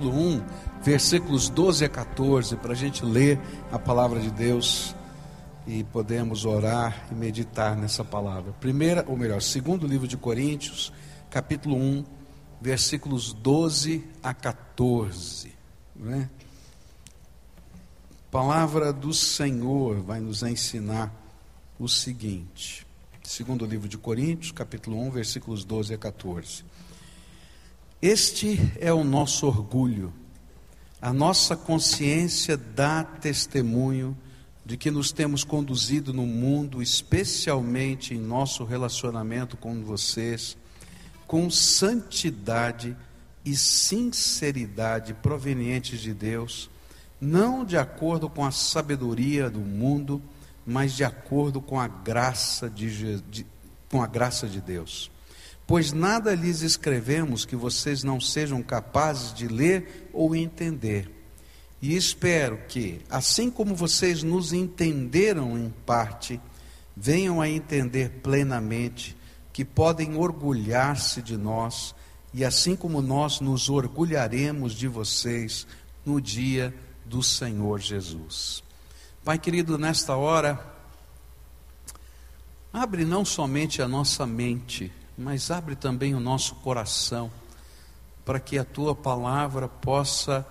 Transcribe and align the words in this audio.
capítulo 0.00 0.18
1, 0.18 0.42
versículos 0.82 1.48
12 1.50 1.84
a 1.84 1.88
14, 1.88 2.56
para 2.56 2.72
a 2.72 2.74
gente 2.74 3.04
ler 3.04 3.38
a 3.70 3.78
palavra 3.78 4.18
de 4.18 4.30
Deus 4.30 4.94
e 5.66 5.84
podemos 5.84 6.46
orar 6.46 7.06
e 7.12 7.14
meditar 7.14 7.76
nessa 7.76 8.02
palavra. 8.02 8.52
Primeira, 8.52 9.04
ou 9.06 9.14
melhor, 9.14 9.42
segundo 9.42 9.86
livro 9.86 10.08
de 10.08 10.16
Coríntios, 10.16 10.90
capítulo 11.28 11.76
1, 11.76 12.04
versículos 12.62 13.34
12 13.34 14.02
a 14.22 14.32
14. 14.32 15.52
Não 15.94 16.14
é? 16.14 16.30
palavra 18.30 18.92
do 18.92 19.12
Senhor 19.12 20.00
vai 20.00 20.18
nos 20.18 20.42
ensinar 20.42 21.12
o 21.78 21.88
seguinte. 21.88 22.86
Segundo 23.22 23.66
livro 23.66 23.86
de 23.86 23.98
Coríntios, 23.98 24.50
capítulo 24.50 24.98
1, 24.98 25.10
versículos 25.10 25.62
12 25.62 25.92
a 25.92 25.98
14. 25.98 26.64
Este 28.00 28.58
é 28.80 28.92
o 28.92 29.04
nosso 29.04 29.46
orgulho. 29.46 30.12
A 31.00 31.12
nossa 31.12 31.56
consciência 31.56 32.56
dá 32.56 33.04
testemunho 33.04 34.16
de 34.64 34.76
que 34.76 34.90
nos 34.90 35.12
temos 35.12 35.44
conduzido 35.44 36.12
no 36.12 36.26
mundo, 36.26 36.82
especialmente 36.82 38.14
em 38.14 38.18
nosso 38.18 38.64
relacionamento 38.64 39.56
com 39.56 39.82
vocês, 39.82 40.56
com 41.26 41.50
santidade 41.50 42.96
e 43.44 43.56
sinceridade 43.56 45.14
provenientes 45.14 46.00
de 46.00 46.12
Deus 46.12 46.70
não 47.20 47.64
de 47.64 47.76
acordo 47.76 48.30
com 48.30 48.44
a 48.44 48.50
sabedoria 48.50 49.50
do 49.50 49.60
mundo, 49.60 50.22
mas 50.64 50.94
de 50.94 51.04
acordo 51.04 51.60
com 51.60 51.78
a 51.78 51.86
graça 51.86 52.70
de, 52.70 53.20
de, 53.22 53.46
com 53.90 54.02
a 54.02 54.06
graça 54.06 54.48
de 54.48 54.60
Deus. 54.60 55.10
Pois 55.70 55.92
nada 55.92 56.34
lhes 56.34 56.62
escrevemos 56.62 57.44
que 57.44 57.54
vocês 57.54 58.02
não 58.02 58.20
sejam 58.20 58.60
capazes 58.60 59.32
de 59.32 59.46
ler 59.46 60.10
ou 60.12 60.34
entender. 60.34 61.08
E 61.80 61.94
espero 61.94 62.58
que, 62.66 63.00
assim 63.08 63.48
como 63.48 63.76
vocês 63.76 64.24
nos 64.24 64.52
entenderam 64.52 65.56
em 65.56 65.72
parte, 65.86 66.40
venham 66.96 67.40
a 67.40 67.48
entender 67.48 68.18
plenamente 68.20 69.16
que 69.52 69.64
podem 69.64 70.16
orgulhar-se 70.16 71.22
de 71.22 71.36
nós, 71.36 71.94
e 72.34 72.44
assim 72.44 72.74
como 72.74 73.00
nós 73.00 73.38
nos 73.38 73.70
orgulharemos 73.70 74.72
de 74.72 74.88
vocês 74.88 75.68
no 76.04 76.20
dia 76.20 76.74
do 77.06 77.22
Senhor 77.22 77.78
Jesus. 77.78 78.60
Pai 79.24 79.38
querido, 79.38 79.78
nesta 79.78 80.16
hora, 80.16 80.58
abre 82.72 83.04
não 83.04 83.24
somente 83.24 83.80
a 83.80 83.86
nossa 83.86 84.26
mente, 84.26 84.92
mas 85.20 85.50
abre 85.50 85.76
também 85.76 86.14
o 86.14 86.20
nosso 86.20 86.54
coração, 86.56 87.30
para 88.24 88.40
que 88.40 88.58
a 88.58 88.64
tua 88.64 88.94
palavra 88.94 89.68
possa 89.68 90.46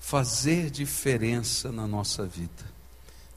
fazer 0.00 0.70
diferença 0.70 1.72
na 1.72 1.86
nossa 1.86 2.24
vida. 2.24 2.72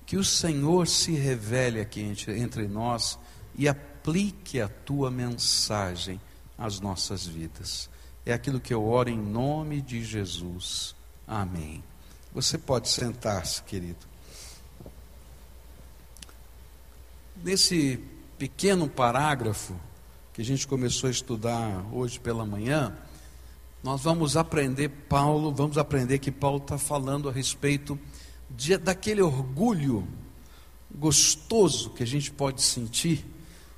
Que 0.05 0.15
o 0.15 0.23
Senhor 0.23 0.87
se 0.87 1.13
revele 1.13 1.81
aqui 1.81 2.01
entre 2.27 2.67
nós 2.67 3.17
e 3.55 3.67
aplique 3.67 4.61
a 4.61 4.67
tua 4.67 5.09
mensagem 5.09 6.21
às 6.57 6.79
nossas 6.79 7.25
vidas. 7.25 7.89
É 8.23 8.33
aquilo 8.33 8.59
que 8.59 8.73
eu 8.73 8.85
oro 8.85 9.09
em 9.09 9.17
nome 9.17 9.81
de 9.81 10.03
Jesus. 10.03 10.95
Amém. 11.27 11.83
Você 12.33 12.57
pode 12.57 12.89
sentar-se, 12.89 13.63
querido. 13.63 14.05
Nesse 17.43 18.03
pequeno 18.37 18.87
parágrafo 18.87 19.75
que 20.35 20.41
a 20.41 20.45
gente 20.45 20.67
começou 20.67 21.07
a 21.07 21.11
estudar 21.11 21.85
hoje 21.93 22.19
pela 22.19 22.45
manhã, 22.45 22.93
nós 23.81 24.01
vamos 24.01 24.35
aprender 24.35 24.89
Paulo, 24.89 25.49
vamos 25.49 25.77
aprender 25.77 26.19
que 26.19 26.29
Paulo 26.29 26.57
está 26.57 26.77
falando 26.77 27.29
a 27.29 27.31
respeito 27.31 27.97
de, 28.49 28.75
daquele 28.75 29.21
orgulho 29.21 30.05
gostoso 30.93 31.91
que 31.91 32.03
a 32.03 32.05
gente 32.05 32.31
pode 32.31 32.61
sentir, 32.61 33.25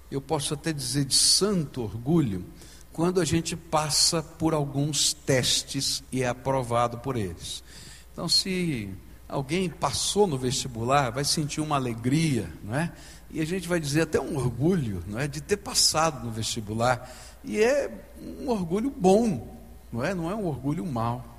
eu 0.09 0.19
posso 0.19 0.55
até 0.55 0.73
dizer 0.73 1.05
de 1.05 1.13
santo 1.13 1.83
orgulho, 1.83 2.43
quando 2.91 3.21
a 3.21 3.25
gente 3.25 3.55
passa 3.55 4.23
por 4.23 4.55
alguns 4.55 5.13
testes 5.13 6.03
e 6.11 6.23
é 6.23 6.27
aprovado 6.27 6.97
por 6.97 7.15
eles. 7.15 7.63
Então, 8.11 8.27
se 8.27 8.89
alguém 9.29 9.69
passou 9.69 10.25
no 10.25 10.39
vestibular, 10.39 11.11
vai 11.11 11.23
sentir 11.23 11.61
uma 11.61 11.75
alegria, 11.75 12.51
não 12.63 12.73
é? 12.73 12.91
E 13.29 13.41
a 13.41 13.45
gente 13.45 13.67
vai 13.67 13.79
dizer 13.79 14.01
até 14.01 14.19
um 14.19 14.37
orgulho, 14.37 15.03
não 15.07 15.19
é, 15.19 15.27
de 15.27 15.41
ter 15.41 15.57
passado 15.57 16.25
no 16.25 16.31
vestibular. 16.31 17.11
E 17.43 17.61
é 17.61 17.91
um 18.39 18.49
orgulho 18.49 18.89
bom, 18.89 19.57
não 19.91 20.03
é? 20.03 20.13
Não 20.13 20.31
é 20.31 20.35
um 20.35 20.45
orgulho 20.45 20.85
mau. 20.85 21.37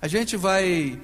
A 0.00 0.06
gente 0.06 0.36
vai 0.36 1.00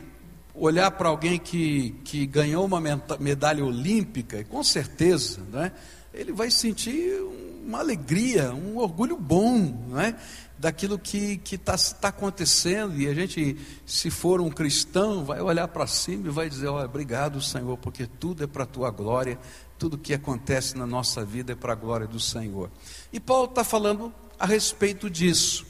olhar 0.54 0.90
para 0.92 1.08
alguém 1.08 1.38
que, 1.38 1.90
que 2.04 2.26
ganhou 2.26 2.64
uma 2.64 2.80
medalha 3.18 3.64
olímpica, 3.64 4.38
e 4.38 4.44
com 4.44 4.62
certeza, 4.62 5.40
não 5.50 5.64
é? 5.64 5.72
Ele 6.12 6.32
vai 6.32 6.50
sentir 6.50 7.20
uma 7.64 7.78
alegria, 7.78 8.52
um 8.52 8.78
orgulho 8.78 9.16
bom, 9.16 9.58
não 9.88 10.00
é? 10.00 10.16
daquilo 10.60 10.98
que 10.98 11.40
está 11.50 11.74
tá 11.74 12.08
acontecendo, 12.08 13.00
e 13.00 13.08
a 13.08 13.14
gente, 13.14 13.56
se 13.86 14.10
for 14.10 14.42
um 14.42 14.50
cristão, 14.50 15.24
vai 15.24 15.40
olhar 15.40 15.66
para 15.68 15.86
cima 15.86 16.28
e 16.28 16.30
vai 16.30 16.50
dizer: 16.50 16.68
Olha, 16.68 16.84
obrigado, 16.84 17.40
Senhor, 17.40 17.78
porque 17.78 18.06
tudo 18.06 18.44
é 18.44 18.46
para 18.46 18.64
a 18.64 18.66
tua 18.66 18.90
glória, 18.90 19.38
tudo 19.80 19.96
que 19.96 20.12
acontece 20.12 20.76
na 20.76 20.86
nossa 20.86 21.24
vida 21.24 21.52
é 21.52 21.56
para 21.56 21.72
a 21.72 21.74
glória 21.74 22.06
do 22.06 22.20
Senhor. 22.20 22.70
E 23.10 23.18
Paulo 23.18 23.46
está 23.46 23.64
falando 23.64 24.12
a 24.38 24.44
respeito 24.44 25.08
disso. 25.08 25.64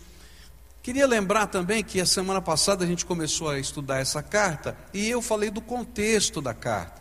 Queria 0.82 1.06
lembrar 1.06 1.46
também 1.46 1.84
que 1.84 2.00
a 2.00 2.06
semana 2.06 2.42
passada 2.42 2.84
a 2.84 2.88
gente 2.88 3.06
começou 3.06 3.48
a 3.48 3.60
estudar 3.60 4.00
essa 4.00 4.20
carta 4.20 4.76
e 4.92 5.08
eu 5.08 5.22
falei 5.22 5.48
do 5.48 5.60
contexto 5.60 6.42
da 6.42 6.52
carta, 6.52 7.00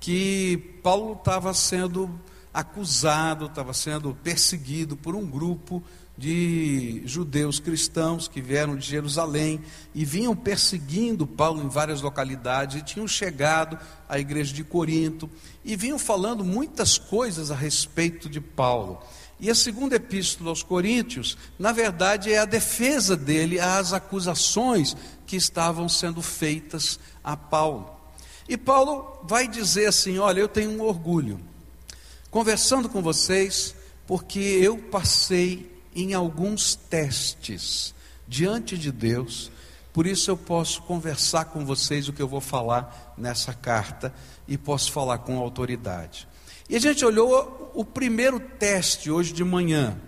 que 0.00 0.80
Paulo 0.82 1.12
estava 1.12 1.54
sendo 1.54 2.20
acusado, 2.52 3.46
estava 3.46 3.72
sendo 3.72 4.12
perseguido 4.12 4.96
por 4.96 5.14
um 5.14 5.24
grupo 5.24 5.80
de 6.20 7.00
judeus 7.06 7.58
cristãos 7.58 8.28
que 8.28 8.42
vieram 8.42 8.76
de 8.76 8.86
Jerusalém 8.86 9.58
e 9.94 10.04
vinham 10.04 10.36
perseguindo 10.36 11.26
Paulo 11.26 11.62
em 11.62 11.68
várias 11.68 12.02
localidades 12.02 12.76
e 12.76 12.84
tinham 12.84 13.08
chegado 13.08 13.78
à 14.06 14.18
igreja 14.18 14.52
de 14.52 14.62
Corinto 14.62 15.30
e 15.64 15.74
vinham 15.76 15.98
falando 15.98 16.44
muitas 16.44 16.98
coisas 16.98 17.50
a 17.50 17.54
respeito 17.54 18.28
de 18.28 18.38
Paulo. 18.38 19.02
E 19.40 19.48
a 19.48 19.54
segunda 19.54 19.96
epístola 19.96 20.50
aos 20.50 20.62
Coríntios, 20.62 21.38
na 21.58 21.72
verdade, 21.72 22.30
é 22.30 22.38
a 22.38 22.44
defesa 22.44 23.16
dele 23.16 23.58
às 23.58 23.94
acusações 23.94 24.94
que 25.26 25.36
estavam 25.36 25.88
sendo 25.88 26.20
feitas 26.20 27.00
a 27.24 27.34
Paulo. 27.34 27.98
E 28.46 28.58
Paulo 28.58 29.22
vai 29.24 29.48
dizer 29.48 29.86
assim: 29.86 30.18
Olha, 30.18 30.40
eu 30.40 30.48
tenho 30.48 30.70
um 30.72 30.82
orgulho, 30.82 31.40
conversando 32.30 32.90
com 32.90 33.00
vocês, 33.00 33.74
porque 34.06 34.38
eu 34.38 34.76
passei 34.76 35.69
em 35.94 36.14
alguns 36.14 36.74
testes 36.74 37.94
diante 38.26 38.78
de 38.78 38.92
Deus. 38.92 39.50
Por 39.92 40.06
isso 40.06 40.30
eu 40.30 40.36
posso 40.36 40.82
conversar 40.82 41.46
com 41.46 41.64
vocês 41.64 42.08
o 42.08 42.12
que 42.12 42.22
eu 42.22 42.28
vou 42.28 42.40
falar 42.40 43.14
nessa 43.18 43.52
carta 43.52 44.14
e 44.46 44.56
posso 44.56 44.92
falar 44.92 45.18
com 45.18 45.38
autoridade. 45.38 46.28
E 46.68 46.76
a 46.76 46.78
gente 46.78 47.04
olhou 47.04 47.72
o 47.74 47.84
primeiro 47.84 48.38
teste 48.38 49.10
hoje 49.10 49.32
de 49.32 49.42
manhã, 49.42 50.00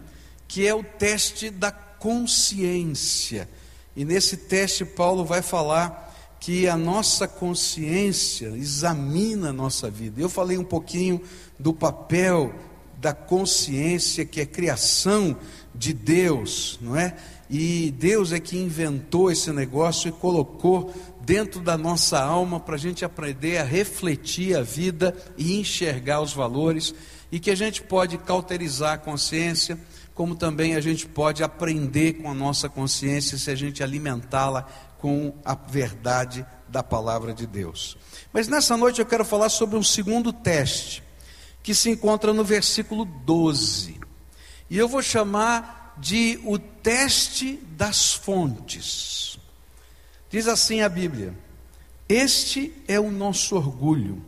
que 0.46 0.66
é 0.66 0.74
o 0.74 0.84
teste 0.84 1.50
da 1.50 1.72
consciência. 1.72 3.48
E 3.96 4.04
nesse 4.04 4.36
teste 4.36 4.84
Paulo 4.84 5.24
vai 5.24 5.42
falar 5.42 6.10
que 6.38 6.68
a 6.68 6.76
nossa 6.76 7.28
consciência 7.28 8.48
examina 8.48 9.50
a 9.50 9.52
nossa 9.52 9.90
vida. 9.90 10.20
Eu 10.20 10.28
falei 10.28 10.58
um 10.58 10.64
pouquinho 10.64 11.20
do 11.58 11.72
papel 11.72 12.54
da 12.98 13.12
consciência, 13.12 14.24
que 14.24 14.40
é 14.40 14.46
criação 14.46 15.36
de 15.74 15.92
Deus, 15.92 16.78
não 16.80 16.96
é? 16.96 17.16
E 17.48 17.90
Deus 17.98 18.32
é 18.32 18.40
que 18.40 18.56
inventou 18.56 19.30
esse 19.30 19.52
negócio 19.52 20.08
e 20.08 20.12
colocou 20.12 20.92
dentro 21.20 21.60
da 21.60 21.76
nossa 21.76 22.20
alma 22.20 22.58
para 22.58 22.76
a 22.76 22.78
gente 22.78 23.04
aprender 23.04 23.58
a 23.58 23.64
refletir 23.64 24.56
a 24.56 24.62
vida 24.62 25.14
e 25.36 25.58
enxergar 25.58 26.20
os 26.20 26.32
valores, 26.32 26.94
e 27.30 27.38
que 27.38 27.50
a 27.50 27.54
gente 27.54 27.82
pode 27.82 28.18
cauterizar 28.18 28.94
a 28.94 28.98
consciência, 28.98 29.78
como 30.14 30.34
também 30.34 30.74
a 30.74 30.80
gente 30.80 31.06
pode 31.06 31.42
aprender 31.42 32.14
com 32.14 32.30
a 32.30 32.34
nossa 32.34 32.68
consciência 32.68 33.38
se 33.38 33.50
a 33.50 33.54
gente 33.54 33.82
alimentá-la 33.82 34.66
com 34.98 35.34
a 35.44 35.54
verdade 35.54 36.46
da 36.68 36.82
palavra 36.82 37.34
de 37.34 37.46
Deus. 37.46 37.96
Mas 38.32 38.48
nessa 38.48 38.76
noite 38.76 39.00
eu 39.00 39.06
quero 39.06 39.24
falar 39.24 39.48
sobre 39.48 39.76
um 39.76 39.82
segundo 39.82 40.32
teste, 40.32 41.02
que 41.62 41.74
se 41.74 41.90
encontra 41.90 42.32
no 42.32 42.44
versículo 42.44 43.04
12. 43.04 44.01
E 44.72 44.78
eu 44.78 44.88
vou 44.88 45.02
chamar 45.02 45.94
de 45.98 46.40
o 46.46 46.58
teste 46.58 47.60
das 47.76 48.14
fontes. 48.14 49.38
Diz 50.30 50.48
assim 50.48 50.80
a 50.80 50.88
Bíblia: 50.88 51.34
Este 52.08 52.72
é 52.88 52.98
o 52.98 53.10
nosso 53.10 53.54
orgulho, 53.54 54.24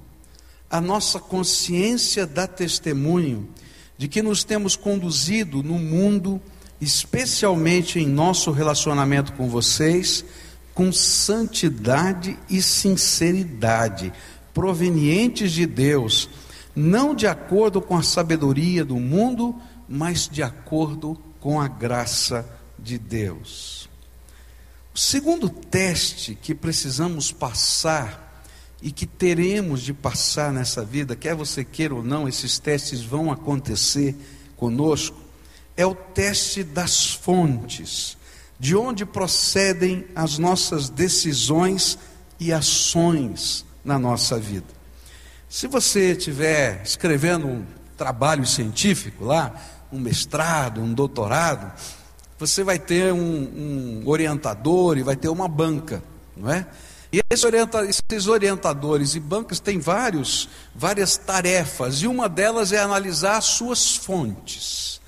a 0.69 0.83
nossa 0.83 1.19
consciência 1.19 2.27
dá 2.27 2.47
testemunho 2.47 3.49
de 3.97 4.07
que 4.07 4.21
nos 4.21 4.45
temos 4.45 4.77
conduzido 4.77 5.63
no 5.63 5.79
mundo, 5.79 6.39
especialmente 6.79 7.99
em 7.99 8.07
nosso 8.07 8.51
relacionamento 8.51 9.33
com 9.33 9.49
vocês, 9.49 10.23
com 10.75 10.93
santidade 10.93 12.39
e 12.51 12.61
sinceridade, 12.61 14.13
provenientes 14.53 15.53
de 15.53 15.65
Deus, 15.65 16.29
não 16.77 17.15
de 17.15 17.27
acordo 17.27 17.81
com 17.81 17.97
a 17.97 18.03
sabedoria 18.03 18.85
do 18.85 18.97
mundo, 18.97 19.59
mas 19.89 20.29
de 20.29 20.43
acordo 20.43 21.19
com 21.41 21.61
a 21.61 21.69
graça 21.69 22.49
de 22.79 22.99
Deus. 22.99 23.89
O 24.95 24.99
segundo 24.99 25.49
teste 25.49 26.35
que 26.35 26.55
precisamos 26.55 27.33
passar 27.33 28.43
e 28.81 28.93
que 28.93 29.07
teremos 29.07 29.83
de 29.83 29.93
passar 29.93 30.53
nessa 30.53 30.85
vida, 30.85 31.17
quer 31.17 31.35
você 31.35 31.65
queira 31.65 31.95
ou 31.95 32.03
não, 32.03 32.29
esses 32.29 32.59
testes 32.59 33.03
vão 33.03 33.33
acontecer 33.33 34.15
conosco, 34.57 35.17
é 35.77 35.85
o 35.85 35.95
teste 35.95 36.63
das 36.63 37.13
fontes, 37.15 38.17
de 38.61 38.77
onde 38.77 39.05
procedem 39.05 40.07
as 40.15 40.39
nossas 40.39 40.89
decisões 40.89 41.99
e 42.39 42.53
ações 42.53 43.65
na 43.85 43.99
nossa 43.99 44.39
vida. 44.39 44.69
Se 45.49 45.67
você 45.67 46.13
estiver 46.13 46.83
escrevendo 46.85 47.47
um 47.47 47.65
trabalho 47.97 48.47
científico 48.47 49.25
lá, 49.25 49.55
um 49.95 50.01
mestrado, 50.01 50.81
um 50.81 50.93
doutorado, 50.93 51.73
você 52.39 52.65
vai 52.65 52.79
ter 52.79 53.13
um, 53.13 53.19
um 53.19 54.03
orientador 54.07 54.99
e 54.99 55.03
vai 55.03 55.15
ter 55.15 55.29
uma 55.29 55.47
banca, 55.47 56.03
não 56.37 56.51
é? 56.51 56.67
E 57.13 57.21
esses, 57.31 57.45
orienta 57.45 57.85
esses 57.85 58.27
orientadores 58.27 59.15
e 59.15 59.21
bancos 59.21 59.61
têm 59.61 59.79
vários, 59.79 60.49
várias 60.75 61.17
tarefas, 61.17 62.03
e 62.03 62.09
uma 62.09 62.29
delas 62.29 62.73
é 62.73 62.81
analisar 62.81 63.37
as 63.37 63.45
suas 63.45 63.95
fontes. 63.95 65.01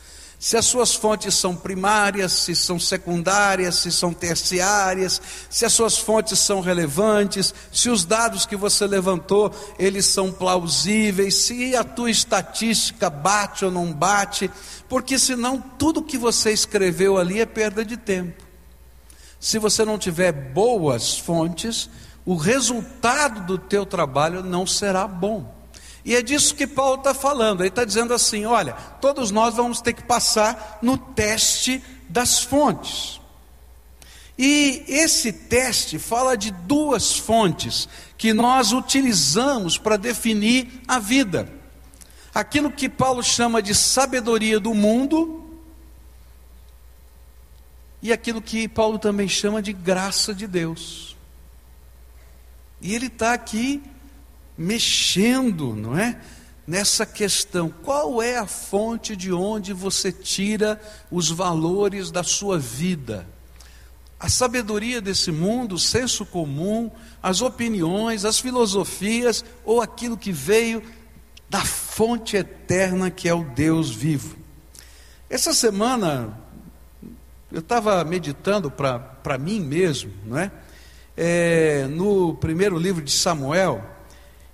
Se 0.46 0.56
as 0.56 0.66
suas 0.66 0.94
fontes 0.94 1.34
são 1.34 1.56
primárias, 1.56 2.30
se 2.30 2.54
são 2.54 2.78
secundárias, 2.78 3.74
se 3.74 3.90
são 3.90 4.14
terciárias, 4.14 5.20
se 5.50 5.64
as 5.64 5.72
suas 5.72 5.98
fontes 5.98 6.38
são 6.38 6.60
relevantes, 6.60 7.52
se 7.72 7.90
os 7.90 8.04
dados 8.04 8.46
que 8.46 8.54
você 8.54 8.86
levantou, 8.86 9.52
eles 9.76 10.06
são 10.06 10.30
plausíveis, 10.30 11.34
se 11.34 11.74
a 11.74 11.82
tua 11.82 12.12
estatística 12.12 13.10
bate 13.10 13.64
ou 13.64 13.72
não 13.72 13.92
bate, 13.92 14.48
porque 14.88 15.18
senão 15.18 15.60
tudo 15.60 16.00
que 16.00 16.16
você 16.16 16.52
escreveu 16.52 17.18
ali 17.18 17.40
é 17.40 17.44
perda 17.44 17.84
de 17.84 17.96
tempo. 17.96 18.44
Se 19.40 19.58
você 19.58 19.84
não 19.84 19.98
tiver 19.98 20.30
boas 20.30 21.18
fontes, 21.18 21.90
o 22.24 22.36
resultado 22.36 23.44
do 23.46 23.58
teu 23.58 23.84
trabalho 23.84 24.44
não 24.44 24.64
será 24.64 25.08
bom. 25.08 25.55
E 26.06 26.14
é 26.14 26.22
disso 26.22 26.54
que 26.54 26.68
Paulo 26.68 26.98
está 26.98 27.12
falando. 27.12 27.62
Ele 27.62 27.68
está 27.68 27.84
dizendo 27.84 28.14
assim: 28.14 28.46
olha, 28.46 28.74
todos 29.00 29.32
nós 29.32 29.56
vamos 29.56 29.80
ter 29.80 29.92
que 29.92 30.04
passar 30.04 30.78
no 30.80 30.96
teste 30.96 31.82
das 32.08 32.38
fontes. 32.38 33.20
E 34.38 34.84
esse 34.86 35.32
teste 35.32 35.98
fala 35.98 36.36
de 36.36 36.52
duas 36.52 37.16
fontes 37.18 37.88
que 38.16 38.32
nós 38.32 38.70
utilizamos 38.70 39.78
para 39.78 39.96
definir 39.96 40.80
a 40.86 41.00
vida. 41.00 41.52
Aquilo 42.32 42.70
que 42.70 42.88
Paulo 42.88 43.22
chama 43.22 43.60
de 43.60 43.74
sabedoria 43.74 44.60
do 44.60 44.72
mundo 44.74 45.42
e 48.00 48.12
aquilo 48.12 48.40
que 48.40 48.68
Paulo 48.68 48.98
também 48.98 49.26
chama 49.26 49.60
de 49.60 49.72
graça 49.72 50.32
de 50.32 50.46
Deus. 50.46 51.16
E 52.80 52.94
ele 52.94 53.06
está 53.06 53.32
aqui 53.32 53.82
mexendo, 54.56 55.74
não 55.74 55.98
é? 55.98 56.18
Nessa 56.66 57.06
questão, 57.06 57.68
qual 57.68 58.20
é 58.20 58.36
a 58.36 58.46
fonte 58.46 59.14
de 59.14 59.32
onde 59.32 59.72
você 59.72 60.10
tira 60.10 60.80
os 61.10 61.30
valores 61.30 62.10
da 62.10 62.24
sua 62.24 62.58
vida? 62.58 63.26
A 64.18 64.28
sabedoria 64.28 65.00
desse 65.00 65.30
mundo, 65.30 65.76
o 65.76 65.78
senso 65.78 66.26
comum, 66.26 66.90
as 67.22 67.40
opiniões, 67.40 68.24
as 68.24 68.40
filosofias 68.40 69.44
ou 69.64 69.80
aquilo 69.80 70.16
que 70.16 70.32
veio 70.32 70.82
da 71.48 71.64
fonte 71.64 72.36
eterna 72.36 73.10
que 73.10 73.28
é 73.28 73.34
o 73.34 73.44
Deus 73.44 73.90
vivo. 73.90 74.36
Essa 75.30 75.52
semana 75.52 76.36
eu 77.52 77.60
estava 77.60 78.02
meditando 78.04 78.70
para 78.70 79.38
mim 79.38 79.60
mesmo, 79.60 80.12
não 80.24 80.38
é? 80.38 80.50
é? 81.16 81.86
No 81.86 82.34
primeiro 82.34 82.78
livro 82.78 83.02
de 83.02 83.12
Samuel, 83.12 83.95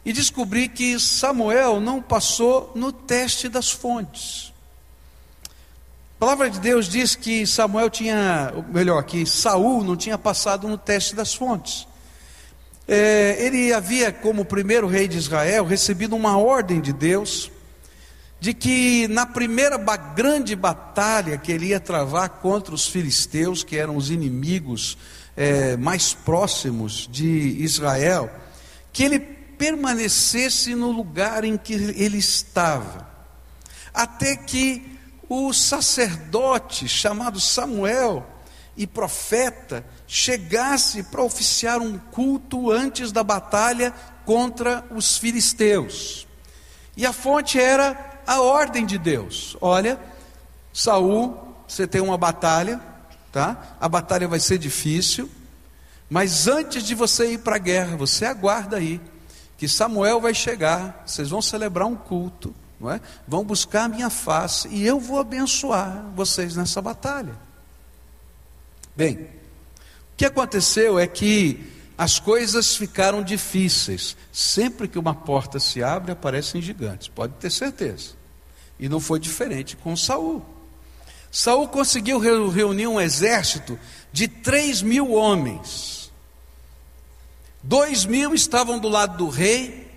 e 0.05 0.13
descobri 0.13 0.69
que 0.69 0.99
Samuel 0.99 1.81
não 1.81 2.03
passou 2.03 2.73
no 2.75 2.93
teste 2.93 3.49
das 3.49 3.71
fontes. 3.71 4.53
A 6.17 6.21
palavra 6.21 6.51
de 6.51 6.61
Deus 6.61 6.89
diz 6.89 7.15
que 7.15 7.47
Samuel 7.47 7.91
tinha, 7.91 8.53
melhor, 8.69 9.03
que 9.05 9.27
Saul 9.27 9.83
não 9.83 9.97
tinha 9.97 10.17
passado 10.17 10.69
no 10.69 10.79
teste 10.79 11.15
das 11.15 11.35
fontes. 11.35 11.87
É, 12.87 13.37
ele 13.39 13.73
havia, 13.73 14.13
como 14.13 14.45
primeiro 14.45 14.87
rei 14.87 15.07
de 15.07 15.19
Israel, 15.19 15.65
recebido 15.65 16.15
uma 16.15 16.37
ordem 16.37 16.81
de 16.81 16.93
Deus 16.93 17.51
de 18.43 18.53
que 18.53 19.07
na 19.07 19.25
primeira 19.25 19.79
grande 19.79 20.57
batalha 20.57 21.39
que 21.39 21.53
ele 21.53 21.67
ia 21.67 21.79
travar 21.79 22.29
contra 22.29 22.75
os 22.75 22.89
filisteus, 22.89 23.63
que 23.63 23.77
eram 23.77 23.97
os 23.97 24.11
inimigos 24.11 24.99
é, 25.37 25.77
mais 25.77 26.13
próximos 26.13 27.09
de 27.11 27.25
Israel, 27.61 28.29
que 28.93 29.05
ele 29.05 29.21
permanecesse 29.63 30.75
no 30.75 30.91
lugar 30.91 31.45
em 31.45 31.57
que 31.57 31.73
ele 31.73 32.19
estava, 32.19 33.09
até 33.95 34.35
que 34.35 34.99
o 35.29 35.53
sacerdote 35.53 36.89
chamado 36.89 37.39
Samuel 37.39 38.27
e 38.77 38.89
profeta 38.89 39.87
chegasse 40.05 41.05
para 41.05 41.23
oficiar 41.23 41.81
um 41.81 41.97
culto 41.97 42.73
antes 42.73 43.13
da 43.13 43.23
batalha 43.23 43.95
contra 44.27 44.85
os 44.91 45.17
filisteus. 45.17 46.27
E 46.97 47.07
a 47.07 47.13
fonte 47.13 47.61
era 47.61 48.21
a 48.27 48.41
ordem 48.41 48.85
de 48.85 48.99
Deus. 48.99 49.57
Olha, 49.61 49.97
Saul, 50.73 51.55
você 51.69 51.87
tem 51.87 52.01
uma 52.01 52.19
batalha, 52.19 52.81
tá? 53.31 53.77
A 53.81 53.89
batalha 53.89 54.27
vai 54.27 54.41
ser 54.41 54.59
difícil, 54.59 55.31
mas 56.11 56.49
antes 56.49 56.83
de 56.83 56.97
você 56.97 57.35
ir 57.35 57.39
para 57.39 57.55
a 57.55 57.61
guerra, 57.61 57.97
você 57.97 58.25
aguarda 58.25 58.79
aí 58.79 59.01
que 59.63 59.69
Samuel 59.69 60.21
vai 60.21 60.35
chegar, 60.35 61.05
vocês 61.07 61.31
vão 61.31 61.41
celebrar 61.41 61.87
um 61.87 61.95
culto, 61.95 62.53
não 62.81 62.91
é? 62.91 63.01
Vão 63.29 63.45
buscar 63.45 63.85
a 63.85 63.89
minha 63.89 64.11
face 64.11 64.67
e 64.67 64.85
eu 64.85 64.99
vou 64.99 65.21
abençoar 65.21 66.05
vocês 66.17 66.57
nessa 66.57 66.83
batalha. 66.83 67.39
Bem, 68.97 69.19
o 69.21 70.17
que 70.17 70.25
aconteceu 70.25 70.99
é 70.99 71.07
que 71.07 71.65
as 71.97 72.19
coisas 72.19 72.75
ficaram 72.75 73.23
difíceis. 73.23 74.17
Sempre 74.33 74.89
que 74.89 74.99
uma 74.99 75.15
porta 75.15 75.61
se 75.61 75.81
abre, 75.81 76.11
aparecem 76.11 76.61
gigantes, 76.61 77.07
pode 77.07 77.35
ter 77.35 77.53
certeza. 77.53 78.15
E 78.81 78.89
não 78.89 78.99
foi 78.99 79.21
diferente 79.21 79.77
com 79.77 79.95
Saul. 79.95 80.45
Saul 81.31 81.69
conseguiu 81.69 82.19
reunir 82.19 82.89
um 82.89 83.01
exército 83.01 83.79
de 84.13 84.27
3 84.27 84.83
mil 84.83 85.13
homens. 85.13 86.02
Dois 87.63 88.05
mil 88.05 88.35
estavam 88.35 88.79
do 88.79 88.89
lado 88.89 89.17
do 89.17 89.29
rei 89.29 89.91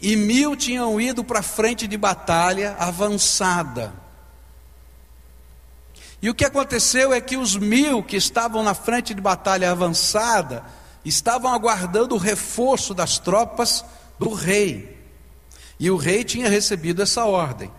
e 0.00 0.14
mil 0.16 0.54
tinham 0.54 1.00
ido 1.00 1.24
para 1.24 1.40
a 1.40 1.42
frente 1.42 1.86
de 1.86 1.96
batalha 1.96 2.76
avançada. 2.78 3.92
E 6.22 6.28
o 6.28 6.34
que 6.34 6.44
aconteceu 6.44 7.12
é 7.12 7.20
que 7.20 7.36
os 7.36 7.56
mil 7.56 8.02
que 8.02 8.16
estavam 8.16 8.62
na 8.62 8.74
frente 8.74 9.14
de 9.14 9.20
batalha 9.20 9.70
avançada 9.70 10.64
estavam 11.04 11.52
aguardando 11.52 12.14
o 12.14 12.18
reforço 12.18 12.94
das 12.94 13.18
tropas 13.18 13.84
do 14.18 14.32
rei. 14.32 14.98
E 15.78 15.90
o 15.90 15.96
rei 15.96 16.22
tinha 16.22 16.48
recebido 16.48 17.02
essa 17.02 17.24
ordem: 17.24 17.70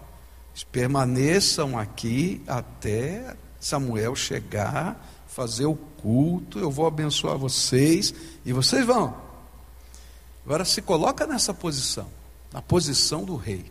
permaneçam 0.71 1.77
aqui 1.77 2.41
até 2.47 3.35
Samuel 3.59 4.15
chegar, 4.15 5.10
fazer 5.33 5.65
o 5.65 5.75
culto, 5.75 6.59
eu 6.59 6.69
vou 6.69 6.85
abençoar 6.85 7.37
vocês 7.37 8.13
e 8.45 8.51
vocês 8.51 8.85
vão. 8.85 9.15
Agora 10.45 10.65
se 10.65 10.81
coloca 10.81 11.25
nessa 11.25 11.53
posição, 11.53 12.07
na 12.51 12.61
posição 12.61 13.23
do 13.23 13.35
rei. 13.35 13.65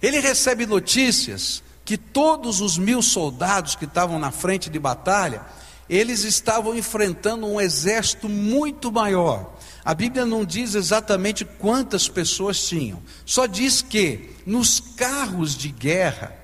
Ele 0.00 0.20
recebe 0.20 0.64
notícias 0.64 1.62
que 1.84 1.98
todos 1.98 2.60
os 2.60 2.78
mil 2.78 3.02
soldados 3.02 3.74
que 3.74 3.84
estavam 3.84 4.18
na 4.18 4.30
frente 4.30 4.70
de 4.70 4.78
batalha 4.78 5.44
eles 5.88 6.24
estavam 6.24 6.74
enfrentando 6.74 7.46
um 7.46 7.60
exército 7.60 8.26
muito 8.28 8.90
maior. 8.90 9.52
A 9.84 9.92
Bíblia 9.92 10.24
não 10.24 10.44
diz 10.44 10.74
exatamente 10.74 11.44
quantas 11.44 12.08
pessoas 12.08 12.66
tinham, 12.66 13.02
só 13.26 13.46
diz 13.46 13.82
que 13.82 14.30
nos 14.46 14.80
carros 14.80 15.54
de 15.56 15.68
guerra, 15.68 16.34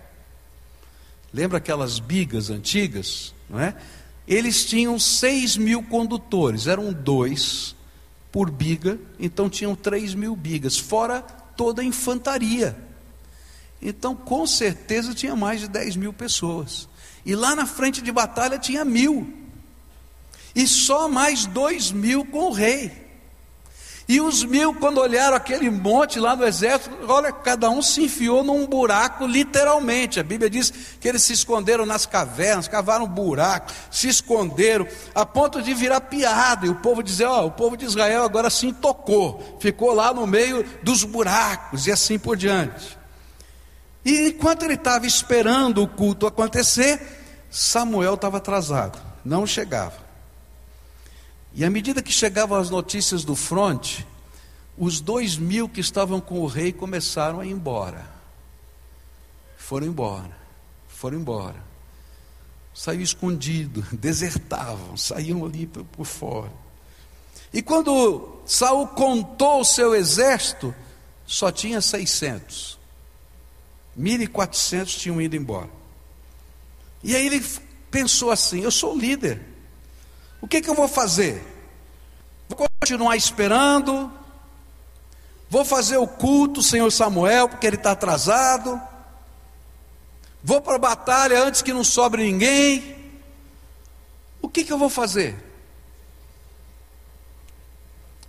lembra 1.33 1.57
aquelas 1.57 1.99
bigas 1.99 2.51
antigas, 2.51 3.33
não 3.49 3.61
é? 3.61 3.75
Eles 4.27 4.65
tinham 4.65 4.99
seis 4.99 5.57
mil 5.57 5.83
condutores, 5.83 6.67
eram 6.67 6.93
dois 6.93 7.75
por 8.31 8.51
biga, 8.51 8.99
então 9.19 9.49
tinham 9.49 9.75
três 9.75 10.15
mil 10.15 10.37
bigas, 10.37 10.77
fora 10.79 11.23
toda 11.57 11.81
a 11.81 11.85
infantaria. 11.85 12.77
Então, 13.81 14.15
com 14.15 14.47
certeza, 14.47 15.15
tinha 15.15 15.35
mais 15.35 15.61
de 15.61 15.69
dez 15.69 15.97
mil 15.97 16.13
pessoas. 16.13 16.89
E 17.25 17.35
lá 17.35 17.55
na 17.57 17.65
frente 17.65 18.03
de 18.03 18.13
batalha 18.13 18.59
tinha 18.59 18.85
mil. 18.85 19.33
e 20.55 20.67
só 20.67 21.09
mais 21.09 21.47
dois 21.47 21.93
mil 21.93 22.25
com 22.25 22.49
o 22.49 22.53
rei. 22.53 23.08
E 24.09 24.23
os 24.23 24.43
mil, 24.43 24.73
quando 24.73 25.03
olharam 25.03 25.37
aquele 25.37 25.69
monte 25.69 26.19
lá 26.19 26.35
no 26.35 26.47
exército, 26.47 26.97
olha, 27.07 27.31
cada 27.31 27.69
um 27.69 27.83
se 27.83 28.05
enfiou 28.05 28.43
num 28.43 28.67
buraco, 28.67 29.27
literalmente. 29.27 30.19
A 30.19 30.23
Bíblia 30.23 30.49
diz 30.49 30.73
que 30.99 31.07
eles 31.07 31.23
se 31.23 31.35
esconderam 31.35 31.85
nas 31.85 32.07
cavernas, 32.07 32.67
cavaram 32.67 33.07
buraco, 33.07 33.71
se 33.91 34.09
esconderam, 34.09 34.89
a 35.15 35.27
ponto 35.27 35.61
de 35.61 35.75
virar 35.75 36.01
piada. 36.01 36.67
E 36.67 36.71
o 36.71 36.77
povo 36.77 37.03
dizer: 37.03 37.27
Ó, 37.27 37.43
oh, 37.43 37.47
o 37.49 37.51
povo 37.51 37.77
de 37.77 37.85
Israel 37.85 38.25
agora 38.25 38.49
sim 38.49 38.73
tocou, 38.73 39.59
ficou 39.61 39.93
lá 39.93 40.15
no 40.15 40.27
meio 40.27 40.65
dos 40.83 41.05
buracos 41.05 41.87
e 41.87 41.93
assim 41.93 42.19
por 42.19 42.35
diante. 42.35 42.97
E 44.07 44.29
enquanto 44.29 44.63
ele 44.63 44.75
estava 44.75 45.07
esperando 45.07 45.83
o 45.83 45.89
culto 45.89 46.27
acontecer, 46.27 47.47
Samuel 47.51 48.15
estava 48.15 48.39
atrasado, 48.39 48.99
não 49.23 49.47
chegava. 49.47 50.08
E 51.55 51.65
à 51.65 51.71
medida 51.71 52.03
que 52.03 52.13
chegavam 52.13 52.59
as 52.59 52.71
notícias 52.71 53.25
do 53.25 53.35
fronte, 53.35 54.07
os 54.77 55.01
dois 55.01 55.37
mil 55.37 55.69
que 55.69 55.81
estavam 55.81 56.21
com 56.21 56.41
o 56.41 56.47
rei 56.47 56.73
começaram 56.73 57.41
a 57.41 57.47
ir 57.47 57.51
embora. 57.51 58.07
Foram 59.57 59.87
embora, 59.87 60.37
foram 60.87 61.19
embora. 61.19 61.63
Saiu 62.73 63.03
escondido, 63.03 63.85
desertavam, 63.93 64.97
saíam 64.97 65.45
ali 65.45 65.67
por 65.67 66.05
fora. 66.05 66.53
E 67.53 67.63
quando 67.63 68.41
Saul 68.47 68.87
contou 68.89 69.61
o 69.61 69.65
seu 69.65 69.95
exército, 69.95 70.75
só 71.27 71.51
tinha 71.51 71.81
600. 71.81 72.79
1.400 73.99 74.87
tinham 74.97 75.21
ido 75.21 75.35
embora. 75.35 75.71
E 77.03 77.17
aí 77.17 77.27
ele 77.27 77.45
pensou 77.91 78.31
assim: 78.31 78.61
eu 78.61 78.71
sou 78.71 78.97
líder. 78.97 79.43
O 80.41 80.47
que, 80.47 80.61
que 80.61 80.71
eu 80.71 80.75
vou 80.75 80.89
fazer? 80.89 81.43
Vou 82.49 82.67
continuar 82.81 83.17
esperando? 83.17 84.11
Vou 85.51 85.65
fazer 85.65 85.97
o 85.97 86.07
culto, 86.07 86.63
Senhor 86.63 86.91
Samuel, 86.93 87.49
porque 87.49 87.67
ele 87.67 87.77
está 87.77 87.93
atrasado? 87.93 88.81
Vou 90.43 90.61
para 90.61 90.77
a 90.77 90.79
batalha 90.79 91.43
antes 91.43 91.63
que 91.63 91.73
não 91.73 91.83
sobre 91.83 92.23
ninguém? 92.23 92.97
O 94.41 94.49
que, 94.49 94.65
que 94.65 94.73
eu 94.73 94.79
vou 94.79 94.89
fazer? 94.89 95.37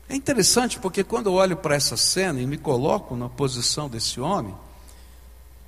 É 0.07 0.15
interessante 0.15 0.79
porque 0.79 1.03
quando 1.03 1.27
eu 1.27 1.33
olho 1.33 1.55
para 1.55 1.75
essa 1.75 1.95
cena 1.95 2.41
e 2.41 2.47
me 2.47 2.57
coloco 2.57 3.15
na 3.15 3.29
posição 3.29 3.87
desse 3.87 4.19
homem, 4.19 4.55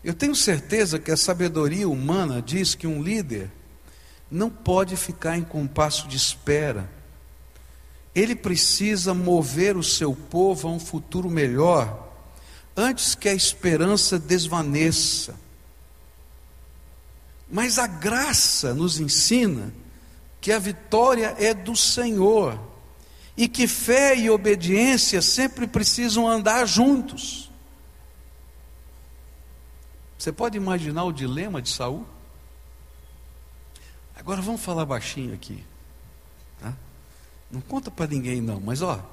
eu 0.03 0.15
tenho 0.15 0.33
certeza 0.33 0.97
que 0.97 1.11
a 1.11 1.17
sabedoria 1.17 1.87
humana 1.87 2.41
diz 2.41 2.73
que 2.73 2.87
um 2.87 3.03
líder 3.03 3.51
não 4.31 4.49
pode 4.49 4.95
ficar 4.95 5.37
em 5.37 5.43
compasso 5.43 6.07
de 6.07 6.15
espera. 6.15 6.89
Ele 8.15 8.33
precisa 8.33 9.13
mover 9.13 9.75
o 9.75 9.83
seu 9.83 10.15
povo 10.15 10.69
a 10.69 10.71
um 10.71 10.79
futuro 10.79 11.29
melhor, 11.29 12.09
antes 12.75 13.13
que 13.13 13.27
a 13.27 13.33
esperança 13.33 14.17
desvaneça. 14.17 15.35
Mas 17.49 17.77
a 17.77 17.85
graça 17.85 18.73
nos 18.73 18.99
ensina 18.99 19.73
que 20.39 20.53
a 20.53 20.59
vitória 20.59 21.35
é 21.37 21.53
do 21.53 21.75
Senhor 21.75 22.57
e 23.35 23.47
que 23.47 23.67
fé 23.67 24.15
e 24.17 24.29
obediência 24.29 25.21
sempre 25.21 25.67
precisam 25.67 26.27
andar 26.27 26.65
juntos. 26.65 27.51
Você 30.17 30.31
pode 30.31 30.55
imaginar 30.55 31.03
o 31.03 31.11
dilema 31.11 31.61
de 31.61 31.69
Saul? 31.69 32.05
Agora 34.21 34.39
vamos 34.39 34.61
falar 34.61 34.85
baixinho 34.85 35.33
aqui. 35.33 35.65
Tá? 36.59 36.75
Não 37.49 37.59
conta 37.59 37.89
para 37.89 38.05
ninguém 38.05 38.39
não, 38.39 38.59
mas 38.59 38.83
ó, 38.83 38.97
o 38.97 39.03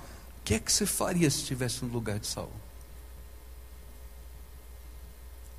que 0.45 0.53
é 0.53 0.61
que 0.61 0.71
você 0.71 0.85
faria 0.85 1.31
se 1.31 1.39
estivesse 1.39 1.83
no 1.83 1.91
lugar 1.91 2.19
de 2.19 2.27
Saul? 2.27 2.53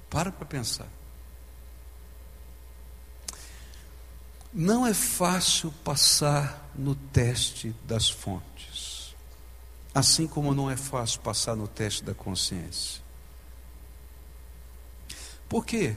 Para 0.08 0.32
para 0.32 0.46
pensar. 0.46 0.88
Não 4.54 4.86
é 4.86 4.94
fácil 4.94 5.72
passar 5.84 6.70
no 6.76 6.94
teste 6.94 7.76
das 7.86 8.08
fontes, 8.08 9.16
assim 9.96 10.28
como 10.28 10.54
não 10.54 10.70
é 10.70 10.78
fácil 10.78 11.22
passar 11.22 11.56
no 11.56 11.68
teste 11.68 12.04
da 12.04 12.14
consciência. 12.14 13.02
Por 15.48 15.66
quê? 15.66 15.96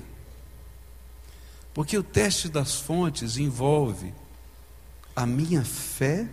Porque 1.74 1.96
o 1.96 2.02
teste 2.02 2.48
das 2.48 2.80
fontes 2.80 3.36
envolve 3.36 4.12
a 5.16 5.24
minha 5.24 5.64
fé 5.64 6.28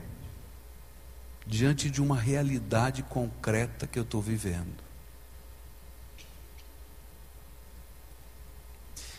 diante 1.46 1.89
de 1.89 2.01
uma 2.01 2.17
realidade 2.17 3.03
concreta 3.03 3.88
que 3.88 3.98
eu 3.98 4.03
estou 4.03 4.22
vivendo. 4.22 4.89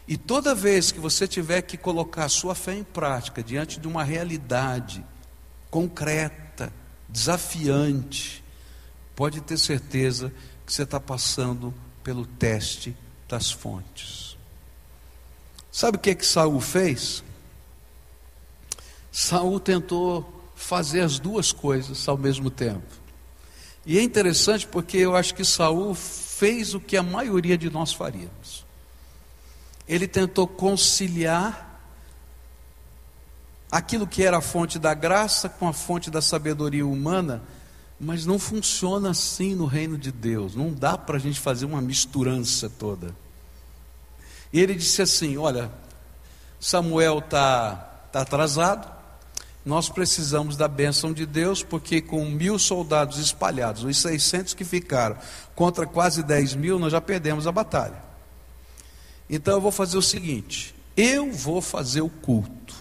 E 0.07 0.17
toda 0.17 0.55
vez 0.55 0.91
que 0.91 0.99
você 0.99 1.27
tiver 1.27 1.63
que 1.63 1.77
colocar 1.77 2.25
a 2.25 2.29
sua 2.29 2.55
fé 2.55 2.75
em 2.75 2.85
prática 2.85 3.43
diante 3.43 3.79
de 3.79 3.87
uma 3.87 4.03
realidade 4.03 5.05
concreta, 5.71 6.73
desafiante, 7.09 8.43
pode 9.15 9.41
ter 9.41 9.57
certeza 9.57 10.33
que 10.67 10.73
você 10.73 10.83
está 10.83 10.99
passando 10.99 11.73
pelo 12.03 12.27
teste 12.27 12.97
das 13.29 13.53
fontes. 13.53 14.30
Sabe 15.73 15.97
o 15.97 16.01
que 16.01 16.15
que 16.15 16.27
Saul 16.27 16.61
fez? 16.61 17.23
Saul 19.13 19.61
tentou 19.61 20.41
fazer 20.55 21.01
as 21.01 21.19
duas 21.19 21.53
coisas 21.53 22.07
ao 22.09 22.17
mesmo 22.17 22.51
tempo. 22.51 23.01
E 23.87 23.99
é 23.99 24.03
interessante 24.03 24.67
porque 24.67 24.99
eu 24.99 25.17
acho 25.17 25.35
que 25.35 25.45
Saul 25.45 25.95
fez 25.95 26.75
o 26.75 26.81
que 26.81 26.97
a 26.97 27.03
maioria 27.03 27.57
de 27.57 27.71
nós 27.71 27.93
faríamos. 27.93 28.65
Ele 29.89 30.07
tentou 30.07 30.47
conciliar 30.47 31.71
aquilo 33.71 34.07
que 34.07 34.23
era 34.23 34.39
a 34.39 34.43
fonte 34.43 34.79
da 34.79 34.95
graça 34.95 35.49
com 35.49 35.67
a 35.67 35.73
fonte 35.73 36.11
da 36.11 36.21
sabedoria 36.21 36.87
humana, 36.87 37.43
mas 37.99 38.27
não 38.27 38.39
funciona 38.39 39.11
assim 39.11 39.55
no 39.55 39.67
reino 39.67 39.97
de 39.97 40.13
Deus. 40.13 40.55
Não 40.55 40.73
dá 40.73 40.97
para 40.99 41.17
a 41.17 41.21
gente 41.21 41.41
fazer 41.41 41.65
uma 41.65 41.81
misturança 41.81 42.69
toda. 42.69 43.15
E 44.53 44.61
ele 44.61 44.75
disse 44.75 45.03
assim: 45.03 45.37
Olha, 45.37 45.71
Samuel 46.59 47.19
está 47.19 47.75
tá 48.13 48.23
atrasado, 48.23 48.91
nós 49.65 49.89
precisamos 49.89 50.57
da 50.57 50.67
bênção 50.67 51.13
de 51.13 51.27
Deus, 51.27 51.63
porque 51.63 52.01
com 52.01 52.25
mil 52.25 52.59
soldados 52.59 53.19
espalhados, 53.19 53.85
os 53.85 53.97
600 53.99 54.55
que 54.55 54.65
ficaram, 54.65 55.17
contra 55.55 55.87
quase 55.87 56.23
10 56.23 56.55
mil, 56.55 56.79
nós 56.79 56.93
já 56.93 57.01
perdemos 57.01 57.47
a 57.47 57.53
batalha. 57.53 58.03
Então 59.29 59.55
eu 59.55 59.61
vou 59.61 59.71
fazer 59.71 59.97
o 59.97 60.03
seguinte: 60.03 60.75
eu 60.97 61.33
vou 61.33 61.61
fazer 61.61 62.01
o 62.01 62.09
culto. 62.09 62.75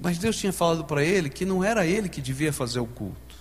Mas 0.00 0.18
Deus 0.18 0.36
tinha 0.36 0.52
falado 0.52 0.84
para 0.84 1.04
ele 1.04 1.30
que 1.30 1.44
não 1.44 1.62
era 1.62 1.86
ele 1.86 2.08
que 2.08 2.20
devia 2.20 2.52
fazer 2.52 2.80
o 2.80 2.86
culto. 2.86 3.36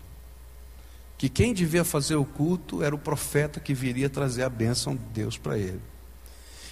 Que 1.17 1.27
quem 1.27 1.53
devia 1.53 1.83
fazer 1.83 2.15
o 2.15 2.25
culto 2.25 2.83
era 2.83 2.93
o 2.93 2.99
profeta 2.99 3.59
que 3.59 3.73
viria 3.73 4.09
trazer 4.09 4.43
a 4.43 4.49
bênção 4.49 4.95
de 4.95 5.03
Deus 5.05 5.37
para 5.37 5.57
ele. 5.57 5.81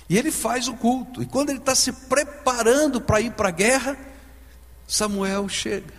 E 0.09 0.17
ele 0.17 0.31
faz 0.31 0.67
o 0.67 0.73
culto. 0.73 1.21
E 1.21 1.25
quando 1.27 1.51
ele 1.51 1.59
está 1.59 1.75
se 1.75 1.93
preparando 1.93 2.99
para 2.99 3.21
ir 3.21 3.31
para 3.31 3.49
a 3.49 3.51
guerra, 3.51 3.97
Samuel 4.87 5.47
chega. 5.47 5.93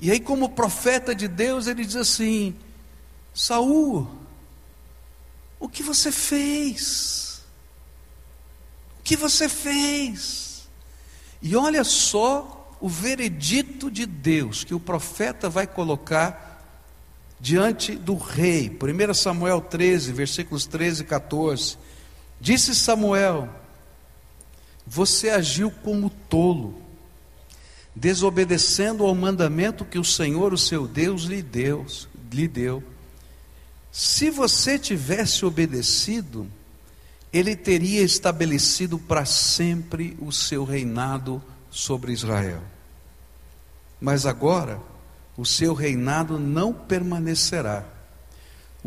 E 0.00 0.12
aí, 0.12 0.20
como 0.20 0.50
profeta 0.50 1.12
de 1.12 1.26
Deus, 1.26 1.66
ele 1.66 1.84
diz 1.84 1.96
assim: 1.96 2.54
Saul, 3.34 4.08
o 5.58 5.68
que 5.68 5.82
você 5.82 6.12
fez? 6.12 7.42
O 9.00 9.02
que 9.02 9.16
você 9.16 9.48
fez? 9.48 10.68
E 11.42 11.56
olha 11.56 11.82
só 11.82 12.76
o 12.80 12.88
veredito 12.88 13.90
de 13.90 14.06
Deus 14.06 14.62
que 14.62 14.74
o 14.74 14.78
profeta 14.78 15.48
vai 15.48 15.66
colocar 15.66 16.64
diante 17.40 17.96
do 17.96 18.16
rei. 18.16 18.70
1 18.70 19.14
Samuel 19.14 19.60
13, 19.60 20.12
versículos 20.12 20.64
13 20.66 21.02
e 21.02 21.06
14. 21.06 21.76
Disse 22.40 22.74
Samuel: 22.74 23.48
Você 24.86 25.30
agiu 25.30 25.70
como 25.70 26.10
tolo, 26.10 26.80
desobedecendo 27.94 29.04
ao 29.04 29.14
mandamento 29.14 29.84
que 29.84 29.98
o 29.98 30.04
Senhor, 30.04 30.52
o 30.52 30.58
seu 30.58 30.86
Deus, 30.86 31.24
lhe 31.24 31.42
deu. 31.42 31.84
Lhe 32.32 32.46
deu. 32.46 32.82
Se 33.90 34.30
você 34.30 34.78
tivesse 34.78 35.44
obedecido, 35.44 36.46
ele 37.32 37.56
teria 37.56 38.02
estabelecido 38.02 38.98
para 38.98 39.24
sempre 39.24 40.16
o 40.20 40.30
seu 40.30 40.64
reinado 40.64 41.42
sobre 41.70 42.12
Israel. 42.12 42.62
Mas 44.00 44.26
agora, 44.26 44.80
o 45.36 45.44
seu 45.44 45.74
reinado 45.74 46.38
não 46.38 46.72
permanecerá 46.72 47.84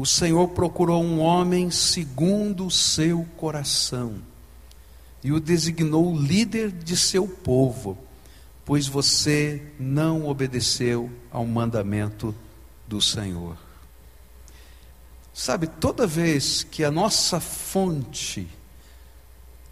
o 0.02 0.06
Senhor 0.08 0.48
procurou 0.48 1.04
um 1.04 1.20
homem 1.20 1.70
segundo 1.70 2.66
o 2.66 2.72
seu 2.72 3.24
coração 3.38 4.16
e 5.24 5.32
o 5.32 5.40
designou 5.40 6.18
líder 6.18 6.72
de 6.72 6.98
seu 6.98 7.28
povo, 7.28 7.96
pois 8.66 8.88
você 8.88 9.62
não 9.80 10.28
obedeceu 10.28 11.08
ao 11.30 11.46
mandamento 11.46 12.34
do 12.88 13.00
Senhor. 13.00 13.56
Sabe, 15.32 15.68
toda 15.68 16.08
vez 16.08 16.64
que 16.64 16.84
a 16.84 16.90
nossa 16.90 17.40
fonte 17.40 18.48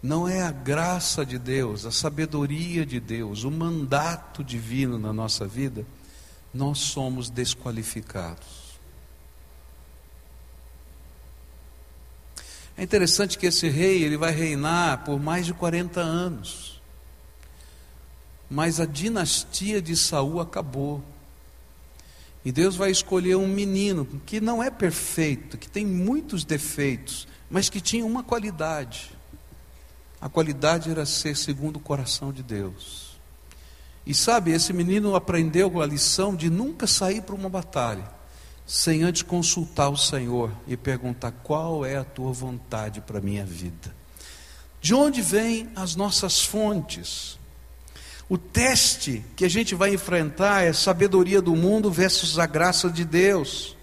não 0.00 0.28
é 0.28 0.42
a 0.42 0.52
graça 0.52 1.26
de 1.26 1.40
Deus, 1.40 1.84
a 1.84 1.90
sabedoria 1.90 2.86
de 2.86 3.00
Deus, 3.00 3.42
o 3.42 3.50
mandato 3.50 4.44
divino 4.44 4.96
na 4.96 5.12
nossa 5.12 5.44
vida, 5.44 5.84
nós 6.54 6.78
somos 6.78 7.28
desqualificados. 7.28 8.59
É 12.80 12.82
interessante 12.82 13.36
que 13.36 13.44
esse 13.44 13.68
rei, 13.68 14.02
ele 14.02 14.16
vai 14.16 14.30
reinar 14.32 15.04
por 15.04 15.20
mais 15.20 15.44
de 15.44 15.52
40 15.52 16.00
anos. 16.00 16.80
Mas 18.48 18.80
a 18.80 18.86
dinastia 18.86 19.82
de 19.82 19.94
Saul 19.94 20.40
acabou. 20.40 21.04
E 22.42 22.50
Deus 22.50 22.76
vai 22.76 22.90
escolher 22.90 23.36
um 23.36 23.46
menino 23.46 24.06
que 24.24 24.40
não 24.40 24.62
é 24.62 24.70
perfeito, 24.70 25.58
que 25.58 25.68
tem 25.68 25.84
muitos 25.84 26.42
defeitos, 26.42 27.28
mas 27.50 27.68
que 27.68 27.82
tinha 27.82 28.06
uma 28.06 28.22
qualidade. 28.22 29.10
A 30.18 30.30
qualidade 30.30 30.90
era 30.90 31.04
ser 31.04 31.36
segundo 31.36 31.76
o 31.76 31.80
coração 31.80 32.32
de 32.32 32.42
Deus. 32.42 33.20
E 34.06 34.14
sabe, 34.14 34.52
esse 34.52 34.72
menino 34.72 35.14
aprendeu 35.14 35.82
a 35.82 35.86
lição 35.86 36.34
de 36.34 36.48
nunca 36.48 36.86
sair 36.86 37.20
para 37.20 37.34
uma 37.34 37.50
batalha 37.50 38.19
sem 38.70 39.02
antes 39.02 39.22
consultar 39.22 39.88
o 39.88 39.96
Senhor 39.96 40.52
e 40.64 40.76
perguntar 40.76 41.32
qual 41.32 41.84
é 41.84 41.96
a 41.96 42.04
tua 42.04 42.32
vontade 42.32 43.00
para 43.00 43.18
a 43.18 43.20
minha 43.20 43.44
vida. 43.44 43.92
De 44.80 44.94
onde 44.94 45.20
vêm 45.20 45.68
as 45.74 45.96
nossas 45.96 46.44
fontes? 46.44 47.36
O 48.28 48.38
teste 48.38 49.24
que 49.34 49.44
a 49.44 49.48
gente 49.48 49.74
vai 49.74 49.92
enfrentar 49.92 50.62
é 50.62 50.72
sabedoria 50.72 51.42
do 51.42 51.56
mundo 51.56 51.90
versus 51.90 52.38
a 52.38 52.46
graça 52.46 52.88
de 52.88 53.04
Deus. 53.04 53.76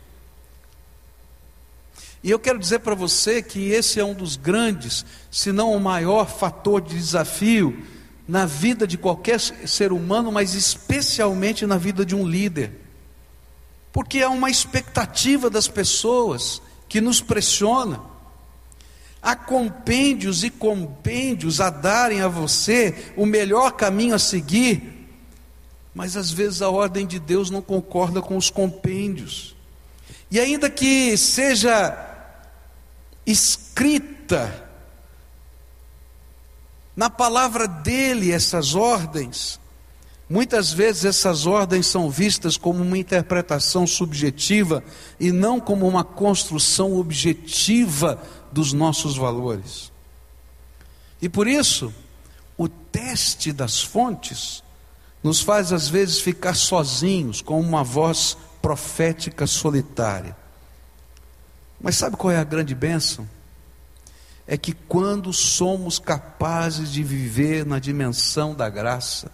E 2.23 2.31
eu 2.31 2.39
quero 2.39 2.57
dizer 2.57 2.79
para 2.79 2.95
você 2.95 3.41
que 3.41 3.71
esse 3.71 3.99
é 3.99 4.05
um 4.05 4.13
dos 4.13 4.37
grandes, 4.37 5.05
se 5.29 5.51
não 5.51 5.73
o 5.75 5.81
maior 5.81 6.29
fator 6.29 6.79
de 6.79 6.95
desafio 6.95 7.85
na 8.25 8.45
vida 8.45 8.87
de 8.87 8.97
qualquer 8.97 9.37
ser 9.41 9.91
humano, 9.91 10.31
mas 10.31 10.53
especialmente 10.53 11.65
na 11.65 11.75
vida 11.77 12.05
de 12.05 12.15
um 12.15 12.25
líder. 12.25 12.86
Porque 13.97 14.21
há 14.21 14.29
uma 14.29 14.51
expectativa 14.51 15.49
das 15.49 15.67
pessoas 15.67 16.61
que 16.87 17.01
nos 17.01 17.19
pressiona. 17.19 17.99
Há 19.19 19.35
compêndios 19.35 20.43
e 20.43 20.51
compêndios 20.51 21.59
a 21.59 21.71
darem 21.71 22.21
a 22.21 22.27
você 22.27 23.11
o 23.17 23.25
melhor 23.25 23.71
caminho 23.71 24.13
a 24.13 24.19
seguir, 24.19 25.09
mas 25.95 26.15
às 26.15 26.29
vezes 26.29 26.61
a 26.61 26.69
ordem 26.69 27.07
de 27.07 27.17
Deus 27.17 27.49
não 27.49 27.59
concorda 27.59 28.21
com 28.21 28.37
os 28.37 28.51
compêndios. 28.51 29.55
E 30.29 30.39
ainda 30.39 30.69
que 30.69 31.17
seja 31.17 31.97
escrita 33.25 34.69
na 36.95 37.09
palavra 37.09 37.67
dele 37.67 38.31
essas 38.31 38.75
ordens, 38.75 39.59
muitas 40.29 40.71
vezes 40.71 41.05
essas 41.05 41.45
ordens 41.45 41.87
são 41.87 42.09
vistas 42.09 42.57
como 42.57 42.83
uma 42.83 42.97
interpretação 42.97 43.87
subjetiva 43.87 44.83
e 45.19 45.31
não 45.31 45.59
como 45.59 45.87
uma 45.87 46.03
construção 46.03 46.97
objetiva 46.99 48.21
dos 48.51 48.73
nossos 48.73 49.15
valores. 49.15 49.91
E 51.21 51.27
por 51.29 51.47
isso, 51.47 51.93
o 52.57 52.67
teste 52.67 53.51
das 53.51 53.81
fontes 53.81 54.63
nos 55.23 55.41
faz 55.41 55.73
às 55.73 55.87
vezes 55.87 56.19
ficar 56.19 56.53
sozinhos 56.55 57.41
com 57.41 57.59
uma 57.59 57.83
voz 57.83 58.37
profética 58.61 59.47
solitária. 59.47 60.35
Mas 61.79 61.95
sabe 61.95 62.17
qual 62.17 62.31
é 62.31 62.37
a 62.37 62.43
grande 62.43 62.73
bênção? 62.73 63.27
É 64.45 64.57
que 64.57 64.73
quando 64.73 65.33
somos 65.33 65.99
capazes 65.99 66.91
de 66.91 67.03
viver 67.03 67.65
na 67.65 67.79
dimensão 67.79 68.55
da 68.55 68.69
graça, 68.69 69.31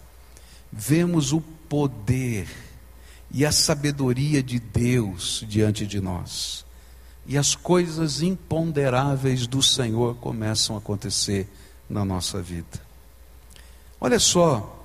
vemos 0.76 1.32
o 1.32 1.40
poder 1.40 2.48
e 3.30 3.46
a 3.46 3.52
sabedoria 3.52 4.42
de 4.42 4.58
Deus 4.58 5.44
diante 5.48 5.86
de 5.86 6.00
nós 6.00 6.64
e 7.26 7.38
as 7.38 7.54
coisas 7.54 8.20
imponderáveis 8.20 9.46
do 9.46 9.62
Senhor 9.62 10.16
começam 10.16 10.74
a 10.74 10.78
acontecer 10.78 11.48
na 11.88 12.04
nossa 12.04 12.42
vida. 12.42 12.82
Olha 14.00 14.18
só 14.18 14.78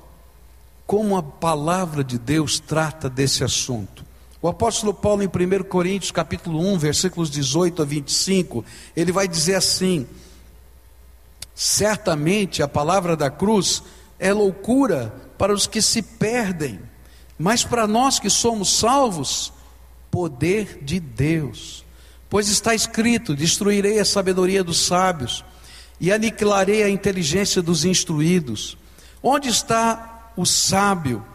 como 0.86 1.18
a 1.18 1.24
palavra 1.24 2.04
de 2.04 2.18
Deus 2.18 2.60
trata 2.60 3.10
desse 3.10 3.44
assunto. 3.44 4.06
O 4.42 4.48
apóstolo 4.48 4.94
Paulo 4.94 5.22
em 5.22 5.28
1 5.28 5.64
Coríntios, 5.64 6.12
capítulo 6.12 6.60
1, 6.60 6.78
versículos 6.78 7.30
18 7.30 7.82
a 7.82 7.86
25, 7.86 8.64
ele 8.96 9.12
vai 9.12 9.28
dizer 9.28 9.56
assim: 9.56 10.08
Certamente 11.54 12.64
a 12.64 12.68
palavra 12.68 13.18
da 13.18 13.30
cruz 13.30 13.84
é 14.18 14.32
loucura 14.32 15.29
para 15.40 15.54
os 15.54 15.66
que 15.66 15.82
se 15.82 16.02
perdem, 16.02 16.82
mas 17.38 17.64
para 17.64 17.88
nós 17.88 18.20
que 18.20 18.30
somos 18.30 18.78
salvos, 18.78 19.54
poder 20.12 20.80
de 20.84 21.00
Deus. 21.00 21.86
Pois 22.30 22.50
está 22.50 22.76
escrito: 22.76 23.34
Destruirei 23.34 24.00
a 24.00 24.06
sabedoria 24.06 24.64
dos 24.64 24.86
sábios 24.86 25.46
e 25.98 26.12
aniquilarei 26.12 26.84
a 26.84 26.90
inteligência 26.90 27.62
dos 27.62 27.86
instruídos. 27.86 28.78
Onde 29.24 29.48
está 29.48 30.32
o 30.36 30.46
sábio? 30.46 31.26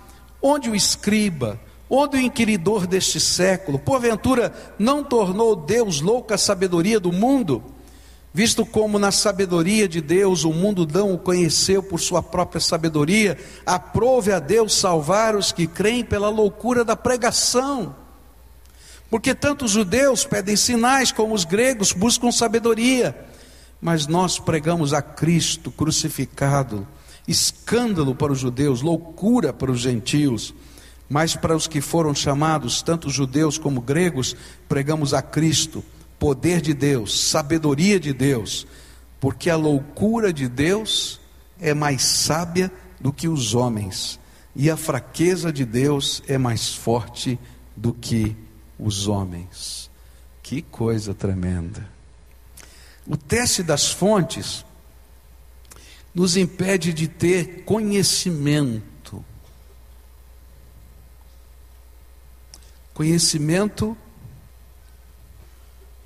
Onde 0.40 0.68
o 0.68 0.76
escriba? 0.76 1.58
Onde 1.88 2.18
o 2.18 2.20
inquiridor 2.20 2.86
deste 2.86 3.18
século? 3.18 3.78
Porventura 3.78 4.52
não 4.78 5.02
tornou 5.02 5.56
Deus 5.56 6.02
louca 6.02 6.34
a 6.34 6.38
sabedoria 6.38 7.00
do 7.00 7.10
mundo? 7.10 7.73
Visto 8.36 8.66
como 8.66 8.98
na 8.98 9.12
sabedoria 9.12 9.86
de 9.86 10.00
Deus 10.00 10.42
o 10.42 10.52
mundo 10.52 10.84
não 10.92 11.14
o 11.14 11.18
conheceu 11.18 11.80
por 11.80 12.00
sua 12.00 12.20
própria 12.20 12.60
sabedoria, 12.60 13.38
aprove 13.64 14.32
a 14.32 14.40
Deus 14.40 14.74
salvar 14.74 15.36
os 15.36 15.52
que 15.52 15.68
creem 15.68 16.04
pela 16.04 16.28
loucura 16.28 16.84
da 16.84 16.96
pregação. 16.96 17.94
Porque 19.08 19.36
tanto 19.36 19.66
os 19.66 19.70
judeus 19.70 20.24
pedem 20.24 20.56
sinais 20.56 21.12
como 21.12 21.32
os 21.32 21.44
gregos 21.44 21.92
buscam 21.92 22.32
sabedoria. 22.32 23.16
Mas 23.80 24.08
nós 24.08 24.36
pregamos 24.36 24.92
a 24.92 25.00
Cristo 25.00 25.70
crucificado, 25.70 26.88
escândalo 27.28 28.16
para 28.16 28.32
os 28.32 28.40
judeus, 28.40 28.82
loucura 28.82 29.52
para 29.52 29.70
os 29.70 29.78
gentios. 29.78 30.52
Mas 31.08 31.36
para 31.36 31.54
os 31.54 31.68
que 31.68 31.80
foram 31.80 32.12
chamados, 32.12 32.82
tanto 32.82 33.10
judeus 33.10 33.58
como 33.58 33.80
gregos, 33.80 34.34
pregamos 34.68 35.14
a 35.14 35.22
Cristo, 35.22 35.84
poder 36.24 36.62
de 36.62 36.72
Deus, 36.72 37.20
sabedoria 37.28 38.00
de 38.00 38.10
Deus, 38.14 38.66
porque 39.20 39.50
a 39.50 39.56
loucura 39.56 40.32
de 40.32 40.48
Deus 40.48 41.20
é 41.60 41.74
mais 41.74 42.02
sábia 42.02 42.72
do 42.98 43.12
que 43.12 43.28
os 43.28 43.54
homens, 43.54 44.18
e 44.56 44.70
a 44.70 44.76
fraqueza 44.78 45.52
de 45.52 45.66
Deus 45.66 46.22
é 46.26 46.38
mais 46.38 46.72
forte 46.72 47.38
do 47.76 47.92
que 47.92 48.34
os 48.78 49.06
homens. 49.06 49.90
Que 50.42 50.62
coisa 50.62 51.12
tremenda. 51.12 51.86
O 53.06 53.18
teste 53.18 53.62
das 53.62 53.90
fontes 53.90 54.64
nos 56.14 56.38
impede 56.38 56.94
de 56.94 57.06
ter 57.06 57.64
conhecimento. 57.64 59.22
Conhecimento 62.94 63.94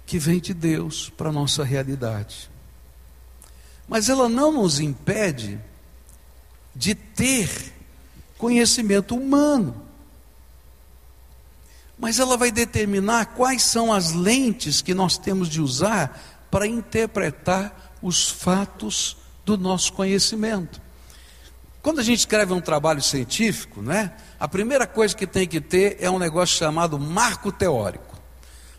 que 0.09 0.19
vem 0.19 0.41
de 0.41 0.53
Deus 0.53 1.09
para 1.17 1.29
a 1.29 1.33
nossa 1.33 1.63
realidade. 1.63 2.51
Mas 3.87 4.09
ela 4.09 4.29
não 4.29 4.51
nos 4.51 4.81
impede 4.81 5.61
de 6.75 6.95
ter 6.97 7.73
conhecimento 8.37 9.15
humano 9.15 9.89
mas 11.99 12.21
ela 12.21 12.37
vai 12.37 12.53
determinar 12.53 13.27
quais 13.35 13.63
são 13.63 13.93
as 13.93 14.13
lentes 14.13 14.81
que 14.81 14.95
nós 14.95 15.19
temos 15.19 15.49
de 15.49 15.61
usar 15.61 16.47
para 16.51 16.67
interpretar 16.67 17.97
os 18.01 18.31
fatos 18.31 19.17
do 19.45 19.59
nosso 19.59 19.93
conhecimento. 19.93 20.81
Quando 21.83 21.99
a 21.99 22.03
gente 22.03 22.21
escreve 22.21 22.53
um 22.53 22.61
trabalho 22.61 23.03
científico, 23.03 23.83
né, 23.83 24.13
a 24.39 24.47
primeira 24.47 24.87
coisa 24.87 25.17
que 25.17 25.27
tem 25.27 25.47
que 25.47 25.61
ter 25.61 25.97
é 26.01 26.09
um 26.09 26.19
negócio 26.19 26.57
chamado 26.57 26.99
marco 26.99 27.51
teórico. 27.51 28.08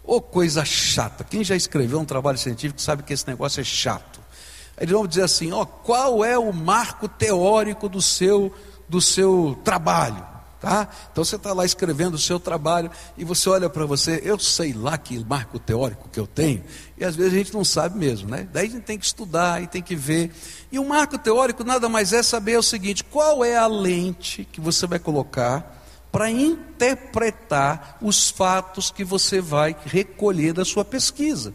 Ô 0.10 0.16
oh, 0.16 0.22
coisa 0.22 0.66
chata. 0.66 1.24
Quem 1.24 1.44
já 1.44 1.56
escreveu 1.56 2.00
um 2.00 2.04
trabalho 2.04 2.36
científico 2.36 2.82
sabe 2.82 3.04
que 3.04 3.14
esse 3.14 3.28
negócio 3.28 3.62
é 3.62 3.64
chato. 3.64 4.20
Eles 4.76 4.92
vão 4.92 5.06
dizer 5.06 5.22
assim: 5.22 5.52
ó, 5.52 5.62
oh, 5.62 5.66
qual 5.68 6.26
é 6.26 6.36
o 6.36 6.52
marco 6.52 7.08
teórico 7.08 7.88
do 7.88 8.02
seu 8.02 8.52
do 8.90 9.00
seu 9.00 9.56
trabalho? 9.64 10.26
Tá? 10.60 10.90
Então 11.12 11.24
você 11.24 11.36
está 11.36 11.54
lá 11.54 11.64
escrevendo 11.64 12.16
o 12.16 12.18
seu 12.18 12.40
trabalho 12.40 12.90
e 13.20 13.24
você 13.24 13.48
olha 13.50 13.70
para 13.70 13.86
você, 13.86 14.20
eu 14.26 14.40
sei 14.40 14.74
lá 14.74 14.98
que 14.98 15.24
marco 15.24 15.60
teórico 15.60 16.10
que 16.10 16.20
eu 16.20 16.26
tenho, 16.26 16.64
e 16.98 17.06
às 17.06 17.16
vezes 17.16 17.32
a 17.32 17.38
gente 17.38 17.54
não 17.54 17.64
sabe 17.64 17.98
mesmo, 17.98 18.30
né? 18.30 18.48
Daí 18.52 18.66
a 18.66 18.70
gente 18.72 18.84
tem 18.84 18.98
que 18.98 19.06
estudar 19.06 19.62
e 19.62 19.68
tem 19.68 19.82
que 19.82 19.96
ver. 19.96 20.32
E 20.72 20.80
o 20.80 20.86
marco 20.86 21.20
teórico 21.20 21.64
nada 21.64 21.88
mais 21.88 22.14
é 22.14 22.24
saber 22.24 22.58
o 22.58 22.64
seguinte: 22.64 23.04
qual 23.04 23.46
é 23.46 23.56
a 23.56 23.68
lente 23.68 24.44
que 24.52 24.60
você 24.60 24.88
vai 24.88 24.98
colocar 24.98 25.79
para 26.12 26.30
interpretar 26.30 27.98
os 28.02 28.30
fatos 28.30 28.90
que 28.90 29.04
você 29.04 29.40
vai 29.40 29.76
recolher 29.86 30.54
da 30.54 30.66
sua 30.66 30.84
pesquisa. 30.84 31.54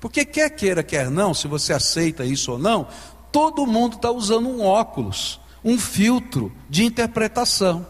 Porque 0.00 0.24
quer 0.24 0.50
queira, 0.50 0.82
quer 0.82 1.10
não, 1.10 1.32
se 1.32 1.46
você 1.46 1.72
aceita 1.72 2.24
isso 2.24 2.52
ou 2.52 2.58
não, 2.58 2.86
todo 3.32 3.66
mundo 3.66 3.96
está 3.96 4.10
usando 4.10 4.48
um 4.48 4.62
óculos, 4.62 5.40
um 5.64 5.78
filtro 5.78 6.52
de 6.68 6.84
interpretação. 6.84 7.86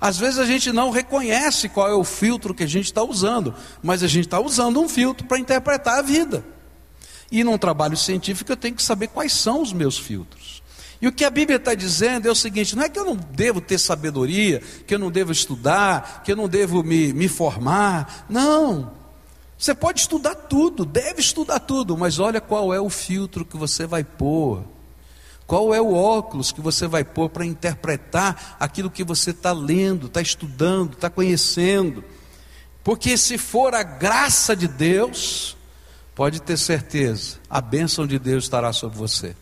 Às 0.00 0.18
vezes 0.18 0.38
a 0.38 0.44
gente 0.44 0.72
não 0.72 0.90
reconhece 0.90 1.68
qual 1.68 1.88
é 1.88 1.94
o 1.94 2.02
filtro 2.02 2.52
que 2.52 2.64
a 2.64 2.68
gente 2.68 2.86
está 2.86 3.02
usando, 3.02 3.54
mas 3.82 4.02
a 4.02 4.08
gente 4.08 4.26
está 4.26 4.40
usando 4.40 4.80
um 4.80 4.88
filtro 4.88 5.26
para 5.26 5.38
interpretar 5.38 5.98
a 5.98 6.02
vida. 6.02 6.44
E 7.30 7.44
num 7.44 7.56
trabalho 7.56 7.96
científico 7.96 8.50
eu 8.50 8.56
tenho 8.56 8.74
que 8.74 8.82
saber 8.82 9.06
quais 9.08 9.32
são 9.32 9.62
os 9.62 9.72
meus 9.72 9.96
filtros. 9.96 10.61
E 11.02 11.08
o 11.08 11.12
que 11.12 11.24
a 11.24 11.30
Bíblia 11.30 11.56
está 11.56 11.74
dizendo 11.74 12.28
é 12.28 12.30
o 12.30 12.34
seguinte: 12.34 12.76
não 12.76 12.84
é 12.84 12.88
que 12.88 12.96
eu 12.96 13.04
não 13.04 13.16
devo 13.16 13.60
ter 13.60 13.76
sabedoria, 13.76 14.62
que 14.86 14.94
eu 14.94 15.00
não 15.00 15.10
devo 15.10 15.32
estudar, 15.32 16.22
que 16.24 16.30
eu 16.30 16.36
não 16.36 16.48
devo 16.48 16.84
me, 16.84 17.12
me 17.12 17.26
formar. 17.26 18.24
Não. 18.28 18.92
Você 19.58 19.74
pode 19.74 20.00
estudar 20.00 20.34
tudo, 20.34 20.84
deve 20.84 21.20
estudar 21.20 21.58
tudo, 21.58 21.98
mas 21.98 22.20
olha 22.20 22.40
qual 22.40 22.72
é 22.72 22.80
o 22.80 22.88
filtro 22.88 23.44
que 23.44 23.56
você 23.56 23.84
vai 23.84 24.04
pôr. 24.04 24.64
Qual 25.44 25.74
é 25.74 25.80
o 25.80 25.92
óculos 25.92 26.52
que 26.52 26.60
você 26.60 26.86
vai 26.86 27.04
pôr 27.04 27.28
para 27.28 27.44
interpretar 27.44 28.56
aquilo 28.58 28.90
que 28.90 29.02
você 29.02 29.30
está 29.30 29.52
lendo, 29.52 30.06
está 30.06 30.20
estudando, 30.20 30.94
está 30.94 31.10
conhecendo? 31.10 32.02
Porque 32.82 33.16
se 33.16 33.36
for 33.36 33.74
a 33.74 33.82
graça 33.82 34.54
de 34.56 34.66
Deus, 34.66 35.56
pode 36.14 36.40
ter 36.40 36.56
certeza, 36.56 37.38
a 37.50 37.60
bênção 37.60 38.06
de 38.06 38.18
Deus 38.18 38.44
estará 38.44 38.72
sobre 38.72 38.96
você. 38.96 39.36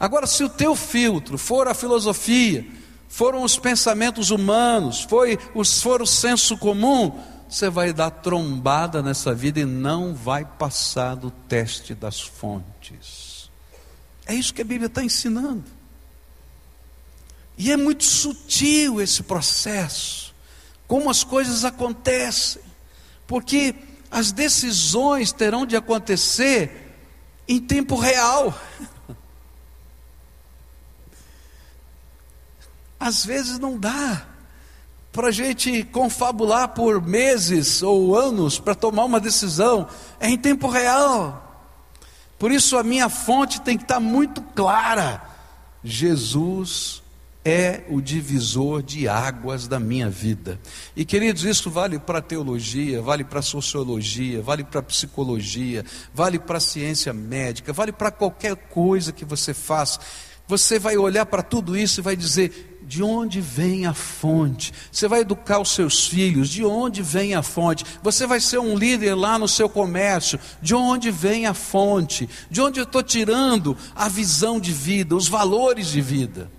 Agora, 0.00 0.26
se 0.26 0.42
o 0.42 0.48
teu 0.48 0.74
filtro 0.74 1.36
for 1.36 1.68
a 1.68 1.74
filosofia, 1.74 2.66
foram 3.06 3.42
os 3.42 3.58
pensamentos 3.58 4.30
humanos, 4.30 5.02
foi, 5.02 5.38
os, 5.54 5.82
for 5.82 6.00
o 6.00 6.06
senso 6.06 6.56
comum, 6.56 7.20
você 7.46 7.68
vai 7.68 7.92
dar 7.92 8.10
trombada 8.10 9.02
nessa 9.02 9.34
vida 9.34 9.60
e 9.60 9.66
não 9.66 10.14
vai 10.14 10.44
passar 10.44 11.16
do 11.16 11.30
teste 11.30 11.94
das 11.94 12.18
fontes. 12.18 13.50
É 14.24 14.34
isso 14.34 14.54
que 14.54 14.62
a 14.62 14.64
Bíblia 14.64 14.86
está 14.86 15.04
ensinando. 15.04 15.64
E 17.58 17.70
é 17.70 17.76
muito 17.76 18.04
sutil 18.04 19.02
esse 19.02 19.22
processo, 19.22 20.34
como 20.86 21.10
as 21.10 21.22
coisas 21.22 21.62
acontecem, 21.62 22.62
porque 23.26 23.74
as 24.10 24.32
decisões 24.32 25.30
terão 25.30 25.66
de 25.66 25.76
acontecer 25.76 26.96
em 27.46 27.60
tempo 27.60 27.96
real. 27.96 28.58
Às 33.00 33.24
vezes 33.24 33.58
não 33.58 33.78
dá 33.78 34.26
para 35.10 35.28
a 35.28 35.32
gente 35.32 35.82
confabular 35.84 36.68
por 36.68 37.02
meses 37.02 37.82
ou 37.82 38.16
anos 38.16 38.60
para 38.60 38.74
tomar 38.74 39.04
uma 39.04 39.18
decisão, 39.18 39.88
é 40.20 40.28
em 40.28 40.36
tempo 40.36 40.68
real. 40.68 41.46
Por 42.38 42.52
isso 42.52 42.78
a 42.78 42.82
minha 42.82 43.08
fonte 43.08 43.60
tem 43.60 43.76
que 43.76 43.84
estar 43.84 44.00
muito 44.00 44.40
clara. 44.54 45.22
Jesus 45.82 47.02
é 47.44 47.84
o 47.88 48.00
divisor 48.00 48.82
de 48.82 49.08
águas 49.08 49.66
da 49.66 49.80
minha 49.80 50.08
vida. 50.08 50.60
E 50.94 51.04
queridos, 51.04 51.44
isso 51.44 51.70
vale 51.70 51.98
para 51.98 52.20
teologia, 52.20 53.00
vale 53.00 53.24
para 53.24 53.42
sociologia, 53.42 54.42
vale 54.42 54.62
para 54.62 54.82
psicologia, 54.82 55.84
vale 56.14 56.38
para 56.38 56.60
ciência 56.60 57.12
médica, 57.12 57.72
vale 57.72 57.92
para 57.92 58.10
qualquer 58.10 58.54
coisa 58.56 59.12
que 59.12 59.24
você 59.24 59.54
faça. 59.54 60.00
Você 60.46 60.78
vai 60.78 60.96
olhar 60.96 61.26
para 61.26 61.42
tudo 61.42 61.76
isso 61.76 62.00
e 62.00 62.02
vai 62.02 62.14
dizer: 62.14 62.69
de 62.90 63.04
onde 63.04 63.40
vem 63.40 63.86
a 63.86 63.94
fonte? 63.94 64.74
Você 64.90 65.06
vai 65.06 65.20
educar 65.20 65.60
os 65.60 65.70
seus 65.70 66.08
filhos, 66.08 66.50
de 66.50 66.64
onde 66.64 67.02
vem 67.02 67.36
a 67.36 67.42
fonte? 67.42 67.84
Você 68.02 68.26
vai 68.26 68.40
ser 68.40 68.58
um 68.58 68.76
líder 68.76 69.14
lá 69.14 69.38
no 69.38 69.46
seu 69.46 69.68
comércio, 69.68 70.40
de 70.60 70.74
onde 70.74 71.08
vem 71.08 71.46
a 71.46 71.54
fonte? 71.54 72.28
De 72.50 72.60
onde 72.60 72.80
eu 72.80 72.82
estou 72.82 73.00
tirando 73.00 73.76
a 73.94 74.08
visão 74.08 74.58
de 74.58 74.72
vida, 74.72 75.14
os 75.14 75.28
valores 75.28 75.86
de 75.86 76.00
vida? 76.00 76.50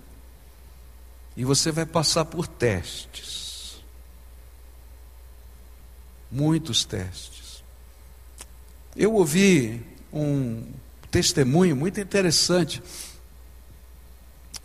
E 1.36 1.44
você 1.44 1.70
vai 1.70 1.84
passar 1.84 2.24
por 2.24 2.46
testes, 2.46 3.82
muitos 6.30 6.82
testes. 6.82 7.62
Eu 8.96 9.12
ouvi 9.12 9.84
um 10.10 10.64
testemunho 11.10 11.76
muito 11.76 12.00
interessante. 12.00 12.82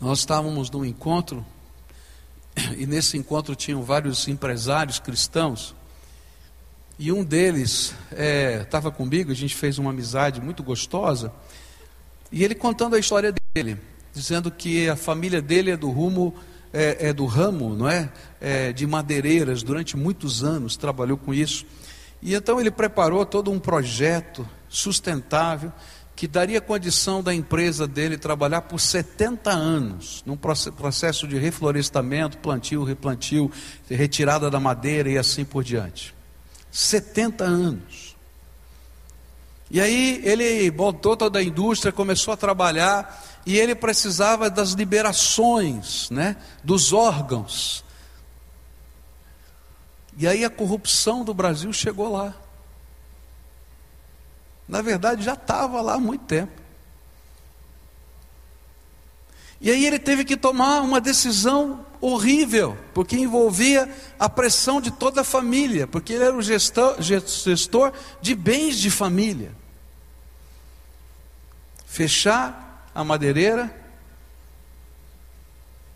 Nós 0.00 0.20
estávamos 0.20 0.70
num 0.70 0.82
encontro 0.82 1.44
e 2.76 2.86
nesse 2.86 3.16
encontro 3.16 3.54
tinham 3.54 3.82
vários 3.82 4.28
empresários 4.28 4.98
cristãos. 4.98 5.74
E 6.98 7.12
um 7.12 7.22
deles 7.22 7.94
estava 8.60 8.88
é, 8.88 8.92
comigo, 8.92 9.30
a 9.30 9.34
gente 9.34 9.54
fez 9.54 9.78
uma 9.78 9.90
amizade 9.90 10.40
muito 10.40 10.62
gostosa. 10.62 11.32
E 12.32 12.42
ele 12.42 12.54
contando 12.54 12.96
a 12.96 12.98
história 12.98 13.32
dele, 13.54 13.78
dizendo 14.12 14.50
que 14.50 14.88
a 14.88 14.96
família 14.96 15.40
dele 15.40 15.70
é 15.70 15.76
do 15.76 15.90
rumo, 15.90 16.34
é, 16.72 17.08
é 17.08 17.12
do 17.12 17.24
ramo, 17.24 17.74
não 17.74 17.88
é? 17.88 18.10
é? 18.40 18.72
De 18.72 18.86
madeireiras, 18.86 19.62
durante 19.62 19.96
muitos 19.96 20.42
anos 20.42 20.76
trabalhou 20.76 21.16
com 21.16 21.32
isso. 21.32 21.64
E 22.20 22.34
então 22.34 22.60
ele 22.60 22.70
preparou 22.70 23.24
todo 23.24 23.50
um 23.50 23.60
projeto 23.60 24.46
sustentável 24.68 25.72
que 26.18 26.26
daria 26.26 26.60
condição 26.60 27.22
da 27.22 27.32
empresa 27.32 27.86
dele 27.86 28.18
trabalhar 28.18 28.62
por 28.62 28.80
70 28.80 29.52
anos, 29.52 30.20
num 30.26 30.36
processo 30.36 31.28
de 31.28 31.38
reflorestamento, 31.38 32.38
plantio, 32.38 32.82
replantio, 32.82 33.48
retirada 33.88 34.50
da 34.50 34.58
madeira 34.58 35.08
e 35.08 35.16
assim 35.16 35.44
por 35.44 35.62
diante. 35.62 36.12
70 36.72 37.44
anos. 37.44 38.16
E 39.70 39.80
aí 39.80 40.20
ele 40.24 40.68
botou 40.72 41.16
toda 41.16 41.38
a 41.38 41.42
indústria, 41.42 41.92
começou 41.92 42.34
a 42.34 42.36
trabalhar, 42.36 43.24
e 43.46 43.56
ele 43.56 43.76
precisava 43.76 44.50
das 44.50 44.70
liberações, 44.70 46.10
né, 46.10 46.34
dos 46.64 46.92
órgãos. 46.92 47.84
E 50.16 50.26
aí 50.26 50.44
a 50.44 50.50
corrupção 50.50 51.22
do 51.22 51.32
Brasil 51.32 51.72
chegou 51.72 52.10
lá. 52.10 52.34
Na 54.68 54.82
verdade, 54.82 55.24
já 55.24 55.32
estava 55.32 55.80
lá 55.80 55.94
há 55.94 55.98
muito 55.98 56.24
tempo. 56.24 56.52
E 59.60 59.70
aí 59.70 59.84
ele 59.84 59.98
teve 59.98 60.24
que 60.24 60.36
tomar 60.36 60.82
uma 60.82 61.00
decisão 61.00 61.84
horrível, 62.00 62.78
porque 62.94 63.16
envolvia 63.16 63.92
a 64.18 64.28
pressão 64.28 64.80
de 64.80 64.90
toda 64.90 65.22
a 65.22 65.24
família, 65.24 65.86
porque 65.86 66.12
ele 66.12 66.24
era 66.24 66.36
o 66.36 66.42
gestor, 66.42 66.96
gestor 67.00 67.92
de 68.20 68.34
bens 68.34 68.78
de 68.78 68.90
família. 68.90 69.52
Fechar 71.86 72.88
a 72.94 73.02
madeireira, 73.02 73.74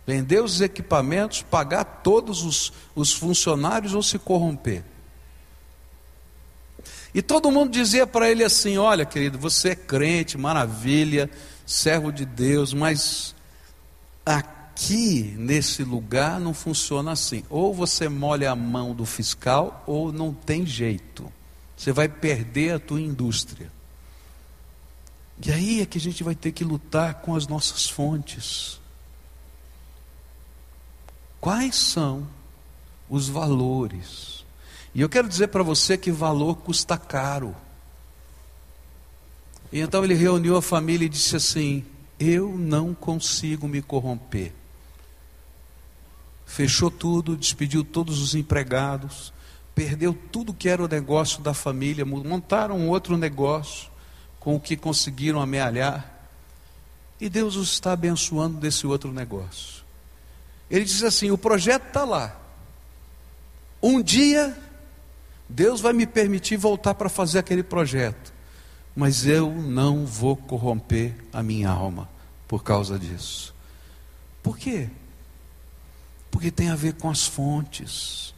vender 0.04 0.42
os 0.42 0.60
equipamentos, 0.60 1.42
pagar 1.42 1.84
todos 1.84 2.42
os, 2.42 2.72
os 2.96 3.12
funcionários 3.12 3.94
ou 3.94 4.02
se 4.02 4.18
corromper. 4.18 4.82
E 7.14 7.20
todo 7.20 7.50
mundo 7.50 7.70
dizia 7.70 8.06
para 8.06 8.30
ele 8.30 8.42
assim: 8.42 8.78
Olha, 8.78 9.04
querido, 9.04 9.38
você 9.38 9.70
é 9.70 9.74
crente, 9.74 10.38
maravilha, 10.38 11.30
servo 11.66 12.10
de 12.10 12.24
Deus, 12.24 12.72
mas 12.72 13.34
aqui 14.24 15.34
nesse 15.36 15.84
lugar 15.84 16.40
não 16.40 16.54
funciona 16.54 17.12
assim. 17.12 17.44
Ou 17.50 17.74
você 17.74 18.08
molha 18.08 18.50
a 18.50 18.56
mão 18.56 18.94
do 18.94 19.04
fiscal, 19.04 19.82
ou 19.86 20.12
não 20.12 20.32
tem 20.32 20.64
jeito. 20.64 21.30
Você 21.76 21.92
vai 21.92 22.08
perder 22.08 22.74
a 22.74 22.78
tua 22.78 23.00
indústria. 23.00 23.70
E 25.44 25.50
aí 25.50 25.80
é 25.80 25.86
que 25.86 25.98
a 25.98 26.00
gente 26.00 26.22
vai 26.22 26.34
ter 26.34 26.52
que 26.52 26.64
lutar 26.64 27.14
com 27.14 27.34
as 27.34 27.46
nossas 27.46 27.88
fontes. 27.88 28.80
Quais 31.40 31.74
são 31.74 32.28
os 33.10 33.28
valores? 33.28 34.31
E 34.94 35.00
eu 35.00 35.08
quero 35.08 35.28
dizer 35.28 35.48
para 35.48 35.62
você 35.62 35.96
que 35.96 36.10
valor 36.10 36.56
custa 36.56 36.98
caro. 36.98 37.56
E 39.72 39.80
então 39.80 40.04
ele 40.04 40.14
reuniu 40.14 40.56
a 40.56 40.62
família 40.62 41.06
e 41.06 41.08
disse 41.08 41.34
assim: 41.36 41.84
Eu 42.20 42.56
não 42.58 42.94
consigo 42.94 43.66
me 43.66 43.80
corromper. 43.80 44.52
Fechou 46.44 46.90
tudo, 46.90 47.34
despediu 47.34 47.82
todos 47.82 48.20
os 48.20 48.34
empregados, 48.34 49.32
perdeu 49.74 50.12
tudo 50.30 50.52
que 50.52 50.68
era 50.68 50.84
o 50.84 50.88
negócio 50.88 51.40
da 51.40 51.54
família, 51.54 52.04
montaram 52.04 52.88
outro 52.88 53.16
negócio 53.16 53.90
com 54.38 54.56
o 54.56 54.60
que 54.60 54.76
conseguiram 54.76 55.40
amealhar. 55.40 56.12
E 57.18 57.30
Deus 57.30 57.56
os 57.56 57.72
está 57.72 57.92
abençoando 57.92 58.58
desse 58.58 58.86
outro 58.86 59.10
negócio. 59.10 59.82
Ele 60.70 60.84
diz 60.84 61.02
assim: 61.02 61.30
o 61.30 61.38
projeto 61.38 61.86
está 61.86 62.04
lá. 62.04 62.36
Um 63.82 64.02
dia, 64.02 64.56
Deus 65.48 65.80
vai 65.80 65.92
me 65.92 66.06
permitir 66.06 66.56
voltar 66.56 66.94
para 66.94 67.08
fazer 67.08 67.38
aquele 67.38 67.62
projeto, 67.62 68.32
mas 68.94 69.26
eu 69.26 69.50
não 69.50 70.06
vou 70.06 70.36
corromper 70.36 71.14
a 71.32 71.42
minha 71.42 71.70
alma 71.70 72.08
por 72.48 72.62
causa 72.62 72.98
disso. 72.98 73.54
Por 74.42 74.58
quê? 74.58 74.88
Porque 76.30 76.50
tem 76.50 76.70
a 76.70 76.76
ver 76.76 76.94
com 76.94 77.08
as 77.08 77.26
fontes. 77.26 78.34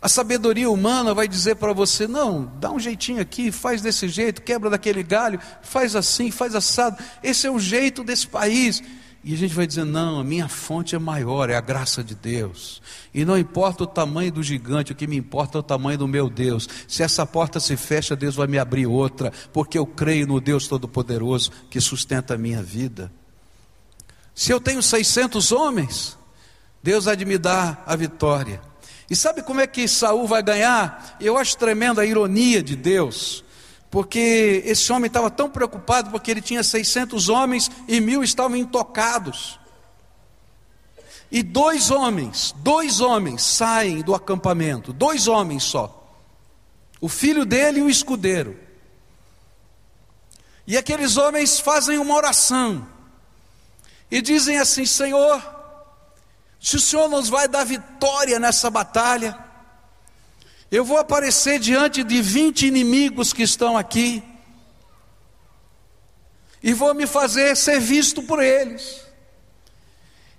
A 0.00 0.08
sabedoria 0.08 0.70
humana 0.70 1.12
vai 1.12 1.26
dizer 1.26 1.56
para 1.56 1.72
você: 1.72 2.06
não, 2.06 2.52
dá 2.60 2.70
um 2.70 2.78
jeitinho 2.78 3.20
aqui, 3.20 3.50
faz 3.50 3.82
desse 3.82 4.08
jeito, 4.08 4.42
quebra 4.42 4.70
daquele 4.70 5.02
galho, 5.02 5.40
faz 5.62 5.96
assim, 5.96 6.30
faz 6.30 6.54
assado. 6.54 7.02
Esse 7.22 7.46
é 7.46 7.50
o 7.50 7.58
jeito 7.58 8.04
desse 8.04 8.26
país. 8.26 8.82
E 9.26 9.34
a 9.34 9.36
gente 9.36 9.52
vai 9.56 9.66
dizer: 9.66 9.84
não, 9.84 10.20
a 10.20 10.24
minha 10.24 10.46
fonte 10.46 10.94
é 10.94 10.98
maior, 11.00 11.50
é 11.50 11.56
a 11.56 11.60
graça 11.60 12.04
de 12.04 12.14
Deus. 12.14 12.80
E 13.12 13.24
não 13.24 13.36
importa 13.36 13.82
o 13.82 13.86
tamanho 13.86 14.30
do 14.30 14.40
gigante, 14.40 14.92
o 14.92 14.94
que 14.94 15.04
me 15.04 15.16
importa 15.16 15.58
é 15.58 15.60
o 15.60 15.64
tamanho 15.64 15.98
do 15.98 16.06
meu 16.06 16.30
Deus. 16.30 16.68
Se 16.86 17.02
essa 17.02 17.26
porta 17.26 17.58
se 17.58 17.76
fecha, 17.76 18.14
Deus 18.14 18.36
vai 18.36 18.46
me 18.46 18.56
abrir 18.56 18.86
outra, 18.86 19.32
porque 19.52 19.76
eu 19.76 19.84
creio 19.84 20.28
no 20.28 20.40
Deus 20.40 20.68
Todo-Poderoso 20.68 21.50
que 21.68 21.80
sustenta 21.80 22.34
a 22.34 22.38
minha 22.38 22.62
vida. 22.62 23.10
Se 24.32 24.52
eu 24.52 24.60
tenho 24.60 24.80
600 24.80 25.50
homens, 25.50 26.16
Deus 26.80 27.06
de 27.06 27.24
me 27.24 27.36
dar 27.36 27.82
a 27.84 27.96
vitória. 27.96 28.60
E 29.10 29.16
sabe 29.16 29.42
como 29.42 29.60
é 29.60 29.66
que 29.66 29.88
Saul 29.88 30.28
vai 30.28 30.40
ganhar? 30.40 31.16
Eu 31.20 31.36
acho 31.36 31.58
tremenda 31.58 32.02
a 32.02 32.06
ironia 32.06 32.62
de 32.62 32.76
Deus 32.76 33.44
porque 33.90 34.62
esse 34.64 34.92
homem 34.92 35.06
estava 35.06 35.30
tão 35.30 35.48
preocupado 35.48 36.10
porque 36.10 36.30
ele 36.30 36.40
tinha 36.40 36.62
600 36.62 37.28
homens 37.28 37.70
e 37.86 38.00
mil 38.00 38.22
estavam 38.22 38.56
intocados. 38.56 39.58
E 41.30 41.42
dois 41.42 41.90
homens, 41.90 42.54
dois 42.58 43.00
homens 43.00 43.42
saem 43.42 44.00
do 44.02 44.14
acampamento, 44.14 44.92
dois 44.92 45.26
homens 45.26 45.64
só. 45.64 45.92
O 47.00 47.08
filho 47.08 47.44
dele 47.44 47.80
e 47.80 47.82
o 47.82 47.90
escudeiro. 47.90 48.58
E 50.66 50.76
aqueles 50.76 51.16
homens 51.16 51.60
fazem 51.60 51.98
uma 51.98 52.14
oração 52.14 52.86
e 54.10 54.20
dizem 54.20 54.58
assim: 54.58 54.86
Senhor, 54.86 55.42
se 56.60 56.76
o 56.76 56.80
Senhor 56.80 57.08
nos 57.08 57.28
vai 57.28 57.46
dar 57.46 57.64
vitória 57.64 58.38
nessa 58.38 58.68
batalha, 58.70 59.45
eu 60.76 60.84
vou 60.84 60.98
aparecer 60.98 61.58
diante 61.58 62.04
de 62.04 62.20
20 62.20 62.66
inimigos 62.66 63.32
que 63.32 63.42
estão 63.42 63.78
aqui, 63.78 64.22
e 66.62 66.74
vou 66.74 66.92
me 66.92 67.06
fazer 67.06 67.56
ser 67.56 67.80
visto 67.80 68.22
por 68.22 68.42
eles. 68.42 69.00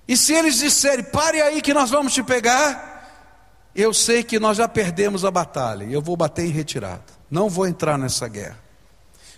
E 0.08 0.16
se 0.16 0.34
eles 0.34 0.60
disserem, 0.60 1.06
pare 1.06 1.42
aí 1.42 1.60
que 1.60 1.74
nós 1.74 1.90
vamos 1.90 2.14
te 2.14 2.22
pegar, 2.22 3.72
eu 3.74 3.92
sei 3.92 4.24
que 4.24 4.40
nós 4.40 4.58
já 4.58 4.68
perdemos 4.68 5.26
a 5.26 5.32
batalha, 5.32 5.86
eu 5.86 6.04
vou 6.04 6.16
bater 6.16 6.46
em 6.46 6.52
retirada, 6.52 7.06
não 7.32 7.50
vou 7.50 7.66
entrar 7.66 7.98
nessa 7.98 8.28
guerra. 8.28 8.60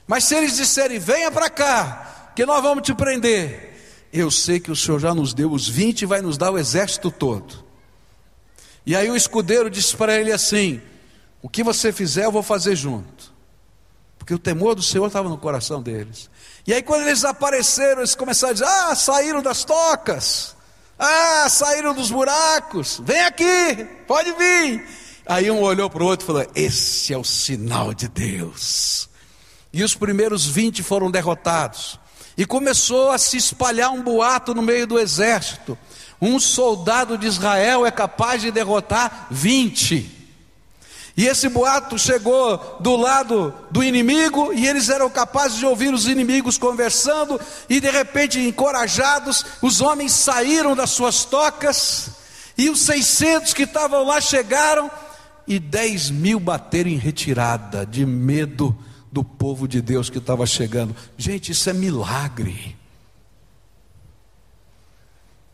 Mas 0.05 0.25
se 0.25 0.35
eles 0.35 0.57
disserem, 0.57 0.99
venha 0.99 1.31
para 1.31 1.49
cá, 1.49 2.31
que 2.35 2.45
nós 2.45 2.61
vamos 2.61 2.83
te 2.83 2.93
prender, 2.93 4.07
eu 4.11 4.29
sei 4.29 4.59
que 4.59 4.71
o 4.71 4.75
Senhor 4.75 4.99
já 4.99 5.15
nos 5.15 5.33
deu 5.33 5.49
os 5.49 5.65
20 5.65 6.01
e 6.01 6.05
vai 6.05 6.21
nos 6.21 6.37
dar 6.37 6.51
o 6.51 6.57
exército 6.57 7.09
todo. 7.09 7.68
E 8.89 8.95
aí 8.95 9.07
o 9.07 9.15
escudeiro 9.15 9.69
disse 9.69 9.95
para 9.95 10.19
ele 10.19 10.31
assim: 10.31 10.81
O 11.43 11.47
que 11.47 11.61
você 11.61 11.93
fizer, 11.93 12.25
eu 12.25 12.31
vou 12.31 12.41
fazer 12.41 12.75
junto. 12.75 13.31
Porque 14.17 14.33
o 14.33 14.39
temor 14.39 14.73
do 14.73 14.81
Senhor 14.81 15.05
estava 15.05 15.29
no 15.29 15.37
coração 15.37 15.79
deles. 15.79 16.27
E 16.65 16.73
aí, 16.73 16.81
quando 16.81 17.05
eles 17.05 17.23
apareceram, 17.23 17.99
eles 17.99 18.15
começaram 18.15 18.49
a 18.49 18.53
dizer: 18.53 18.65
Ah, 18.65 18.95
saíram 18.95 19.43
das 19.43 19.63
tocas. 19.63 20.55
Ah, 20.97 21.47
saíram 21.49 21.93
dos 21.93 22.09
buracos. 22.09 22.99
Vem 23.03 23.21
aqui, 23.25 23.87
pode 24.07 24.31
vir. 24.31 24.83
Aí 25.23 25.51
um 25.51 25.61
olhou 25.61 25.87
para 25.87 26.01
o 26.01 26.07
outro 26.07 26.25
e 26.25 26.25
falou: 26.25 26.47
Esse 26.55 27.13
é 27.13 27.17
o 27.19 27.23
sinal 27.23 27.93
de 27.93 28.07
Deus. 28.07 29.07
E 29.71 29.83
os 29.83 29.93
primeiros 29.93 30.47
20 30.47 30.81
foram 30.81 31.11
derrotados. 31.11 31.99
E 32.35 32.43
começou 32.43 33.11
a 33.11 33.19
se 33.19 33.37
espalhar 33.37 33.91
um 33.91 34.01
boato 34.01 34.55
no 34.55 34.63
meio 34.63 34.87
do 34.87 34.97
exército 34.97 35.77
um 36.21 36.39
soldado 36.39 37.17
de 37.17 37.27
Israel 37.27 37.85
é 37.85 37.91
capaz 37.91 38.41
de 38.41 38.51
derrotar 38.51 39.27
20. 39.31 40.17
E 41.19 41.27
esse 41.27 41.49
boato 41.49 41.99
chegou 41.99 42.77
do 42.79 42.95
lado 42.95 43.53
do 43.69 43.83
inimigo, 43.83 44.53
e 44.53 44.65
eles 44.65 44.87
eram 44.87 45.09
capazes 45.09 45.57
de 45.57 45.65
ouvir 45.65 45.93
os 45.93 46.07
inimigos 46.07 46.57
conversando, 46.57 47.37
e 47.69 47.81
de 47.81 47.89
repente, 47.89 48.39
encorajados, 48.39 49.45
os 49.61 49.81
homens 49.81 50.13
saíram 50.13 50.75
das 50.75 50.91
suas 50.91 51.25
tocas, 51.25 52.11
e 52.57 52.69
os 52.69 52.79
600 52.79 53.53
que 53.53 53.63
estavam 53.63 54.05
lá 54.05 54.21
chegaram, 54.21 54.89
e 55.45 55.59
10 55.59 56.11
mil 56.11 56.39
bateram 56.39 56.89
em 56.89 56.97
retirada, 56.97 57.85
de 57.85 58.05
medo 58.05 58.73
do 59.11 59.21
povo 59.21 59.67
de 59.67 59.81
Deus 59.81 60.09
que 60.09 60.19
estava 60.19 60.45
chegando. 60.45 60.95
Gente, 61.17 61.51
isso 61.51 61.69
é 61.69 61.73
milagre. 61.73 62.78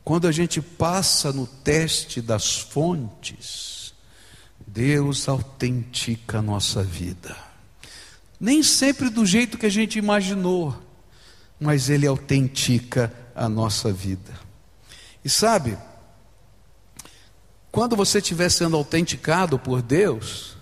Quando 0.05 0.27
a 0.27 0.31
gente 0.31 0.61
passa 0.61 1.33
no 1.33 1.47
teste 1.47 2.21
das 2.21 2.59
fontes, 2.59 3.91
Deus 4.67 5.27
autentica 5.27 6.37
a 6.37 6.41
nossa 6.43 6.83
vida. 6.83 7.35
Nem 8.39 8.61
sempre 8.61 9.09
do 9.09 9.25
jeito 9.25 9.57
que 9.57 9.65
a 9.65 9.69
gente 9.69 9.97
imaginou, 9.97 10.79
mas 11.59 11.89
Ele 11.89 12.05
autentica 12.05 13.11
a 13.33 13.49
nossa 13.49 13.91
vida. 13.91 14.31
E 15.23 15.29
sabe, 15.29 15.75
quando 17.71 17.95
você 17.95 18.19
estiver 18.19 18.49
sendo 18.49 18.77
autenticado 18.77 19.57
por 19.57 19.81
Deus, 19.81 20.55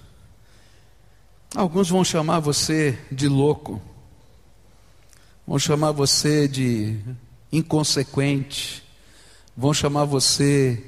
alguns 1.53 1.89
vão 1.89 2.06
chamar 2.06 2.39
você 2.39 2.97
de 3.12 3.27
louco, 3.27 3.82
vão 5.45 5.60
chamar 5.60 5.91
você 5.91 6.47
de 6.47 6.97
inconsequente, 7.51 8.83
vão 9.56 9.74
chamar 9.74 10.06
você 10.06 10.84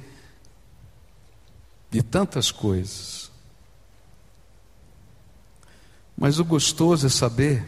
de 1.91 2.01
tantas 2.01 2.51
coisas. 2.51 3.31
Mas 6.17 6.39
o 6.39 6.45
gostoso 6.45 7.07
é 7.07 7.09
saber 7.09 7.65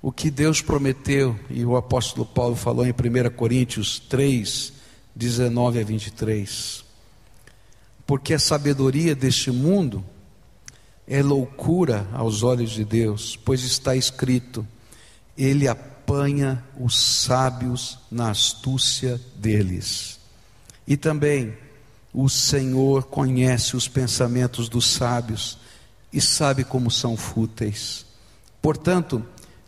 o 0.00 0.12
que 0.12 0.30
Deus 0.30 0.60
prometeu, 0.60 1.38
e 1.48 1.64
o 1.64 1.76
apóstolo 1.76 2.26
Paulo 2.26 2.54
falou 2.54 2.86
em 2.86 2.90
1 2.90 3.34
Coríntios 3.34 3.98
3, 3.98 4.72
19 5.16 5.80
a 5.80 5.84
23. 5.84 6.84
Porque 8.06 8.34
a 8.34 8.38
sabedoria 8.38 9.14
deste 9.14 9.50
mundo 9.50 10.04
é 11.08 11.22
loucura 11.22 12.06
aos 12.12 12.42
olhos 12.42 12.72
de 12.72 12.84
Deus, 12.84 13.34
pois 13.36 13.62
está 13.62 13.96
escrito: 13.96 14.66
Ele 15.38 15.66
apanha 16.14 16.62
os 16.78 16.96
sábios 16.96 17.98
na 18.08 18.30
astúcia 18.30 19.20
deles. 19.34 20.20
E 20.86 20.96
também 20.96 21.52
o 22.12 22.28
Senhor 22.28 23.04
conhece 23.04 23.76
os 23.76 23.88
pensamentos 23.88 24.68
dos 24.68 24.86
sábios 24.86 25.58
e 26.12 26.20
sabe 26.20 26.62
como 26.62 26.88
são 26.88 27.16
fúteis. 27.16 28.06
Portanto, 28.62 29.24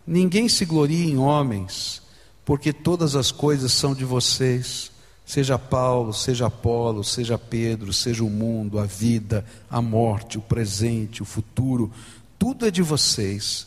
ninguém 0.07 0.49
se 0.49 0.65
glorie 0.65 1.11
em 1.11 1.19
homens, 1.19 2.01
porque 2.45 2.73
todas 2.73 3.17
as 3.17 3.33
coisas 3.33 3.73
são 3.73 3.93
de 3.93 4.05
vocês. 4.05 4.93
Seja 5.25 5.59
Paulo, 5.59 6.13
seja 6.13 6.47
Apolo, 6.47 7.03
seja 7.03 7.37
Pedro, 7.37 7.93
seja 7.93 8.23
o 8.23 8.31
mundo, 8.31 8.79
a 8.79 8.85
vida, 8.87 9.45
a 9.69 9.83
morte, 9.83 10.39
o 10.39 10.43
presente, 10.43 11.23
o 11.23 11.27
futuro, 11.27 11.93
tudo 12.39 12.65
é 12.65 12.71
de 12.71 12.83
vocês 12.83 13.67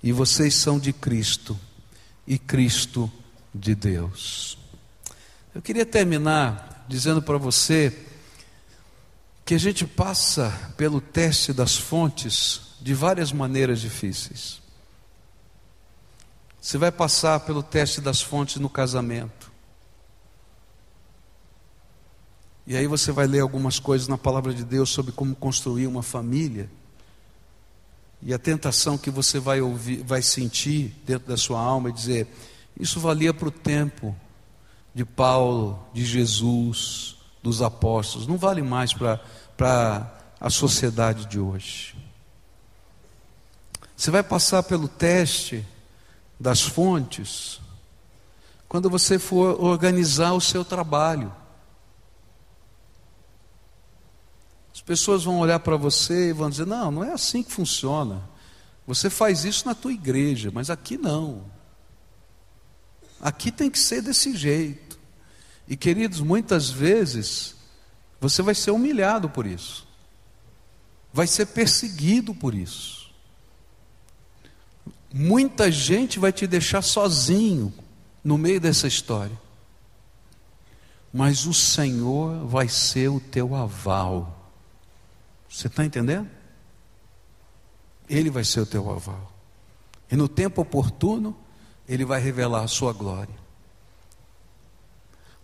e 0.00 0.12
vocês 0.12 0.54
são 0.54 0.78
de 0.78 0.92
Cristo 0.92 1.58
e 2.26 2.38
Cristo 2.38 3.10
de 3.54 3.74
Deus. 3.74 4.58
Eu 5.54 5.60
queria 5.60 5.86
terminar 5.86 6.84
dizendo 6.88 7.20
para 7.20 7.38
você 7.38 7.96
que 9.44 9.54
a 9.54 9.58
gente 9.58 9.86
passa 9.86 10.72
pelo 10.76 11.00
teste 11.00 11.52
das 11.52 11.76
fontes 11.76 12.60
de 12.80 12.94
várias 12.94 13.32
maneiras 13.32 13.80
difíceis. 13.80 14.60
Você 16.60 16.78
vai 16.78 16.92
passar 16.92 17.40
pelo 17.40 17.62
teste 17.62 18.00
das 18.00 18.20
fontes 18.20 18.56
no 18.56 18.68
casamento. 18.68 19.50
E 22.66 22.76
aí 22.76 22.86
você 22.86 23.10
vai 23.10 23.26
ler 23.26 23.40
algumas 23.40 23.80
coisas 23.80 24.06
na 24.06 24.18
palavra 24.18 24.54
de 24.54 24.64
Deus 24.64 24.90
sobre 24.90 25.10
como 25.10 25.34
construir 25.34 25.86
uma 25.86 26.02
família. 26.02 26.70
E 28.22 28.34
a 28.34 28.38
tentação 28.38 28.98
que 28.98 29.10
você 29.10 29.38
vai 29.38 29.60
ouvir, 29.60 30.02
vai 30.02 30.22
sentir 30.22 30.94
dentro 31.06 31.28
da 31.28 31.36
sua 31.36 31.60
alma 31.60 31.88
e 31.88 31.92
dizer: 31.92 32.26
isso 32.78 33.00
valia 33.00 33.32
para 33.32 33.48
o 33.48 33.52
tempo 33.52 34.14
de 34.94 35.04
Paulo, 35.04 35.78
de 35.94 36.04
Jesus, 36.04 37.16
dos 37.42 37.62
apóstolos, 37.62 38.26
não 38.26 38.36
vale 38.36 38.62
mais 38.62 38.92
para 38.92 40.12
a 40.40 40.50
sociedade 40.50 41.26
de 41.26 41.38
hoje. 41.38 41.96
Você 43.96 44.10
vai 44.10 44.22
passar 44.22 44.62
pelo 44.62 44.88
teste 44.88 45.66
das 46.38 46.62
fontes 46.62 47.60
quando 48.68 48.88
você 48.88 49.18
for 49.18 49.62
organizar 49.62 50.32
o 50.32 50.40
seu 50.40 50.64
trabalho. 50.64 51.34
As 54.80 54.82
pessoas 54.82 55.24
vão 55.24 55.40
olhar 55.40 55.60
para 55.60 55.76
você 55.76 56.30
e 56.30 56.32
vão 56.32 56.48
dizer: 56.48 56.66
não, 56.66 56.90
não 56.90 57.04
é 57.04 57.12
assim 57.12 57.42
que 57.42 57.52
funciona. 57.52 58.26
Você 58.86 59.10
faz 59.10 59.44
isso 59.44 59.66
na 59.66 59.74
tua 59.74 59.92
igreja, 59.92 60.50
mas 60.50 60.70
aqui 60.70 60.96
não. 60.96 61.44
Aqui 63.20 63.52
tem 63.52 63.68
que 63.68 63.78
ser 63.78 64.00
desse 64.00 64.34
jeito. 64.34 64.98
E 65.68 65.76
queridos, 65.76 66.20
muitas 66.20 66.70
vezes 66.70 67.54
você 68.18 68.40
vai 68.40 68.54
ser 68.54 68.70
humilhado 68.70 69.28
por 69.28 69.46
isso, 69.46 69.86
vai 71.12 71.26
ser 71.26 71.44
perseguido 71.46 72.34
por 72.34 72.54
isso. 72.54 73.10
Muita 75.12 75.70
gente 75.70 76.18
vai 76.18 76.32
te 76.32 76.46
deixar 76.46 76.80
sozinho 76.80 77.70
no 78.24 78.38
meio 78.38 78.58
dessa 78.58 78.88
história. 78.88 79.38
Mas 81.12 81.44
o 81.44 81.52
Senhor 81.52 82.46
vai 82.46 82.66
ser 82.66 83.08
o 83.08 83.20
teu 83.20 83.54
aval. 83.54 84.39
Você 85.50 85.66
está 85.66 85.84
entendendo? 85.84 86.28
Ele 88.08 88.30
vai 88.30 88.44
ser 88.44 88.60
o 88.60 88.66
teu 88.66 88.88
aval. 88.88 89.32
E 90.10 90.16
no 90.16 90.28
tempo 90.28 90.62
oportuno, 90.62 91.36
Ele 91.88 92.04
vai 92.04 92.20
revelar 92.20 92.62
a 92.62 92.68
sua 92.68 92.92
glória. 92.92 93.34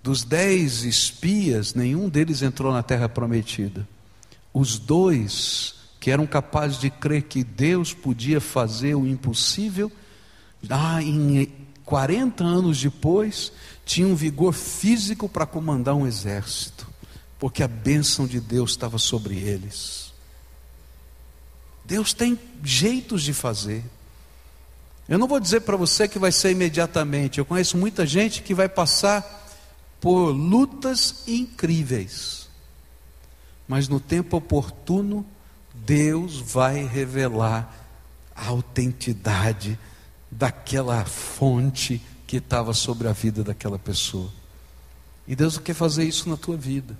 Dos 0.03 0.23
dez 0.23 0.85
espias, 0.85 1.75
nenhum 1.75 2.09
deles 2.09 2.40
entrou 2.40 2.73
na 2.73 2.83
terra 2.83 3.09
prometida. 3.09 3.87
Os 4.55 4.79
dois 4.79 5.75
que 5.99 6.11
eram 6.12 6.27
capazes 6.27 6.79
de 6.79 6.88
crer 6.88 7.23
que 7.23 7.42
Deus 7.42 7.92
podia 7.92 8.40
fazer 8.40 8.95
o 8.95 9.07
impossível, 9.07 9.90
ah, 10.71 11.03
em 11.03 11.53
40 11.85 12.45
anos 12.45 12.81
depois, 12.81 13.53
tinham 13.85 14.14
vigor 14.14 14.53
físico 14.53 15.29
para 15.29 15.47
comandar 15.47 15.97
um 15.97 16.07
exército, 16.07 16.87
porque 17.38 17.62
a 17.62 17.68
bênção 17.68 18.27
de 18.27 18.40
Deus 18.40 18.70
estava 18.70 18.99
sobre 18.99 19.37
eles. 19.37 20.12
Deus 21.85 22.12
tem 22.12 22.38
jeitos 22.64 23.22
de 23.22 23.33
fazer. 23.33 23.85
Eu 25.09 25.18
não 25.18 25.29
vou 25.29 25.38
dizer 25.38 25.61
para 25.61 25.77
você 25.77 26.09
que 26.09 26.18
vai 26.18 26.33
ser 26.33 26.51
imediatamente, 26.51 27.38
eu 27.38 27.44
conheço 27.44 27.77
muita 27.77 28.05
gente 28.05 28.42
que 28.42 28.55
vai 28.55 28.68
passar 28.68 29.46
por 30.01 30.31
lutas 30.31 31.22
incríveis, 31.27 32.49
mas 33.68 33.88
no 33.88 34.01
tempo 34.01 34.37
oportuno, 34.37 35.25
Deus 35.75 36.40
vai 36.40 36.85
revelar 36.85 37.72
a 38.35 38.49
autenticidade 38.49 39.79
daquela 40.31 41.05
fonte 41.05 42.03
que 42.27 42.38
estava 42.38 42.75
sobre 42.75 43.09
a 43.09 43.12
vida 43.12 43.44
daquela 43.44 43.79
pessoa. 43.79 44.31
E 45.27 45.37
Deus 45.37 45.59
quer 45.59 45.75
fazer 45.75 46.05
isso 46.05 46.29
na 46.29 46.37
tua 46.37 46.57
vida. 46.57 46.96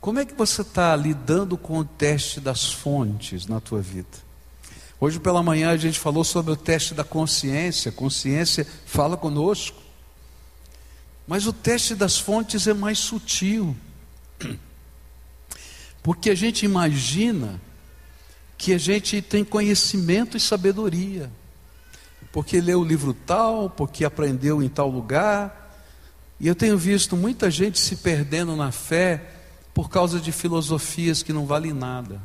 Como 0.00 0.18
é 0.18 0.24
que 0.24 0.34
você 0.34 0.62
está 0.62 0.96
lidando 0.96 1.56
com 1.58 1.78
o 1.78 1.84
teste 1.84 2.40
das 2.40 2.72
fontes 2.72 3.46
na 3.46 3.60
tua 3.60 3.80
vida? 3.80 4.08
Hoje 4.98 5.18
pela 5.20 5.42
manhã 5.42 5.70
a 5.70 5.76
gente 5.76 5.98
falou 5.98 6.24
sobre 6.24 6.52
o 6.52 6.56
teste 6.56 6.94
da 6.94 7.04
consciência. 7.04 7.92
Consciência 7.92 8.66
fala 8.86 9.16
conosco. 9.16 9.80
Mas 11.26 11.46
o 11.46 11.52
teste 11.52 11.94
das 11.94 12.18
fontes 12.18 12.66
é 12.66 12.74
mais 12.74 12.98
sutil. 12.98 13.76
Porque 16.02 16.30
a 16.30 16.34
gente 16.34 16.64
imagina 16.64 17.60
que 18.56 18.72
a 18.72 18.78
gente 18.78 19.20
tem 19.20 19.44
conhecimento 19.44 20.36
e 20.36 20.40
sabedoria 20.40 21.30
porque 22.32 22.60
leu 22.60 22.80
o 22.80 22.84
livro 22.84 23.12
tal, 23.12 23.68
porque 23.70 24.04
aprendeu 24.04 24.62
em 24.62 24.68
tal 24.68 24.88
lugar. 24.88 25.74
E 26.38 26.46
eu 26.46 26.54
tenho 26.54 26.78
visto 26.78 27.16
muita 27.16 27.50
gente 27.50 27.78
se 27.78 27.96
perdendo 27.96 28.54
na 28.56 28.70
fé 28.70 29.39
por 29.72 29.88
causa 29.88 30.20
de 30.20 30.32
filosofias 30.32 31.22
que 31.22 31.32
não 31.32 31.46
valem 31.46 31.72
nada. 31.72 32.20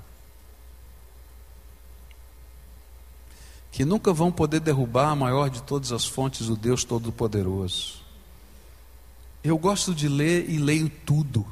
Que 3.71 3.83
nunca 3.83 4.13
vão 4.13 4.31
poder 4.31 4.59
derrubar 4.59 5.09
a 5.09 5.15
maior 5.15 5.49
de 5.49 5.61
todas 5.61 5.91
as 5.91 6.05
fontes, 6.05 6.47
o 6.49 6.55
Deus 6.55 6.83
Todo-Poderoso. 6.83 8.01
Eu 9.43 9.57
gosto 9.57 9.93
de 9.93 10.07
ler 10.07 10.49
e 10.49 10.57
leio 10.57 10.89
tudo, 11.05 11.45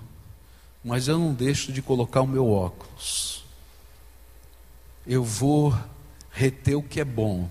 mas 0.84 1.08
eu 1.08 1.20
não 1.20 1.34
deixo 1.34 1.72
de 1.72 1.82
colocar 1.82 2.22
o 2.22 2.28
meu 2.28 2.50
óculos. 2.50 3.44
Eu 5.06 5.24
vou 5.24 5.78
reter 6.32 6.76
o 6.76 6.82
que 6.82 7.00
é 7.00 7.06
bom 7.06 7.50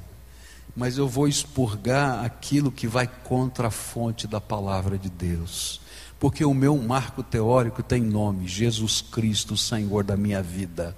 mas 0.74 0.96
eu 0.96 1.06
vou 1.06 1.28
expurgar 1.28 2.24
aquilo 2.24 2.72
que 2.72 2.86
vai 2.86 3.06
contra 3.06 3.68
a 3.68 3.70
fonte 3.70 4.26
da 4.26 4.40
palavra 4.40 4.98
de 4.98 5.10
Deus. 5.10 5.81
Porque 6.22 6.44
o 6.44 6.54
meu 6.54 6.78
marco 6.78 7.20
teórico 7.20 7.82
tem 7.82 8.00
nome: 8.00 8.46
Jesus 8.46 9.00
Cristo, 9.00 9.56
Senhor 9.56 10.04
da 10.04 10.16
minha 10.16 10.40
vida. 10.40 10.96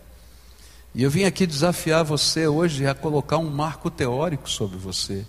E 0.94 1.02
eu 1.02 1.10
vim 1.10 1.24
aqui 1.24 1.46
desafiar 1.46 2.04
você 2.04 2.46
hoje 2.46 2.87
a 2.87 2.94
colocar 2.94 3.38
um 3.38 3.48
marco 3.48 3.90
teórico 3.90 4.50
sobre 4.50 4.76
você. 4.76 5.24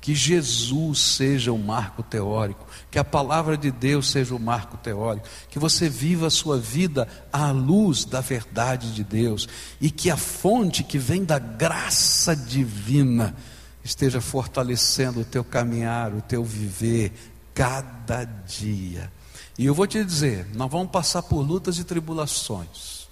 Que 0.00 0.14
Jesus 0.14 1.00
seja 1.00 1.52
o 1.52 1.58
marco 1.58 2.04
teórico, 2.04 2.64
que 2.88 3.00
a 3.00 3.02
palavra 3.02 3.56
de 3.56 3.72
Deus 3.72 4.12
seja 4.12 4.32
o 4.32 4.38
marco 4.38 4.76
teórico, 4.76 5.26
que 5.50 5.58
você 5.58 5.88
viva 5.88 6.28
a 6.28 6.30
sua 6.30 6.56
vida 6.56 7.08
à 7.32 7.50
luz 7.50 8.04
da 8.04 8.20
verdade 8.20 8.94
de 8.94 9.02
Deus 9.02 9.48
e 9.80 9.90
que 9.90 10.08
a 10.08 10.16
fonte 10.16 10.84
que 10.84 10.98
vem 10.98 11.24
da 11.24 11.40
graça 11.40 12.36
divina 12.36 13.34
esteja 13.82 14.20
fortalecendo 14.20 15.22
o 15.22 15.24
teu 15.24 15.42
caminhar, 15.42 16.14
o 16.14 16.22
teu 16.22 16.44
viver, 16.44 17.12
cada 17.52 18.22
dia. 18.22 19.15
E 19.58 19.64
eu 19.64 19.74
vou 19.74 19.86
te 19.86 20.04
dizer: 20.04 20.46
nós 20.54 20.70
vamos 20.70 20.90
passar 20.90 21.22
por 21.22 21.40
lutas 21.40 21.78
e 21.78 21.84
tribulações, 21.84 23.08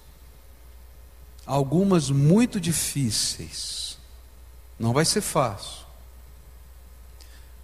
algumas 1.45 2.09
muito 2.09 2.59
difíceis, 2.59 3.97
não 4.79 4.93
vai 4.93 5.05
ser 5.05 5.21
fácil, 5.21 5.85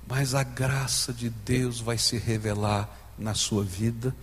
mas 0.08 0.34
a 0.34 0.44
graça 0.44 1.14
de 1.14 1.30
Deus 1.30 1.80
vai 1.80 1.98
se 1.98 2.18
revelar 2.18 2.90
na 3.18 3.34
sua 3.36 3.64
vida, 3.64 4.16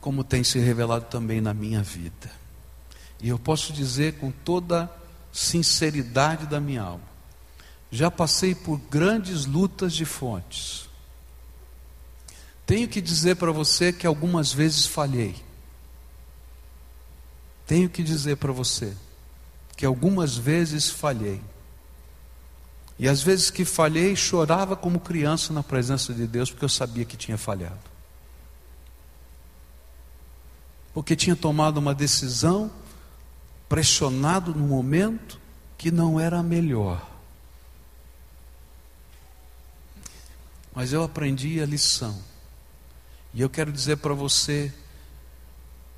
como 0.00 0.24
tem 0.24 0.42
se 0.42 0.58
revelado 0.58 1.06
também 1.06 1.40
na 1.40 1.54
minha 1.54 1.82
vida. 1.82 2.30
E 3.20 3.28
eu 3.28 3.38
posso 3.38 3.72
dizer 3.72 4.18
com 4.18 4.30
toda 4.30 4.90
sinceridade 5.32 6.46
da 6.46 6.60
minha 6.60 6.82
alma, 6.82 7.14
já 7.90 8.10
passei 8.10 8.54
por 8.54 8.78
grandes 8.90 9.46
lutas 9.46 9.92
de 9.94 10.04
fontes. 10.04 10.88
Tenho 12.66 12.88
que 12.88 13.00
dizer 13.00 13.36
para 13.36 13.52
você 13.52 13.92
que 13.92 14.06
algumas 14.06 14.52
vezes 14.52 14.86
falhei. 14.86 15.36
Tenho 17.66 17.88
que 17.88 18.02
dizer 18.02 18.36
para 18.36 18.52
você 18.52 18.94
que 19.76 19.84
algumas 19.84 20.36
vezes 20.36 20.90
falhei. 20.90 21.42
E 22.98 23.08
às 23.08 23.22
vezes 23.22 23.50
que 23.50 23.64
falhei, 23.64 24.14
chorava 24.14 24.76
como 24.76 25.00
criança 25.00 25.52
na 25.52 25.62
presença 25.62 26.14
de 26.14 26.26
Deus, 26.26 26.50
porque 26.50 26.64
eu 26.64 26.68
sabia 26.68 27.04
que 27.04 27.16
tinha 27.16 27.36
falhado. 27.36 27.78
Porque 30.92 31.16
tinha 31.16 31.34
tomado 31.34 31.78
uma 31.78 31.94
decisão, 31.94 32.70
pressionado 33.68 34.54
no 34.54 34.66
momento 34.66 35.40
que 35.76 35.90
não 35.90 36.20
era 36.20 36.38
a 36.38 36.42
melhor. 36.42 37.04
Mas 40.72 40.92
eu 40.92 41.02
aprendi 41.02 41.60
a 41.60 41.66
lição. 41.66 42.16
E 43.34 43.40
eu 43.40 43.50
quero 43.50 43.72
dizer 43.72 43.96
para 43.96 44.14
você 44.14 44.72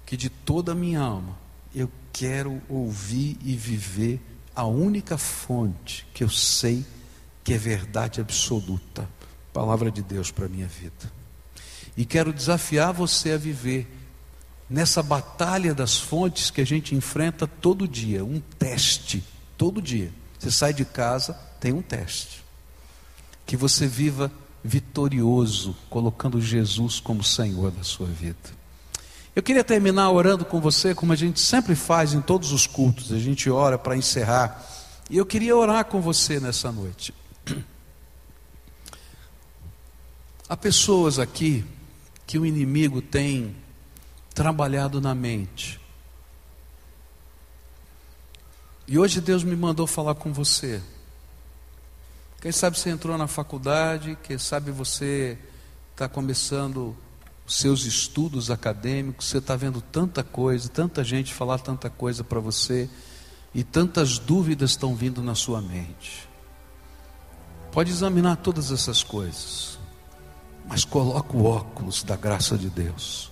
que 0.07 0.17
de 0.17 0.31
toda 0.31 0.73
a 0.73 0.75
minha 0.75 1.01
alma, 1.01 1.37
eu 1.75 1.91
quero 2.13 2.63
ouvir 2.69 3.37
e 3.45 3.55
viver 3.55 4.21
a 4.55 4.65
única 4.65 5.19
fonte 5.19 6.07
que 6.15 6.25
eu 6.25 6.31
sei 6.31 6.85
que 7.45 7.53
é 7.53 7.59
verdade 7.59 8.21
absoluta 8.21 9.09
palavra 9.53 9.91
de 9.91 10.03
Deus 10.03 10.31
para 10.31 10.47
a 10.47 10.49
minha 10.49 10.67
vida. 10.67 11.11
E 11.97 12.05
quero 12.05 12.31
desafiar 12.31 12.93
você 12.93 13.33
a 13.33 13.39
viver 13.39 13.91
nessa 14.69 15.03
batalha 15.03 15.75
das 15.75 15.97
fontes 15.97 16.51
que 16.51 16.61
a 16.61 16.67
gente 16.67 16.95
enfrenta 16.95 17.47
todo 17.47 17.89
dia, 17.89 18.23
um 18.23 18.39
teste, 18.39 19.25
todo 19.57 19.81
dia. 19.81 20.13
Você 20.39 20.51
sai 20.51 20.75
de 20.75 20.85
casa, 20.85 21.33
tem 21.59 21.73
um 21.73 21.81
teste. 21.81 22.45
Que 23.47 23.57
você 23.57 23.87
viva 23.87 24.31
vitorioso, 24.67 25.77
colocando 25.89 26.41
Jesus 26.41 27.01
como 27.01 27.23
Senhor 27.23 27.71
da 27.71 27.83
sua 27.83 28.07
vida. 28.07 28.37
Eu 29.35 29.43
queria 29.43 29.63
terminar 29.63 30.11
orando 30.11 30.45
com 30.45 30.61
você, 30.61 30.95
como 30.95 31.13
a 31.13 31.17
gente 31.17 31.41
sempre 31.41 31.75
faz 31.75 32.15
em 32.15 32.21
todos 32.21 32.53
os 32.53 32.67
cultos, 32.67 33.13
a 33.13 33.19
gente 33.19 33.49
ora 33.51 33.79
para 33.79 33.97
encerrar. 33.97 34.65
E 35.09 35.17
eu 35.17 35.27
queria 35.27 35.57
orar 35.57 35.85
com 35.85 36.01
você 36.01 36.41
nessa 36.41 36.73
noite. 36.73 37.15
Há 40.49 40.57
pessoas 40.57 41.19
aqui 41.19 41.65
que 42.27 42.39
o 42.39 42.47
inimigo 42.47 43.01
tem 43.03 43.55
trabalhado 44.35 45.01
na 45.01 45.15
mente. 45.15 45.81
E 48.89 48.99
hoje 48.99 49.21
Deus 49.21 49.43
me 49.43 49.57
mandou 49.57 49.87
falar 49.87 50.15
com 50.15 50.33
você. 50.33 50.81
Quem 52.41 52.53
sabe 52.53 52.79
você 52.79 52.91
entrou 52.91 53.17
na 53.17 53.27
faculdade, 53.27 54.17
quem 54.23 54.39
sabe 54.39 54.71
você 54.71 55.39
está 55.93 56.09
começando 56.09 56.97
seus 57.47 57.85
estudos 57.85 58.51
acadêmicos, 58.51 59.27
você 59.27 59.39
está 59.39 59.57
vendo 59.57 59.81
tanta 59.81 60.23
coisa, 60.23 60.69
tanta 60.69 61.03
gente 61.03 61.33
falar 61.33 61.59
tanta 61.59 61.89
coisa 61.89 62.23
para 62.23 62.41
você, 62.41 62.91
e 63.55 63.65
tantas 63.65 64.19
dúvidas 64.19 64.71
estão 64.71 64.95
vindo 64.95 65.23
na 65.23 65.35
sua 65.35 65.63
mente. 65.63 66.29
Pode 67.73 67.91
examinar 67.91 68.37
todas 68.37 68.71
essas 68.71 69.03
coisas, 69.03 69.79
mas 70.69 70.85
coloca 70.85 71.37
o 71.37 71.45
óculos 71.45 72.03
da 72.03 72.17
graça 72.17 72.59
de 72.59 72.69
Deus, 72.69 73.31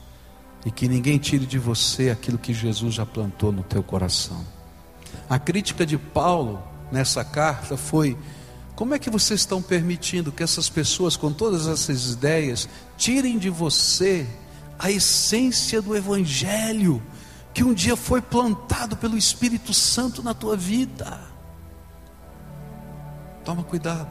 e 0.64 0.70
que 0.70 0.88
ninguém 0.88 1.18
tire 1.18 1.44
de 1.44 1.59
você 1.59 2.09
aquilo 2.09 2.38
que 2.38 2.55
Jesus 2.55 2.94
já 2.94 3.05
plantou 3.05 3.52
no 3.52 3.62
teu 3.62 3.82
coração. 3.82 4.44
A 5.28 5.38
crítica 5.38 5.84
de 5.84 5.98
Paulo 5.98 6.62
nessa 6.90 7.24
carta 7.24 7.76
foi: 7.76 8.16
como 8.75 8.95
é 8.95 8.99
que 8.99 9.11
vocês 9.11 9.41
estão 9.41 9.62
permitindo 9.62 10.33
que 10.33 10.43
essas 10.43 10.68
pessoas, 10.68 11.16
com 11.16 11.33
todas 11.33 11.66
essas 11.68 12.12
ideias, 12.12 12.68
tirem 12.97 13.39
de 13.39 13.49
você 13.49 14.27
a 14.79 14.91
essência 14.91 15.81
do 15.81 15.97
Evangelho, 15.97 17.01
que 17.53 17.62
um 17.62 17.72
dia 17.72 17.97
foi 17.97 18.20
plantado 18.20 18.97
pelo 18.97 19.16
Espírito 19.16 19.72
Santo 19.72 20.22
na 20.22 20.35
tua 20.35 20.57
vida? 20.57 21.20
Toma 23.45 23.62
cuidado. 23.62 24.09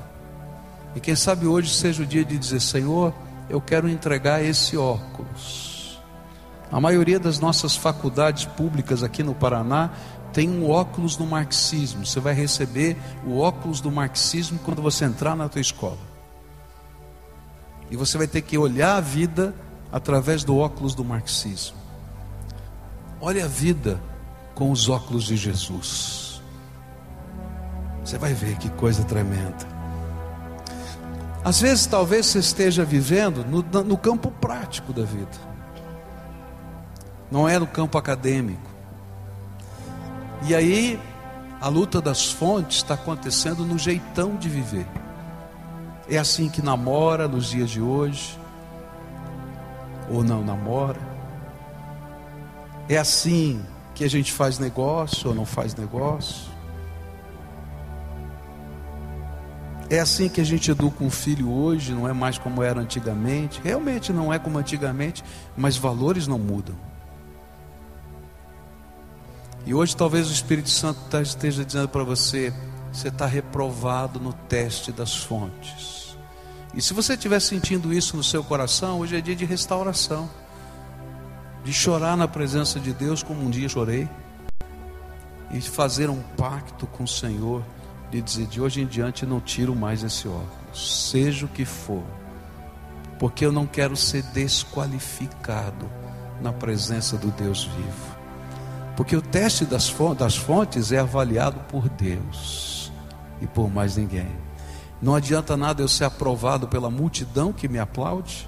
E 0.96 1.00
quem 1.00 1.16
sabe 1.16 1.46
hoje 1.46 1.74
seja 1.74 2.04
o 2.04 2.06
dia 2.06 2.24
de 2.24 2.38
dizer: 2.38 2.62
Senhor, 2.62 3.14
eu 3.50 3.60
quero 3.60 3.90
entregar 3.90 4.44
esse 4.44 4.78
óculos. 4.78 6.00
A 6.72 6.80
maioria 6.80 7.20
das 7.20 7.38
nossas 7.40 7.76
faculdades 7.76 8.46
públicas 8.46 9.04
aqui 9.04 9.22
no 9.22 9.36
Paraná 9.36 9.92
tem 10.34 10.50
um 10.50 10.70
óculos 10.70 11.16
do 11.16 11.26
marxismo. 11.26 12.06
Você 12.06 12.20
vai 12.20 12.34
receber 12.34 12.98
o 13.26 13.40
óculos 13.40 13.80
do 13.80 13.92
marxismo 13.92 14.60
quando 14.66 14.82
você 14.82 15.06
entrar 15.06 15.36
na 15.36 15.48
tua 15.48 15.62
escola. 15.62 16.00
E 17.92 17.96
você 17.96 18.18
vai 18.18 18.28
ter 18.28 18.42
que 18.42 18.58
olhar 18.58 18.96
a 18.96 19.02
vida 19.02 19.54
através 19.92 20.44
do 20.44 20.58
óculos 20.58 20.96
do 20.96 21.06
marxismo. 21.06 21.78
Olhe 23.22 23.42
a 23.42 23.48
vida 23.48 24.02
com 24.56 24.72
os 24.72 24.90
óculos 24.90 25.26
de 25.26 25.38
Jesus. 25.38 26.42
Você 28.04 28.18
vai 28.18 28.34
ver 28.34 28.58
que 28.58 28.70
coisa 28.72 29.04
tremenda. 29.04 29.72
Às 31.46 31.62
vezes, 31.62 31.86
talvez 31.86 32.26
você 32.26 32.40
esteja 32.40 32.84
vivendo 32.84 33.46
no, 33.46 33.62
no 33.84 33.98
campo 33.98 34.32
prático 34.32 34.92
da 34.92 35.04
vida, 35.04 35.54
não 37.30 37.48
é 37.48 37.60
no 37.60 37.68
campo 37.68 37.98
acadêmico. 37.98 38.73
E 40.46 40.54
aí, 40.54 41.00
a 41.62 41.70
luta 41.70 42.02
das 42.02 42.30
fontes 42.30 42.78
está 42.78 42.96
acontecendo 42.96 43.64
no 43.64 43.78
jeitão 43.78 44.36
de 44.36 44.50
viver. 44.50 44.86
É 46.10 46.18
assim 46.18 46.50
que 46.50 46.62
namora 46.62 47.28
nos 47.28 47.50
dias 47.50 47.70
de 47.70 47.80
hoje, 47.80 48.38
ou 50.10 50.22
não 50.22 50.44
namora. 50.44 51.00
É 52.90 52.98
assim 52.98 53.64
que 53.96 54.04
a 54.04 54.10
gente 54.10 54.34
faz 54.34 54.60
negócio 54.60 55.30
ou 55.30 55.36
não 55.36 55.46
faz 55.46 55.74
negócio. 55.76 56.52
É 59.90 60.00
assim 60.00 60.28
que 60.28 60.42
a 60.42 60.44
gente 60.44 60.70
educa 60.70 61.04
um 61.04 61.10
filho 61.10 61.50
hoje, 61.50 61.94
não 61.94 62.10
é 62.10 62.12
mais 62.12 62.38
como 62.38 62.62
era 62.62 62.82
antigamente. 62.82 63.62
Realmente 63.64 64.12
não 64.12 64.34
é 64.34 64.40
como 64.40 64.58
antigamente, 64.58 65.24
mas 65.56 65.78
valores 65.78 66.28
não 66.28 66.40
mudam. 66.40 66.76
E 69.66 69.74
hoje 69.74 69.96
talvez 69.96 70.30
o 70.30 70.34
Espírito 70.34 70.70
Santo 70.70 71.00
tá, 71.10 71.22
esteja 71.22 71.64
dizendo 71.64 71.88
para 71.88 72.04
você: 72.04 72.54
você 72.92 73.08
está 73.08 73.26
reprovado 73.26 74.20
no 74.20 74.34
teste 74.34 74.92
das 74.92 75.16
fontes. 75.16 76.18
E 76.74 76.82
se 76.82 76.94
você 76.94 77.14
estiver 77.14 77.40
sentindo 77.40 77.94
isso 77.94 78.18
no 78.18 78.24
seu 78.24 78.44
coração, 78.44 79.00
hoje 79.00 79.16
é 79.16 79.22
dia 79.22 79.36
de 79.36 79.46
restauração, 79.46 80.30
de 81.64 81.72
chorar 81.72 82.18
na 82.18 82.28
presença 82.28 82.80
de 82.80 82.92
Deus 82.92 83.22
como 83.24 83.42
um 83.42 83.50
dia 83.50 83.70
chorei, 83.70 84.10
e 85.52 85.62
fazer 85.62 86.10
um 86.10 86.22
pacto 86.36 86.86
com 86.88 87.04
o 87.04 87.08
Senhor, 87.08 87.64
de 88.12 88.22
dizer: 88.22 88.48
de 88.48 88.60
hoje 88.60 88.82
em 88.82 88.86
diante 88.86 89.26
não 89.26 89.40
tiro 89.40 89.74
mais 89.74 90.04
esse 90.04 90.28
óculos, 90.28 91.10
seja 91.10 91.46
o 91.46 91.50
que 91.50 91.64
for, 91.64 92.04
porque 93.18 93.46
eu 93.46 93.52
não 93.52 93.66
quero 93.66 93.96
ser 93.96 94.24
desqualificado 94.34 95.90
na 96.42 96.52
presença 96.52 97.16
do 97.18 97.32
Deus 97.32 97.64
vivo. 97.64 98.13
Porque 98.96 99.16
o 99.16 99.22
teste 99.22 99.66
das 99.66 99.88
fontes 99.90 100.92
é 100.92 101.00
avaliado 101.00 101.60
por 101.62 101.90
Deus 101.90 102.92
e 103.42 103.48
por 103.48 103.70
mais 103.70 103.98
ninguém. 103.98 104.28
Não 105.02 105.16
adianta 105.16 105.58
nada 105.58 105.82
eu 105.82 105.88
ser 105.88 106.06
aprovado 106.06 106.68
pela 106.68 106.90
multidão 106.90 107.52
que 107.52 107.68
me 107.68 107.80
aplaude 107.80 108.48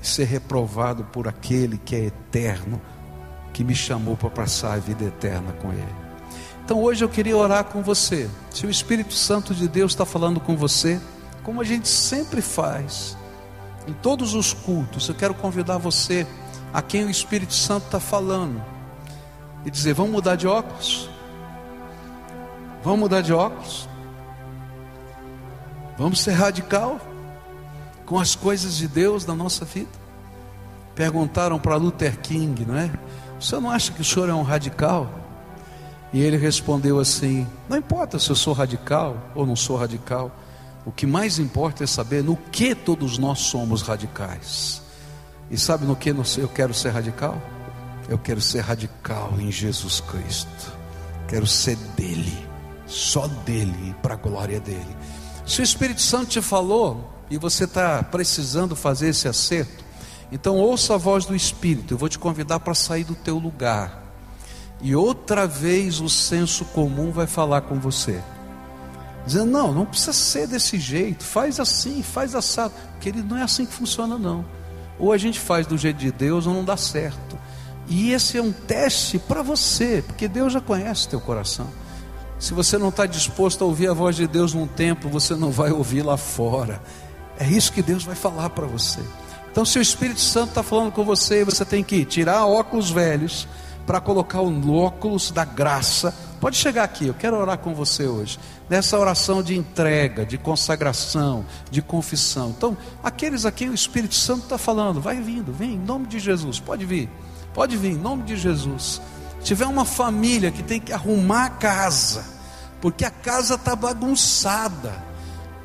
e 0.00 0.06
ser 0.06 0.24
reprovado 0.24 1.04
por 1.04 1.28
aquele 1.28 1.76
que 1.78 1.96
é 1.96 2.04
eterno, 2.06 2.80
que 3.52 3.64
me 3.64 3.74
chamou 3.74 4.16
para 4.16 4.30
passar 4.30 4.74
a 4.74 4.78
vida 4.78 5.04
eterna 5.04 5.52
com 5.60 5.72
Ele. 5.72 5.94
Então 6.64 6.80
hoje 6.80 7.04
eu 7.04 7.08
queria 7.08 7.36
orar 7.36 7.64
com 7.64 7.82
você. 7.82 8.30
Se 8.50 8.64
o 8.64 8.70
Espírito 8.70 9.12
Santo 9.12 9.52
de 9.52 9.68
Deus 9.68 9.92
está 9.92 10.06
falando 10.06 10.40
com 10.40 10.56
você, 10.56 11.00
como 11.42 11.60
a 11.60 11.64
gente 11.64 11.88
sempre 11.88 12.40
faz, 12.40 13.16
em 13.86 13.92
todos 13.92 14.34
os 14.34 14.52
cultos, 14.52 15.08
eu 15.08 15.14
quero 15.14 15.34
convidar 15.34 15.76
você 15.76 16.24
a 16.72 16.80
quem 16.80 17.04
o 17.04 17.10
Espírito 17.10 17.52
Santo 17.52 17.86
está 17.86 17.98
falando 17.98 18.71
e 19.64 19.70
dizer: 19.70 19.94
vamos 19.94 20.12
mudar 20.12 20.36
de 20.36 20.46
óculos? 20.46 21.08
Vamos 22.82 23.00
mudar 23.00 23.20
de 23.20 23.32
óculos? 23.32 23.88
Vamos 25.96 26.20
ser 26.20 26.32
radical 26.32 27.00
com 28.06 28.18
as 28.18 28.34
coisas 28.34 28.76
de 28.76 28.88
Deus 28.88 29.24
na 29.24 29.34
nossa 29.34 29.64
vida? 29.64 29.90
Perguntaram 30.94 31.58
para 31.58 31.76
Luther 31.76 32.18
King, 32.20 32.64
não 32.66 32.76
é? 32.76 32.90
O 33.38 33.42
senhor 33.42 33.60
não 33.60 33.70
acha 33.70 33.92
que 33.92 34.00
o 34.00 34.04
senhor 34.04 34.28
é 34.28 34.34
um 34.34 34.42
radical? 34.42 35.08
E 36.12 36.20
ele 36.20 36.36
respondeu 36.36 36.98
assim: 36.98 37.46
Não 37.68 37.76
importa 37.76 38.18
se 38.18 38.30
eu 38.30 38.36
sou 38.36 38.52
radical 38.52 39.16
ou 39.34 39.46
não 39.46 39.56
sou 39.56 39.76
radical, 39.76 40.30
o 40.84 40.90
que 40.90 41.06
mais 41.06 41.38
importa 41.38 41.84
é 41.84 41.86
saber 41.86 42.22
no 42.22 42.36
que 42.36 42.74
todos 42.74 43.16
nós 43.16 43.38
somos 43.38 43.82
radicais. 43.82 44.82
E 45.50 45.56
sabe 45.56 45.84
no 45.84 45.94
que 45.94 46.10
eu 46.10 46.48
quero 46.48 46.74
ser 46.74 46.90
radical? 46.90 47.40
Eu 48.08 48.18
quero 48.18 48.40
ser 48.40 48.60
radical 48.60 49.34
em 49.38 49.50
Jesus 49.50 50.00
Cristo. 50.00 50.72
Quero 51.28 51.46
ser 51.46 51.76
dele, 51.96 52.46
só 52.86 53.26
dele, 53.26 53.94
para 54.02 54.14
a 54.14 54.16
glória 54.16 54.60
dele. 54.60 54.96
Se 55.46 55.60
o 55.60 55.64
Espírito 55.64 56.02
Santo 56.02 56.26
te 56.26 56.42
falou 56.42 57.12
e 57.30 57.38
você 57.38 57.64
está 57.64 58.02
precisando 58.02 58.76
fazer 58.76 59.08
esse 59.08 59.28
acerto, 59.28 59.84
então 60.30 60.56
ouça 60.56 60.94
a 60.94 60.98
voz 60.98 61.24
do 61.24 61.34
Espírito. 61.34 61.94
Eu 61.94 61.98
vou 61.98 62.08
te 62.08 62.18
convidar 62.18 62.60
para 62.60 62.74
sair 62.74 63.04
do 63.04 63.14
teu 63.14 63.38
lugar. 63.38 64.02
E 64.80 64.96
outra 64.96 65.46
vez 65.46 66.00
o 66.00 66.08
senso 66.08 66.64
comum 66.66 67.12
vai 67.12 67.26
falar 67.26 67.62
com 67.62 67.78
você. 67.78 68.20
Dizendo, 69.24 69.50
não, 69.50 69.72
não 69.72 69.86
precisa 69.86 70.12
ser 70.12 70.48
desse 70.48 70.78
jeito, 70.78 71.22
faz 71.22 71.60
assim, 71.60 72.02
faz 72.02 72.34
assado. 72.34 72.74
Querido, 73.00 73.28
não 73.28 73.40
é 73.40 73.42
assim 73.42 73.64
que 73.64 73.72
funciona, 73.72 74.18
não. 74.18 74.44
Ou 74.98 75.12
a 75.12 75.18
gente 75.18 75.38
faz 75.38 75.66
do 75.66 75.78
jeito 75.78 75.98
de 75.98 76.10
Deus 76.10 76.46
ou 76.46 76.54
não 76.54 76.64
dá 76.64 76.76
certo. 76.76 77.31
E 77.88 78.12
esse 78.12 78.38
é 78.38 78.42
um 78.42 78.52
teste 78.52 79.18
para 79.18 79.42
você, 79.42 80.02
porque 80.06 80.28
Deus 80.28 80.52
já 80.52 80.60
conhece 80.60 81.08
teu 81.08 81.20
coração. 81.20 81.66
Se 82.38 82.54
você 82.54 82.76
não 82.76 82.88
está 82.88 83.06
disposto 83.06 83.62
a 83.62 83.66
ouvir 83.66 83.88
a 83.88 83.92
voz 83.92 84.16
de 84.16 84.26
Deus 84.26 84.52
num 84.54 84.66
tempo, 84.66 85.08
você 85.08 85.34
não 85.34 85.50
vai 85.50 85.70
ouvir 85.70 86.02
lá 86.02 86.16
fora. 86.16 86.82
É 87.38 87.46
isso 87.46 87.72
que 87.72 87.82
Deus 87.82 88.04
vai 88.04 88.14
falar 88.14 88.50
para 88.50 88.66
você. 88.66 89.00
Então, 89.50 89.64
se 89.64 89.78
o 89.78 89.82
Espírito 89.82 90.20
Santo 90.20 90.48
está 90.48 90.62
falando 90.62 90.92
com 90.92 91.04
você, 91.04 91.44
você 91.44 91.64
tem 91.64 91.84
que 91.84 92.04
tirar 92.04 92.46
óculos 92.46 92.90
velhos 92.90 93.46
para 93.86 94.00
colocar 94.00 94.40
o 94.40 94.72
óculos 94.74 95.30
da 95.30 95.44
graça. 95.44 96.14
Pode 96.40 96.56
chegar 96.56 96.84
aqui, 96.84 97.06
eu 97.06 97.14
quero 97.14 97.36
orar 97.36 97.58
com 97.58 97.74
você 97.74 98.06
hoje. 98.06 98.38
Nessa 98.68 98.98
oração 98.98 99.42
de 99.42 99.56
entrega, 99.56 100.24
de 100.24 100.38
consagração, 100.38 101.44
de 101.70 101.82
confissão. 101.82 102.50
Então, 102.56 102.76
aqueles 103.04 103.44
a 103.44 103.52
quem 103.52 103.68
o 103.68 103.74
Espírito 103.74 104.14
Santo 104.14 104.44
está 104.44 104.58
falando, 104.58 105.00
vai 105.00 105.20
vindo, 105.20 105.52
vem, 105.52 105.74
em 105.74 105.78
nome 105.78 106.06
de 106.06 106.18
Jesus, 106.18 106.58
pode 106.58 106.84
vir. 106.84 107.08
Pode 107.54 107.76
vir, 107.76 107.92
em 107.92 107.98
nome 107.98 108.22
de 108.22 108.36
Jesus. 108.36 109.00
Se 109.38 109.46
tiver 109.46 109.66
uma 109.66 109.84
família 109.84 110.50
que 110.50 110.62
tem 110.62 110.80
que 110.80 110.92
arrumar 110.92 111.46
a 111.46 111.50
casa, 111.50 112.24
porque 112.80 113.04
a 113.04 113.10
casa 113.10 113.54
está 113.54 113.76
bagunçada. 113.76 114.92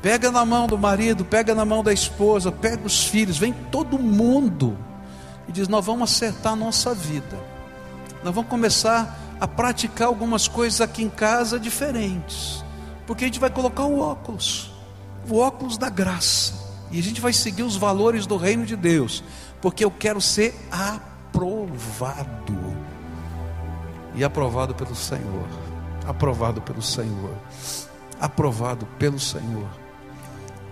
Pega 0.00 0.30
na 0.30 0.44
mão 0.44 0.66
do 0.66 0.78
marido, 0.78 1.24
pega 1.24 1.54
na 1.54 1.64
mão 1.64 1.82
da 1.82 1.92
esposa, 1.92 2.52
pega 2.52 2.86
os 2.86 3.04
filhos, 3.04 3.36
vem 3.36 3.52
todo 3.52 3.98
mundo 3.98 4.78
e 5.48 5.52
diz: 5.52 5.66
Nós 5.66 5.84
vamos 5.84 6.12
acertar 6.12 6.52
a 6.52 6.56
nossa 6.56 6.94
vida. 6.94 7.38
Nós 8.22 8.34
vamos 8.34 8.50
começar 8.50 9.18
a 9.40 9.48
praticar 9.48 10.08
algumas 10.08 10.46
coisas 10.46 10.80
aqui 10.80 11.02
em 11.02 11.08
casa 11.08 11.58
diferentes, 11.58 12.64
porque 13.06 13.24
a 13.24 13.26
gente 13.28 13.40
vai 13.40 13.50
colocar 13.50 13.84
o 13.84 14.00
óculos, 14.00 14.72
o 15.28 15.38
óculos 15.38 15.78
da 15.78 15.88
graça, 15.88 16.52
e 16.90 16.98
a 16.98 17.02
gente 17.02 17.20
vai 17.20 17.32
seguir 17.32 17.62
os 17.62 17.76
valores 17.76 18.26
do 18.26 18.36
reino 18.36 18.66
de 18.66 18.76
Deus, 18.76 19.22
porque 19.60 19.84
eu 19.84 19.90
quero 19.90 20.20
ser 20.20 20.54
a 20.70 20.98
aprovado. 21.38 22.76
E 24.14 24.24
aprovado 24.24 24.74
pelo 24.74 24.94
Senhor. 24.94 25.46
Aprovado 26.06 26.60
pelo 26.60 26.82
Senhor. 26.82 27.34
Aprovado 28.20 28.86
pelo 28.98 29.18
Senhor. 29.18 29.68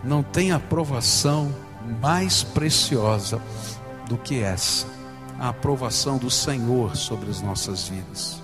não 0.03 0.23
tem 0.23 0.53
aprovação 0.53 1.53
mais 2.01 2.43
preciosa 2.43 3.41
do 4.09 4.17
que 4.17 4.41
essa, 4.41 4.87
a 5.39 5.49
aprovação 5.49 6.17
do 6.17 6.31
Senhor 6.31 6.97
sobre 6.97 7.29
as 7.29 7.41
nossas 7.41 7.89
vidas. 7.89 8.41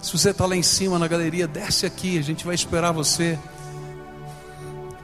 Se 0.00 0.16
você 0.16 0.30
está 0.30 0.46
lá 0.46 0.56
em 0.56 0.62
cima 0.62 0.98
na 0.98 1.08
galeria, 1.08 1.46
desce 1.46 1.84
aqui, 1.84 2.18
a 2.18 2.22
gente 2.22 2.44
vai 2.44 2.54
esperar 2.54 2.92
você. 2.92 3.38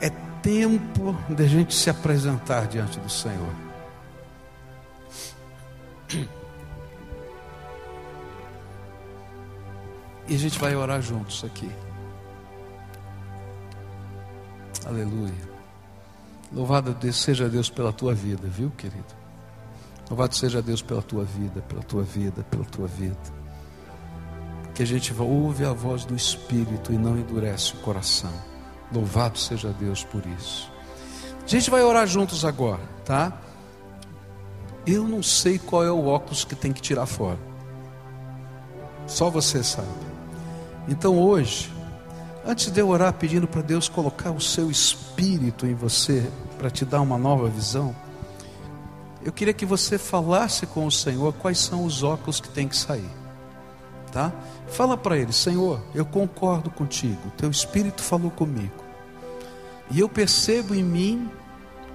É 0.01 0.11
tempo 0.43 1.15
de 1.29 1.43
a 1.43 1.47
gente 1.47 1.75
se 1.75 1.91
apresentar 1.91 2.67
diante 2.67 2.99
do 2.99 3.11
Senhor. 3.11 3.70
E 10.31 10.37
a 10.37 10.39
gente 10.39 10.61
vai 10.61 10.76
orar 10.76 11.03
juntos 11.03 11.43
aqui. 11.43 11.68
Aleluia. 14.87 15.51
Louvado 16.53 16.97
seja 17.12 17.49
Deus 17.49 17.68
pela 17.68 17.93
tua 17.93 18.14
vida, 18.14 18.47
viu, 18.47 18.70
querido? 18.70 19.12
Louvado 20.09 20.37
seja 20.37 20.62
Deus 20.62 20.83
pela 20.83 21.03
tua 21.03 21.24
vida, 21.24 21.61
pela 21.62 21.83
tua 21.83 22.05
vida, 22.05 22.45
pela 22.49 22.64
tua 22.64 22.87
vida. 22.87 23.18
Que 24.72 24.85
a 24.85 24.87
gente 24.87 25.12
ouve 25.18 25.64
a 25.64 25.72
voz 25.72 26.05
do 26.05 26.14
Espírito 26.14 26.93
e 26.93 26.97
não 26.97 27.18
endurece 27.18 27.74
o 27.74 27.78
coração. 27.78 28.33
Louvado 28.93 29.37
seja 29.37 29.72
Deus 29.81 30.05
por 30.05 30.24
isso. 30.39 30.70
A 31.43 31.47
gente 31.49 31.68
vai 31.70 31.83
orar 31.83 32.07
juntos 32.07 32.45
agora, 32.45 32.83
tá? 33.05 33.37
Eu 34.87 35.09
não 35.09 35.24
sei 35.24 35.59
qual 35.59 35.85
é 35.85 35.91
o 35.91 36.07
óculos 36.07 36.45
que 36.45 36.55
tem 36.55 36.72
que 36.72 36.81
tirar 36.81 37.07
fora. 37.07 37.39
Só 39.09 39.28
você 39.28 39.64
sabe. 39.64 40.10
Então 40.89 41.18
hoje, 41.18 41.70
Antes 42.45 42.70
de 42.70 42.81
eu 42.81 42.89
orar 42.89 43.12
pedindo 43.12 43.47
para 43.47 43.61
Deus 43.61 43.89
colocar 43.89 44.31
o 44.31 44.41
seu 44.41 44.70
espírito 44.70 45.66
em 45.66 45.74
você, 45.74 46.31
para 46.59 46.70
te 46.70 46.85
dar 46.85 47.03
uma 47.03 47.18
nova 47.18 47.49
visão, 47.49 47.95
eu 49.22 49.31
queria 49.31 49.53
que 49.53 49.66
você 49.66 49.99
falasse 49.99 50.66
com 50.66 50.87
o 50.87 50.91
Senhor 50.91 51.35
quais 51.35 51.59
são 51.59 51.85
os 51.85 52.03
óculos 52.03 52.41
que 52.41 52.49
tem 52.49 52.66
que 52.66 52.76
sair. 52.76 53.11
Tá? 54.11 54.33
Fala 54.68 54.97
para 54.97 55.18
ele, 55.18 55.33
Senhor, 55.33 55.83
eu 55.95 56.05
concordo 56.05 56.70
contigo, 56.70 57.31
teu 57.37 57.51
espírito 57.51 58.03
falou 58.03 58.31
comigo. 58.31 58.85
E 59.91 60.01
eu 60.01 60.09
percebo 60.09 60.74
em 60.74 60.83
mim 60.83 61.31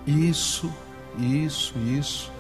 isso, 0.06 0.72
isso, 1.18 1.74
isso, 1.80 2.32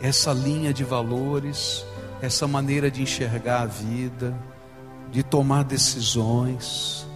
essa 0.00 0.32
linha 0.32 0.72
de 0.72 0.84
valores, 0.84 1.84
essa 2.22 2.46
maneira 2.46 2.90
de 2.90 3.02
enxergar 3.02 3.62
a 3.62 3.66
vida, 3.66 4.34
de 5.10 5.22
tomar 5.22 5.64
decisões 5.64 7.06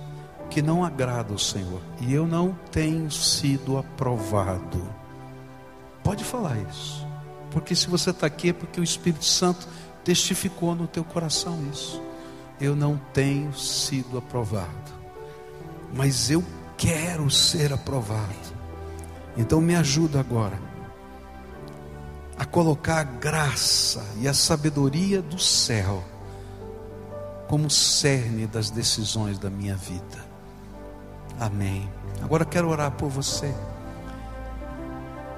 que 0.50 0.60
não 0.60 0.84
agrada 0.84 1.32
ao 1.32 1.38
Senhor. 1.38 1.80
E 2.00 2.12
eu 2.12 2.26
não 2.26 2.56
tenho 2.70 3.10
sido 3.10 3.78
aprovado. 3.78 4.86
Pode 6.02 6.24
falar 6.24 6.58
isso. 6.68 7.06
Porque 7.50 7.74
se 7.74 7.88
você 7.88 8.10
está 8.10 8.26
aqui 8.26 8.50
é 8.50 8.52
porque 8.52 8.80
o 8.80 8.84
Espírito 8.84 9.24
Santo 9.24 9.66
testificou 10.04 10.74
no 10.74 10.86
teu 10.86 11.04
coração 11.04 11.58
isso. 11.72 12.02
Eu 12.60 12.76
não 12.76 13.00
tenho 13.12 13.52
sido 13.54 14.18
aprovado. 14.18 14.92
Mas 15.94 16.30
eu 16.30 16.44
quero 16.76 17.30
ser 17.30 17.72
aprovado. 17.72 18.52
Então 19.36 19.60
me 19.60 19.74
ajuda 19.74 20.20
agora 20.20 20.58
a 22.36 22.44
colocar 22.44 23.00
a 23.00 23.04
graça 23.04 24.04
e 24.20 24.26
a 24.26 24.34
sabedoria 24.34 25.22
do 25.22 25.38
céu 25.38 26.02
como 27.52 27.68
cerne 27.68 28.46
das 28.46 28.70
decisões 28.70 29.38
da 29.38 29.50
minha 29.50 29.76
vida. 29.76 30.24
Amém. 31.38 31.86
Agora 32.22 32.46
quero 32.46 32.70
orar 32.70 32.92
por 32.92 33.10
você. 33.10 33.54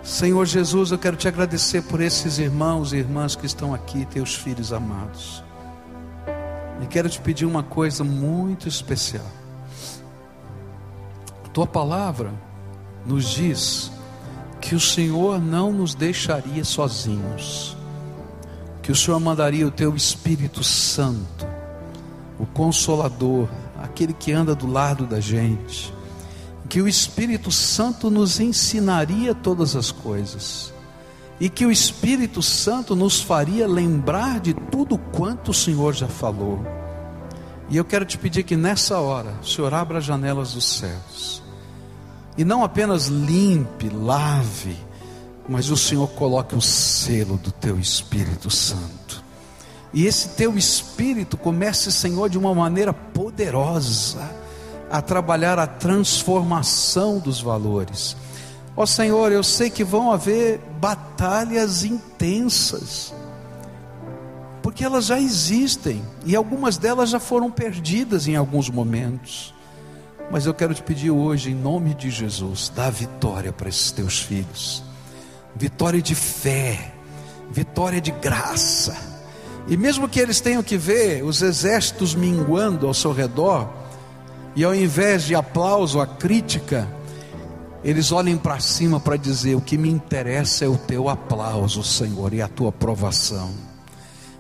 Senhor 0.01 0.47
Jesus, 0.47 0.93
eu 0.93 0.99
quero 0.99 1.17
te 1.17 1.27
agradecer 1.27 1.83
por 1.83 2.01
esses 2.01 2.39
irmãos 2.39 2.93
e 2.93 2.99
irmãs 2.99 3.35
que 3.35 3.47
estão 3.47 3.75
aqui, 3.75 4.07
teus 4.07 4.33
filhos 4.33 4.73
amados. 4.73 5.43
E 6.81 6.87
quero 6.87 7.09
te 7.09 7.21
pedir 7.21 7.47
uma 7.47 7.65
coisa 7.65 8.05
muito 8.05 8.69
especial. 8.69 9.27
Tua 11.53 11.67
palavra 11.67 12.33
nos 13.05 13.29
diz 13.29 13.91
que 14.61 14.77
o 14.77 14.81
Senhor 14.81 15.41
não 15.41 15.73
nos 15.73 15.97
deixaria 15.97 16.65
sozinhos, 16.65 17.77
que 18.85 18.93
o 18.93 18.95
Senhor 18.95 19.19
mandaria 19.19 19.67
o 19.67 19.71
teu 19.73 19.97
Espírito 19.97 20.63
Santo, 20.63 21.54
o 22.39 22.47
Consolador, 22.47 23.49
aquele 23.83 24.13
que 24.13 24.33
anda 24.33 24.55
do 24.55 24.67
lado 24.67 25.07
da 25.07 25.21
gente, 25.21 25.93
que 26.69 26.81
o 26.81 26.89
Espírito 26.89 27.53
Santo 27.53 28.11
nos 28.11 28.41
ensinaria 28.41 29.35
todas 29.35 29.77
as 29.77 29.93
coisas, 29.93 30.73
e 31.39 31.49
que 31.49 31.67
o 31.67 31.71
Espírito 31.71 32.43
Santo 32.43 32.97
nos 32.97 33.21
faria 33.21 33.67
lembrar 33.67 34.41
de 34.41 34.55
tudo 34.55 34.99
quanto 34.99 35.51
o 35.51 35.55
Senhor 35.55 35.93
já 35.95 36.09
falou. 36.09 36.65
E 37.69 37.77
eu 37.77 37.85
quero 37.85 38.05
te 38.05 38.19
pedir 38.19 38.45
que 38.45 38.57
nessa 38.57 38.99
hora, 38.99 39.35
o 39.43 39.47
Senhor 39.47 39.73
abra 39.73 39.99
as 39.99 40.05
janelas 40.05 40.55
dos 40.55 40.79
céus, 40.79 41.43
e 42.37 42.45
não 42.45 42.65
apenas 42.65 43.07
limpe, 43.07 43.89
lave, 43.89 44.77
mas 45.49 45.71
o 45.71 45.77
Senhor 45.77 46.09
coloque 46.09 46.55
o 46.55 46.61
selo 46.61 47.37
do 47.37 47.53
teu 47.53 47.79
Espírito 47.79 48.51
Santo. 48.51 49.04
E 49.95 50.07
esse 50.07 50.31
teu 50.31 50.59
espírito 50.59 51.37
comece, 51.37 51.93
Senhor, 51.93 52.29
de 52.29 52.37
uma 52.37 52.53
maneira 52.53 52.93
poderosa 52.93 54.29
a 54.91 55.01
trabalhar 55.01 55.57
a 55.57 55.69
transformação 55.69 57.21
dos 57.21 57.41
valores. 57.41 58.17
Ó 58.77 58.83
oh, 58.83 58.87
Senhor, 58.87 59.31
eu 59.31 59.45
sei 59.45 59.71
que 59.71 59.85
vão 59.85 60.11
haver 60.11 60.59
batalhas 60.81 61.85
intensas, 61.85 63.15
porque 64.61 64.85
elas 64.85 65.07
já 65.07 65.21
existem 65.21 66.03
e 66.27 66.35
algumas 66.35 66.77
delas 66.77 67.11
já 67.11 67.21
foram 67.21 67.49
perdidas 67.49 68.27
em 68.27 68.35
alguns 68.35 68.69
momentos. 68.69 69.55
Mas 70.29 70.45
eu 70.45 70.55
quero 70.55 70.75
te 70.75 70.83
pedir 70.83 71.13
hoje, 71.13 71.53
em 71.53 71.55
nome 71.55 71.95
de 71.95 72.11
Jesus, 72.11 72.73
dá 72.75 72.91
vitória 72.91 73.53
para 73.53 73.69
esses 73.69 73.93
teus 73.93 74.21
filhos, 74.21 74.83
vitória 75.55 76.03
de 76.03 76.17
fé, 76.17 76.95
vitória 77.53 78.01
de 78.01 78.11
graça. 78.11 79.14
E 79.67 79.77
mesmo 79.77 80.09
que 80.09 80.21
eles 80.21 80.41
tenham 80.41 80.63
que 80.63 80.77
ver 80.77 81.25
os 81.25 81.41
exércitos 81.41 82.15
minguando 82.15 82.87
ao 82.87 82.93
seu 82.93 83.13
redor, 83.13 83.69
e 84.55 84.63
ao 84.63 84.75
invés 84.75 85.25
de 85.25 85.35
aplauso, 85.35 86.01
a 86.01 86.07
crítica, 86.07 86.87
eles 87.83 88.13
olhem 88.13 88.37
para 88.37 88.61
cima 88.61 89.01
para 89.01 89.17
dizer: 89.17 89.55
o 89.55 89.61
que 89.61 89.79
me 89.79 89.89
interessa 89.89 90.65
é 90.65 90.69
o 90.69 90.77
teu 90.77 91.09
aplauso, 91.09 91.83
Senhor, 91.83 92.33
e 92.35 92.43
a 92.43 92.49
tua 92.49 92.69
aprovação. 92.69 93.51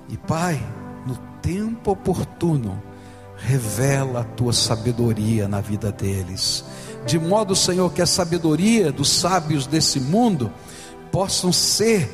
E 0.09 0.17
Pai, 0.17 0.63
no 1.07 1.17
tempo 1.41 1.93
oportuno, 1.93 2.81
revela 3.37 4.21
a 4.21 4.25
tua 4.25 4.53
sabedoria 4.53 5.49
na 5.49 5.61
vida 5.61 5.91
deles, 5.91 6.65
de 7.07 7.19
modo, 7.19 7.57
Senhor, 7.57 7.93
que 7.93 8.03
a 8.03 8.07
sabedoria 8.07 8.93
dos 8.93 9.11
sábios 9.11 9.67
desse 9.67 9.99
mundo 9.99 10.53
possam 11.11 11.53
ser 11.53 12.11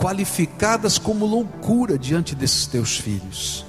qualificadas 0.00 0.96
como 0.96 1.26
loucura 1.26 1.98
diante 1.98 2.34
desses 2.34 2.66
teus 2.66 2.96
filhos 2.96 3.66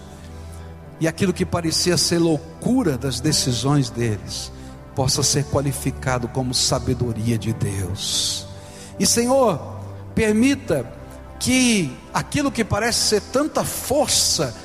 e 1.01 1.07
aquilo 1.07 1.33
que 1.33 1.45
parecia 1.45 1.97
ser 1.97 2.19
loucura 2.19 2.95
das 2.95 3.19
decisões 3.19 3.89
deles 3.89 4.51
possa 4.95 5.23
ser 5.23 5.43
qualificado 5.45 6.27
como 6.27 6.53
sabedoria 6.53 7.39
de 7.39 7.51
Deus. 7.51 8.45
E 8.99 9.05
Senhor, 9.07 9.59
permita 10.13 10.85
que 11.39 11.91
aquilo 12.13 12.51
que 12.51 12.63
parece 12.63 12.99
ser 12.99 13.21
tanta 13.21 13.63
força 13.63 14.55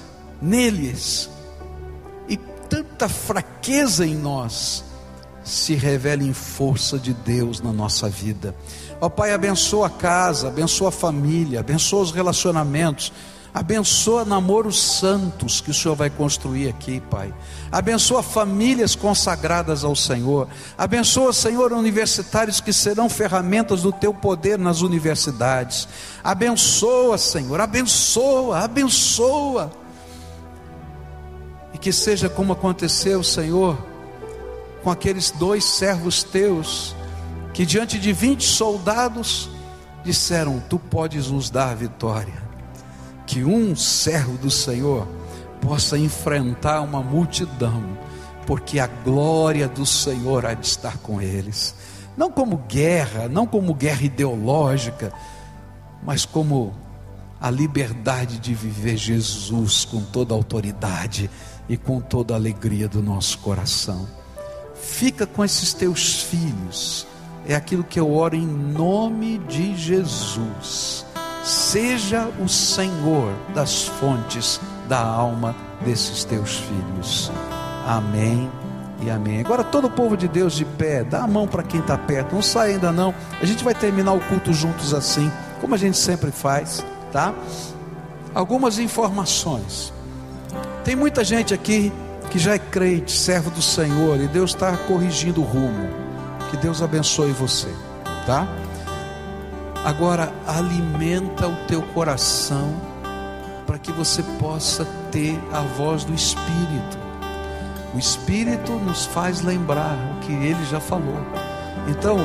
neles 0.41 1.31
e 2.29 2.37
tanta 2.69 3.09
fraqueza 3.09 4.07
em 4.07 4.15
nós 4.15 4.85
se 5.43 5.75
revele 5.75 6.27
em 6.29 6.35
força 6.35 6.99
de 6.99 7.15
Deus 7.15 7.63
na 7.63 7.73
nossa 7.73 8.11
vida. 8.11 8.55
Ó 9.01 9.09
Pai, 9.09 9.33
abençoa 9.33 9.89
a 9.89 9.91
casa, 9.91 10.49
abençoa 10.49 10.89
a 10.89 10.93
família, 10.93 11.61
abençoa 11.61 12.03
os 12.03 12.11
relacionamentos 12.11 13.13
Abençoa 13.57 14.23
namoros 14.23 14.99
santos 14.99 15.63
que 15.63 15.71
o 15.71 15.75
Senhor 15.75 15.95
vai 15.95 16.11
construir 16.11 16.69
aqui, 16.69 17.01
Pai. 17.01 17.33
Abençoa 17.73 18.23
famílias 18.23 18.95
consagradas 18.95 19.83
ao 19.83 19.97
Senhor. 19.97 20.47
Abençoa, 20.77 21.33
Senhor, 21.33 21.73
universitários 21.73 22.61
que 22.61 22.71
serão 22.71 23.09
ferramentas 23.09 23.81
do 23.81 23.91
teu 23.91 24.13
poder 24.13 24.59
nas 24.59 24.83
universidades. 24.83 25.89
Abençoa, 26.23 27.17
Senhor, 27.17 27.59
abençoa, 27.59 28.59
abençoa. 28.59 29.73
E 31.73 31.79
que 31.79 31.95
seja 31.95 32.29
como 32.29 32.53
aconteceu, 32.53 33.25
Senhor, 33.25 33.79
com 34.83 34.91
aqueles 34.91 35.31
dois 35.31 35.65
servos 35.65 36.23
teus, 36.23 36.96
que 37.57 37.65
diante 37.65 37.99
de 37.99 38.13
vinte 38.13 38.45
soldados 38.45 39.49
disseram: 40.05 40.63
Tu 40.69 40.79
podes 40.79 41.29
nos 41.31 41.49
dar 41.49 41.75
vitória 41.75 42.45
que 43.27 43.43
um 43.43 43.75
servo 43.75 44.37
do 44.37 44.51
Senhor 44.51 45.09
possa 45.63 45.97
enfrentar 45.97 46.83
uma 46.83 47.03
multidão 47.03 47.83
porque 48.47 48.79
a 48.79 48.87
glória 48.87 49.67
do 49.67 49.87
Senhor 49.87 50.45
há 50.45 50.53
de 50.53 50.67
estar 50.67 50.99
com 50.99 51.21
eles. 51.21 51.75
Não 52.15 52.31
como 52.31 52.59
guerra, 52.59 53.27
não 53.27 53.47
como 53.47 53.75
guerra 53.75 54.03
ideológica, 54.03 55.11
mas 56.03 56.27
como 56.27 56.75
a 57.41 57.51
liberdade 57.51 58.39
de 58.39 58.55
viver 58.55 58.99
Jesus 58.99 59.87
com 59.87 60.03
toda 60.03 60.35
a 60.35 60.37
autoridade 60.37 61.31
e 61.71 61.77
com 61.77 62.03
toda 62.03 62.35
a 62.35 62.37
alegria 62.37 62.87
do 62.87 63.03
nosso 63.03 63.39
coração. 63.39 64.07
Fica 64.75 65.27
com 65.27 65.43
esses 65.43 65.73
teus 65.73 66.23
filhos, 66.23 67.07
é 67.47 67.55
aquilo 67.55 67.85
que 67.85 67.99
eu 67.99 68.13
oro 68.13 68.35
em 68.35 68.47
nome 68.47 69.39
de 69.39 69.77
Jesus. 69.77 71.07
Seja 71.45 72.29
o 72.41 72.49
Senhor 72.49 73.33
das 73.55 73.85
fontes 73.85 74.61
da 74.89 75.01
alma 75.01 75.55
desses 75.85 76.25
teus 76.25 76.57
filhos. 76.57 77.31
Amém 77.87 78.51
e 79.01 79.11
amém. 79.11 79.41
Agora 79.41 79.63
todo 79.63 79.87
o 79.87 79.91
povo 79.91 80.17
de 80.17 80.27
Deus 80.27 80.55
de 80.55 80.65
pé, 80.65 81.05
dá 81.05 81.23
a 81.23 81.27
mão 81.27 81.47
para 81.47 81.63
quem 81.63 81.81
está 81.81 81.97
perto, 81.97 82.35
não 82.35 82.43
sai 82.43 82.73
ainda 82.73 82.91
não. 82.91 83.15
A 83.41 83.47
gente 83.47 83.63
vai 83.63 83.75
terminar 83.75 84.13
o 84.13 84.21
culto 84.21 84.53
juntos 84.53 84.93
assim, 84.93 85.31
como 85.61 85.75
a 85.75 85.79
gente 85.79 85.97
sempre 85.97 86.33
faz, 86.33 86.85
tá? 87.13 87.33
Algumas 88.35 88.79
informações. 88.81 89.93
Tem 90.85 90.97
muita 90.97 91.23
gente 91.23 91.55
aqui 91.55 91.93
que 92.31 92.41
já 92.41 92.55
é 92.55 92.59
crente, 92.59 93.13
servo 93.13 93.51
do 93.51 93.63
Senhor, 93.63 94.21
e 94.21 94.27
Deus 94.27 94.51
está 94.51 94.77
corrigindo 94.77 95.41
o 95.41 95.45
rumo. 95.45 96.06
Que 96.51 96.57
Deus 96.57 96.81
abençoe 96.81 97.33
você, 97.33 97.73
tá? 98.25 98.47
Agora 99.85 100.33
alimenta 100.47 101.47
o 101.47 101.57
teu 101.67 101.83
coração 101.83 102.75
para 103.67 103.79
que 103.79 103.93
você 103.93 104.23
possa 104.39 104.85
ter 105.11 105.39
a 105.53 105.61
voz 105.61 106.05
do 106.05 106.15
Espírito. 106.15 106.99
O 107.95 107.99
Espírito 107.99 108.73
nos 108.73 109.07
faz 109.07 109.43
lembrar 109.43 109.97
o 110.13 110.21
que 110.21 110.33
ele 110.33 110.65
já 110.67 110.81
falou. 110.81 111.19
Então, 111.89 112.19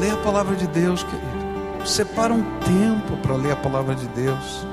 leia 0.00 0.14
a 0.14 0.18
palavra 0.18 0.56
de 0.56 0.66
Deus, 0.66 1.02
querido. 1.02 1.86
Separa 1.86 2.32
um 2.32 2.42
tempo 2.60 3.16
para 3.18 3.36
ler 3.36 3.52
a 3.52 3.56
palavra 3.56 3.94
de 3.94 4.06
Deus. 4.08 4.66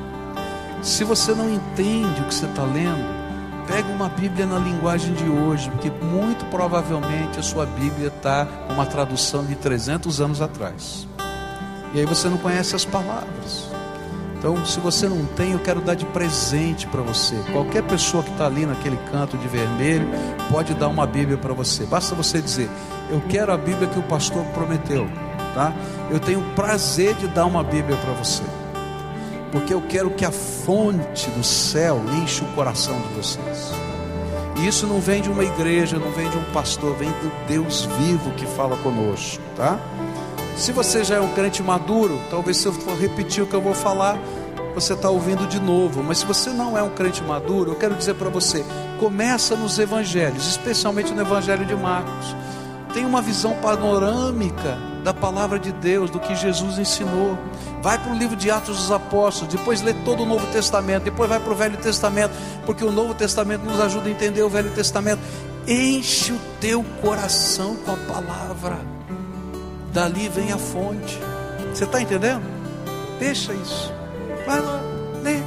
Se 0.82 1.04
você 1.04 1.34
não 1.34 1.50
entende 1.50 2.22
o 2.22 2.26
que 2.26 2.34
você 2.34 2.46
está 2.46 2.64
lendo, 2.64 3.21
pega 3.72 3.88
uma 3.88 4.10
Bíblia 4.10 4.46
na 4.46 4.60
linguagem 4.60 5.14
de 5.14 5.24
hoje, 5.30 5.70
porque 5.70 5.90
muito 5.90 6.44
provavelmente 6.48 7.40
a 7.40 7.42
sua 7.42 7.66
Bíblia 7.66 8.10
está 8.10 8.46
com 8.46 8.74
uma 8.74 8.86
tradução 8.86 9.46
de 9.46 9.56
300 9.56 10.20
anos 10.20 10.42
atrás. 10.42 11.08
E 11.94 12.00
aí 12.00 12.06
você 12.06 12.28
não 12.28 12.38
conhece 12.38 12.76
as 12.76 12.84
palavras. 12.84 13.70
Então, 14.38 14.66
se 14.66 14.78
você 14.82 15.08
não 15.08 15.24
tem, 15.24 15.54
eu 15.54 15.60
quero 15.60 15.80
dar 15.80 15.96
de 15.96 16.06
presente 16.08 16.86
para 16.88 17.02
você. 17.02 17.36
Qualquer 17.54 17.84
pessoa 17.84 18.22
que 18.22 18.32
está 18.32 18.46
ali 18.46 18.66
naquele 18.66 18.98
canto 19.10 19.38
de 19.38 19.48
vermelho 19.48 20.06
pode 20.52 20.74
dar 20.74 20.90
uma 20.90 21.08
Bíblia 21.08 21.38
para 21.38 21.54
você. 21.54 21.86
Basta 21.86 22.14
você 22.14 22.42
dizer: 22.42 22.70
Eu 23.10 23.22
quero 23.30 23.54
a 23.54 23.58
Bíblia 23.58 23.88
que 23.88 24.00
o 24.00 24.04
pastor 24.04 24.44
prometeu. 24.48 25.08
Tá? 25.56 25.74
Eu 26.10 26.20
tenho 26.20 26.42
prazer 26.56 27.14
de 27.16 27.28
dar 27.28 27.46
uma 27.46 27.64
Bíblia 27.64 27.96
para 27.98 28.14
você, 28.14 28.44
porque 29.52 29.74
eu 29.74 29.82
quero 29.82 30.12
que 30.12 30.26
a 30.26 30.32
fonte 30.32 31.30
do 31.32 31.44
céu 31.44 32.02
enche 32.22 32.44
o 32.44 32.48
coração 32.54 33.00
de 33.02 33.08
vocês. 33.16 33.72
E 34.58 34.68
isso 34.68 34.86
não 34.86 35.00
vem 35.00 35.22
de 35.22 35.30
uma 35.30 35.44
igreja, 35.44 35.98
não 35.98 36.12
vem 36.12 36.30
de 36.30 36.38
um 36.38 36.44
pastor, 36.54 36.96
vem 36.96 37.10
do 37.10 37.32
Deus 37.48 37.86
vivo 38.00 38.32
que 38.32 38.46
fala 38.46 38.78
conosco, 38.78 39.42
tá? 39.56 39.80
Se 40.56 40.72
você 40.72 41.04
já 41.04 41.16
é 41.16 41.20
um 41.22 41.34
crente 41.34 41.64
maduro, 41.64 42.20
talvez 42.30 42.58
se 42.58 42.68
eu 42.68 42.74
for 42.74 42.98
repetir 42.98 43.44
o 43.44 43.48
que 43.48 43.54
eu 43.54 43.62
vou 43.62 43.74
falar, 43.74 44.20
você 44.74 44.94
está 44.94 45.10
ouvindo 45.10 45.48
de 45.48 45.60
novo. 45.60 46.04
Mas 46.04 46.20
se 46.20 46.26
você 46.26 46.52
não 46.52 46.78
é 46.78 46.84
um 46.84 46.90
crente 46.90 47.24
maduro, 47.24 47.72
eu 47.72 47.76
quero 47.76 47.96
dizer 47.96 48.16
para 48.16 48.30
você: 48.30 48.64
começa 49.00 49.56
nos 49.56 49.80
evangelhos, 49.80 50.48
especialmente 50.48 51.14
no 51.14 51.22
evangelho 51.22 51.66
de 51.66 51.76
Marcos. 51.76 52.36
Tem 52.94 53.06
uma 53.06 53.22
visão 53.22 53.56
panorâmica 53.62 54.78
da 55.04 55.14
palavra 55.14 55.58
de 55.58 55.72
Deus, 55.72 56.10
do 56.10 56.20
que 56.20 56.36
Jesus 56.36 56.78
ensinou. 56.78 57.38
Vai 57.82 57.98
para 57.98 58.12
o 58.12 58.16
livro 58.16 58.36
de 58.36 58.52
Atos 58.52 58.78
dos 58.78 58.92
Apóstolos, 58.92 59.54
depois 59.54 59.82
lê 59.82 59.94
todo 60.06 60.22
o 60.22 60.26
Novo 60.26 60.46
Testamento, 60.48 61.04
depois 61.04 61.28
vai 61.28 61.40
para 61.40 61.52
o 61.52 61.56
Velho 61.56 61.78
Testamento, 61.78 62.32
porque 62.66 62.86
o 62.86 62.92
Novo 62.92 63.16
Testamento 63.16 63.64
nos 63.64 63.80
ajuda 63.80 64.08
a 64.08 64.12
entender 64.12 64.44
o 64.44 64.50
Velho 64.50 64.70
Testamento. 64.72 65.20
Enche 65.68 66.32
o 66.32 66.40
teu 66.60 66.84
coração 67.02 67.76
com 67.78 67.92
a 67.92 67.98
palavra, 67.98 68.80
dali 69.92 70.30
vem 70.30 70.52
a 70.52 70.58
fonte. 70.60 71.18
Você 71.74 71.86
está 71.86 72.00
entendendo? 72.00 72.44
Deixa 73.20 73.52
isso, 73.54 73.92
vai 74.46 74.60
lá, 74.60 74.80
lê, 75.24 75.38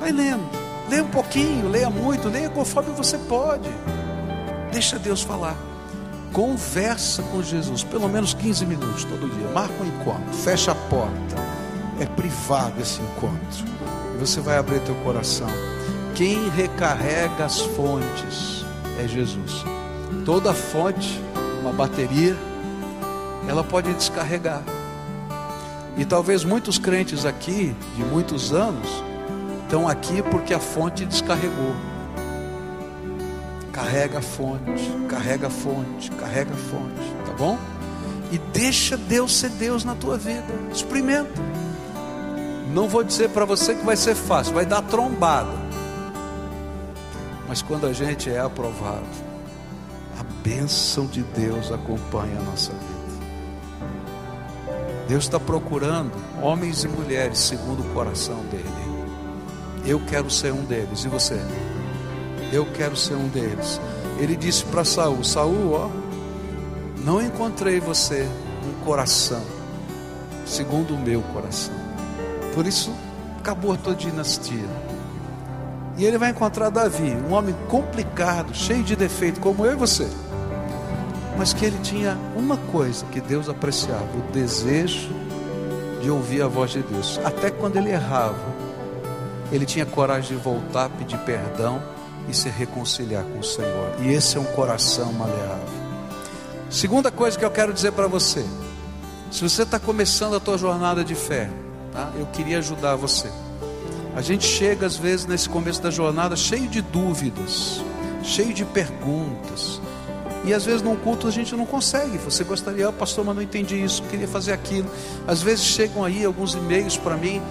vai 0.00 0.10
lendo, 0.10 0.48
lê 0.88 1.00
um 1.00 1.08
pouquinho, 1.08 1.68
leia 1.68 1.90
muito, 1.90 2.28
leia 2.28 2.50
conforme 2.50 2.90
você 2.92 3.16
pode. 3.18 3.70
Deixa 4.72 4.98
Deus 4.98 5.22
falar. 5.22 5.69
Conversa 6.32 7.22
com 7.24 7.42
Jesus, 7.42 7.82
pelo 7.82 8.08
menos 8.08 8.34
15 8.34 8.64
minutos 8.64 9.04
todo 9.04 9.28
dia. 9.28 9.48
Marca 9.48 9.74
um 9.82 9.86
encontro, 9.86 10.32
fecha 10.32 10.70
a 10.70 10.74
porta. 10.74 11.36
É 11.98 12.06
privado 12.06 12.80
esse 12.80 13.00
encontro. 13.00 13.64
E 14.14 14.18
você 14.18 14.40
vai 14.40 14.56
abrir 14.56 14.80
teu 14.80 14.94
coração. 14.96 15.48
Quem 16.14 16.48
recarrega 16.50 17.44
as 17.44 17.60
fontes 17.60 18.64
é 19.02 19.08
Jesus. 19.08 19.64
Toda 20.24 20.54
fonte, 20.54 21.20
uma 21.60 21.72
bateria, 21.72 22.36
ela 23.48 23.64
pode 23.64 23.92
descarregar. 23.94 24.62
E 25.96 26.04
talvez 26.04 26.44
muitos 26.44 26.78
crentes 26.78 27.26
aqui, 27.26 27.74
de 27.96 28.04
muitos 28.04 28.52
anos, 28.52 28.88
estão 29.62 29.88
aqui 29.88 30.22
porque 30.22 30.54
a 30.54 30.60
fonte 30.60 31.04
descarregou. 31.04 31.74
Carrega 33.80 34.18
a 34.18 34.22
fonte, 34.22 34.92
carrega 35.08 35.46
a 35.46 35.50
fonte, 35.50 36.10
carrega 36.10 36.52
a 36.52 36.56
fonte, 36.56 37.14
tá 37.24 37.32
bom? 37.32 37.58
E 38.30 38.36
deixa 38.52 38.94
Deus 38.94 39.34
ser 39.34 39.48
Deus 39.48 39.84
na 39.84 39.94
tua 39.94 40.18
vida. 40.18 40.44
Experimenta. 40.70 41.40
Não 42.74 42.86
vou 42.86 43.02
dizer 43.02 43.30
para 43.30 43.46
você 43.46 43.74
que 43.74 43.82
vai 43.82 43.96
ser 43.96 44.14
fácil, 44.14 44.52
vai 44.52 44.66
dar 44.66 44.82
trombada. 44.82 45.50
Mas 47.48 47.62
quando 47.62 47.86
a 47.86 47.92
gente 47.94 48.28
é 48.28 48.38
aprovado, 48.38 49.06
a 50.18 50.24
bênção 50.44 51.06
de 51.06 51.22
Deus 51.22 51.72
acompanha 51.72 52.38
a 52.38 52.42
nossa 52.42 52.72
vida. 52.72 53.00
Deus 55.08 55.24
está 55.24 55.40
procurando 55.40 56.12
homens 56.42 56.84
e 56.84 56.88
mulheres 56.88 57.38
segundo 57.38 57.80
o 57.80 57.94
coração 57.94 58.44
dele. 58.50 58.68
Eu 59.86 59.98
quero 60.04 60.30
ser 60.30 60.52
um 60.52 60.64
deles. 60.66 61.02
E 61.02 61.08
você? 61.08 61.40
Eu 62.52 62.66
quero 62.66 62.96
ser 62.96 63.14
um 63.14 63.28
deles. 63.28 63.80
Ele 64.18 64.36
disse 64.36 64.64
para 64.64 64.84
Saul: 64.84 65.22
Saul, 65.24 65.72
ó, 65.72 65.88
não 67.04 67.22
encontrei 67.22 67.80
você 67.80 68.28
um 68.66 68.84
coração 68.84 69.42
segundo 70.50 70.94
o 70.94 70.98
meu 70.98 71.22
coração. 71.22 71.74
Por 72.54 72.66
isso 72.66 72.92
acabou 73.38 73.72
a 73.72 73.76
tua 73.76 73.94
dinastia. 73.94 74.68
E 75.96 76.04
ele 76.04 76.18
vai 76.18 76.30
encontrar 76.30 76.70
Davi, 76.70 77.16
um 77.28 77.32
homem 77.32 77.54
complicado, 77.68 78.54
cheio 78.54 78.82
de 78.82 78.96
defeito, 78.96 79.40
como 79.40 79.64
eu 79.64 79.72
e 79.72 79.76
você. 79.76 80.08
Mas 81.36 81.52
que 81.52 81.64
ele 81.64 81.78
tinha 81.82 82.18
uma 82.36 82.56
coisa 82.56 83.04
que 83.06 83.20
Deus 83.20 83.48
apreciava: 83.48 84.04
o 84.16 84.32
desejo 84.32 85.10
de 86.02 86.10
ouvir 86.10 86.42
a 86.42 86.48
voz 86.48 86.72
de 86.72 86.82
Deus. 86.82 87.20
Até 87.24 87.50
quando 87.50 87.76
ele 87.76 87.90
errava, 87.90 88.60
ele 89.52 89.66
tinha 89.66 89.86
coragem 89.86 90.36
de 90.36 90.42
voltar, 90.42 90.88
pedir 90.90 91.18
perdão 91.18 91.80
e 92.30 92.34
se 92.34 92.48
reconciliar 92.48 93.24
com 93.24 93.40
o 93.40 93.44
Senhor. 93.44 93.94
E 94.00 94.08
esse 94.08 94.36
é 94.36 94.40
um 94.40 94.44
coração 94.44 95.12
maleável. 95.12 95.68
Segunda 96.70 97.10
coisa 97.10 97.38
que 97.38 97.44
eu 97.44 97.50
quero 97.50 97.72
dizer 97.72 97.92
para 97.92 98.06
você: 98.06 98.44
se 99.30 99.42
você 99.42 99.62
está 99.62 99.78
começando 99.78 100.36
a 100.36 100.40
tua 100.40 100.56
jornada 100.56 101.04
de 101.04 101.14
fé, 101.14 101.50
tá? 101.92 102.12
eu 102.16 102.26
queria 102.26 102.58
ajudar 102.58 102.96
você. 102.96 103.28
A 104.14 104.22
gente 104.22 104.44
chega 104.44 104.86
às 104.86 104.96
vezes 104.96 105.26
nesse 105.26 105.48
começo 105.48 105.82
da 105.82 105.90
jornada 105.90 106.34
cheio 106.36 106.68
de 106.68 106.80
dúvidas, 106.80 107.82
cheio 108.22 108.52
de 108.52 108.64
perguntas. 108.64 109.80
E 110.44 110.54
às 110.54 110.64
vezes 110.64 110.80
num 110.80 110.96
culto 110.96 111.28
a 111.28 111.30
gente 111.30 111.54
não 111.54 111.66
consegue. 111.66 112.16
Você 112.18 112.44
gostaria, 112.44 112.88
oh, 112.88 112.92
pastor, 112.92 113.24
mas 113.24 113.36
não 113.36 113.42
entendi 113.42 113.82
isso, 113.82 114.02
queria 114.04 114.26
fazer 114.26 114.52
aquilo. 114.52 114.90
Às 115.26 115.42
vezes 115.42 115.64
chegam 115.64 116.04
aí 116.04 116.24
alguns 116.24 116.54
e-mails 116.54 116.96
para 116.96 117.16
mim 117.16 117.42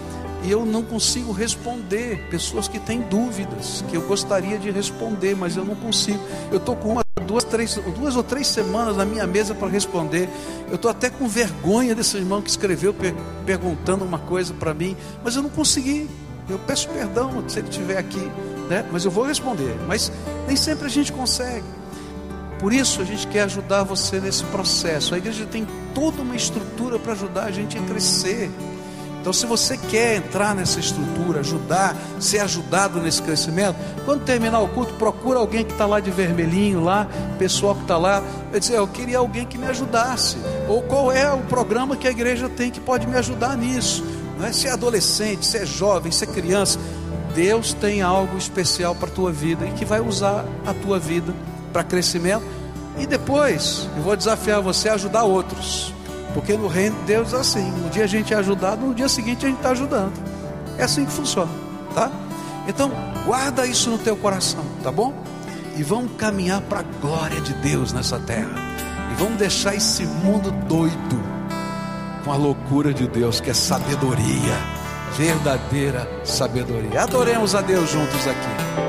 e 0.44 0.52
eu 0.52 0.66
não 0.66 0.84
consigo 0.84 1.32
responder. 1.32 2.28
Pessoas 2.30 2.68
que 2.68 2.80
têm 2.80 3.02
dúvidas, 3.02 3.84
que 3.90 3.96
eu 3.96 4.02
gostaria 4.02 4.58
de 4.58 4.72
responder, 4.72 5.36
mas 5.36 5.56
eu 5.58 5.66
não 5.66 5.76
consigo. 5.76 6.20
Eu 6.52 6.58
estou 6.58 6.76
com 6.76 6.90
uma, 6.90 7.04
duas, 7.26 7.44
três, 7.44 7.76
duas 7.98 8.16
ou 8.16 8.24
três 8.24 8.48
semanas 8.48 8.98
na 8.98 9.06
minha 9.06 9.28
mesa 9.28 9.54
para 9.54 9.68
responder. 9.68 10.30
Eu 10.70 10.76
estou 10.76 10.90
até 10.90 11.10
com 11.10 11.28
vergonha 11.28 11.94
desse 11.94 12.18
irmão 12.18 12.42
que 12.42 12.50
escreveu 12.50 12.94
per, 12.94 13.14
perguntando 13.46 14.06
uma 14.06 14.20
coisa 14.20 14.54
para 14.54 14.74
mim, 14.74 14.96
mas 15.24 15.36
eu 15.36 15.44
não 15.44 15.50
consegui. 15.50 16.10
Eu 16.50 16.58
peço 16.60 16.90
perdão 16.90 17.48
se 17.48 17.60
ele 17.60 17.70
estiver 17.70 17.98
aqui, 17.98 18.32
né? 18.70 18.84
mas 18.92 19.06
eu 19.06 19.12
vou 19.12 19.26
responder. 19.26 19.76
Mas 19.88 20.12
nem 20.48 20.56
sempre 20.56 20.88
a 20.88 20.90
gente 20.90 21.12
consegue. 21.12 21.66
Por 22.60 22.74
isso 22.74 23.02
a 23.02 23.06
gente 23.06 23.26
quer 23.28 23.44
ajudar 23.44 23.84
você 23.84 24.20
nesse 24.20 24.44
processo. 24.46 25.14
A 25.14 25.18
igreja 25.18 25.46
tem 25.46 25.66
toda 25.94 26.22
uma 26.22 26.36
estrutura 26.36 27.00
para 27.00 27.14
ajudar 27.14 27.46
a 27.46 27.52
gente 27.52 27.78
a 27.78 27.82
crescer. 27.84 28.50
Então, 29.20 29.34
se 29.34 29.46
você 29.46 29.78
quer 29.78 30.16
entrar 30.16 30.56
nessa 30.56 30.80
estrutura, 30.80 31.42
ajudar, 31.42 31.96
ser 32.20 32.40
ajudado 32.40 33.02
nesse 33.02 33.22
crescimento, 33.22 33.76
quando 34.06 34.24
terminar 34.24 34.62
o 34.62 34.70
culto, 34.70 34.94
procura 34.94 35.40
alguém 35.40 35.66
que 35.66 35.74
está 35.74 35.86
lá 35.86 36.00
de 36.00 36.10
vermelhinho, 36.10 36.82
lá, 36.82 37.08
pessoal 37.38 37.76
que 37.76 37.82
está 37.82 37.98
lá, 37.98 38.24
vai 38.50 38.60
dizer, 38.60 38.78
eu 38.78 38.88
queria 38.88 39.18
alguém 39.18 39.46
que 39.46 39.58
me 39.58 39.68
ajudasse. 39.68 40.38
Ou 40.70 40.82
qual 40.84 41.12
é 41.12 41.30
o 41.32 41.40
programa 41.40 41.98
que 41.98 42.08
a 42.08 42.12
igreja 42.12 42.48
tem 42.48 42.72
que 42.72 42.80
pode 42.80 43.06
me 43.08 43.18
ajudar 43.18 43.58
nisso. 43.58 44.04
Não 44.38 44.46
é? 44.46 44.54
Se 44.54 44.68
é 44.68 44.72
adolescente, 44.72 45.46
se 45.46 45.58
é 45.58 45.66
jovem, 45.66 46.12
se 46.14 46.24
é 46.24 46.28
criança, 46.28 46.80
Deus 47.36 47.74
tem 47.74 48.02
algo 48.02 48.38
especial 48.38 48.96
para 48.96 49.10
a 49.10 49.12
tua 49.12 49.32
vida 49.32 49.66
e 49.66 49.72
que 49.72 49.84
vai 49.84 50.00
usar 50.00 50.46
a 50.66 50.74
tua 50.74 50.98
vida 50.98 51.34
para 51.74 51.84
crescimento. 51.84 52.46
E 52.98 53.06
depois, 53.06 53.88
eu 53.98 54.04
vou 54.04 54.16
desafiar 54.16 54.62
você 54.62 54.88
a 54.88 54.94
ajudar 54.94 55.24
outros. 55.24 55.94
Porque 56.34 56.56
no 56.56 56.68
reino 56.68 56.96
de 57.00 57.06
Deus 57.06 57.34
é 57.34 57.38
assim: 57.38 57.72
um 57.86 57.90
dia 57.90 58.04
a 58.04 58.08
gente 58.08 58.34
é 58.34 58.38
ajudado, 58.38 58.86
no 58.86 58.94
dia 58.94 59.10
seguinte 59.10 59.46
a 59.46 59.50
gente 59.50 59.58
está 59.58 59.72
ajudando. 59.72 60.14
É 60.78 60.84
assim 60.84 61.06
que 61.06 61.12
funciona, 61.12 61.52
tá? 61.94 62.12
Então, 62.68 62.92
guarda 63.26 63.66
isso 63.66 63.90
no 63.90 63.98
teu 63.98 64.16
coração, 64.16 64.64
tá 64.84 64.92
bom? 64.92 65.14
E 65.76 65.84
vamos 65.84 66.12
caminhar 66.18 66.62
para 66.62 66.80
a 66.80 66.84
glória 67.02 67.42
de 67.42 67.54
Deus 67.56 67.92
nessa 67.92 68.20
terra. 68.20 68.56
E 69.12 69.16
vamos 69.16 69.38
deixar 69.38 69.76
esse 69.76 70.06
mundo 70.06 70.52
doido 70.68 71.24
com 72.24 72.32
a 72.32 72.36
loucura 72.36 72.94
de 72.94 73.08
Deus, 73.08 73.42
que 73.42 73.50
é 73.50 73.54
sabedoria, 73.54 74.58
verdadeira 75.18 76.08
sabedoria. 76.24 77.02
Adoremos 77.02 77.56
a 77.56 77.62
Deus 77.62 77.90
juntos 77.90 78.28
aqui. 78.28 78.80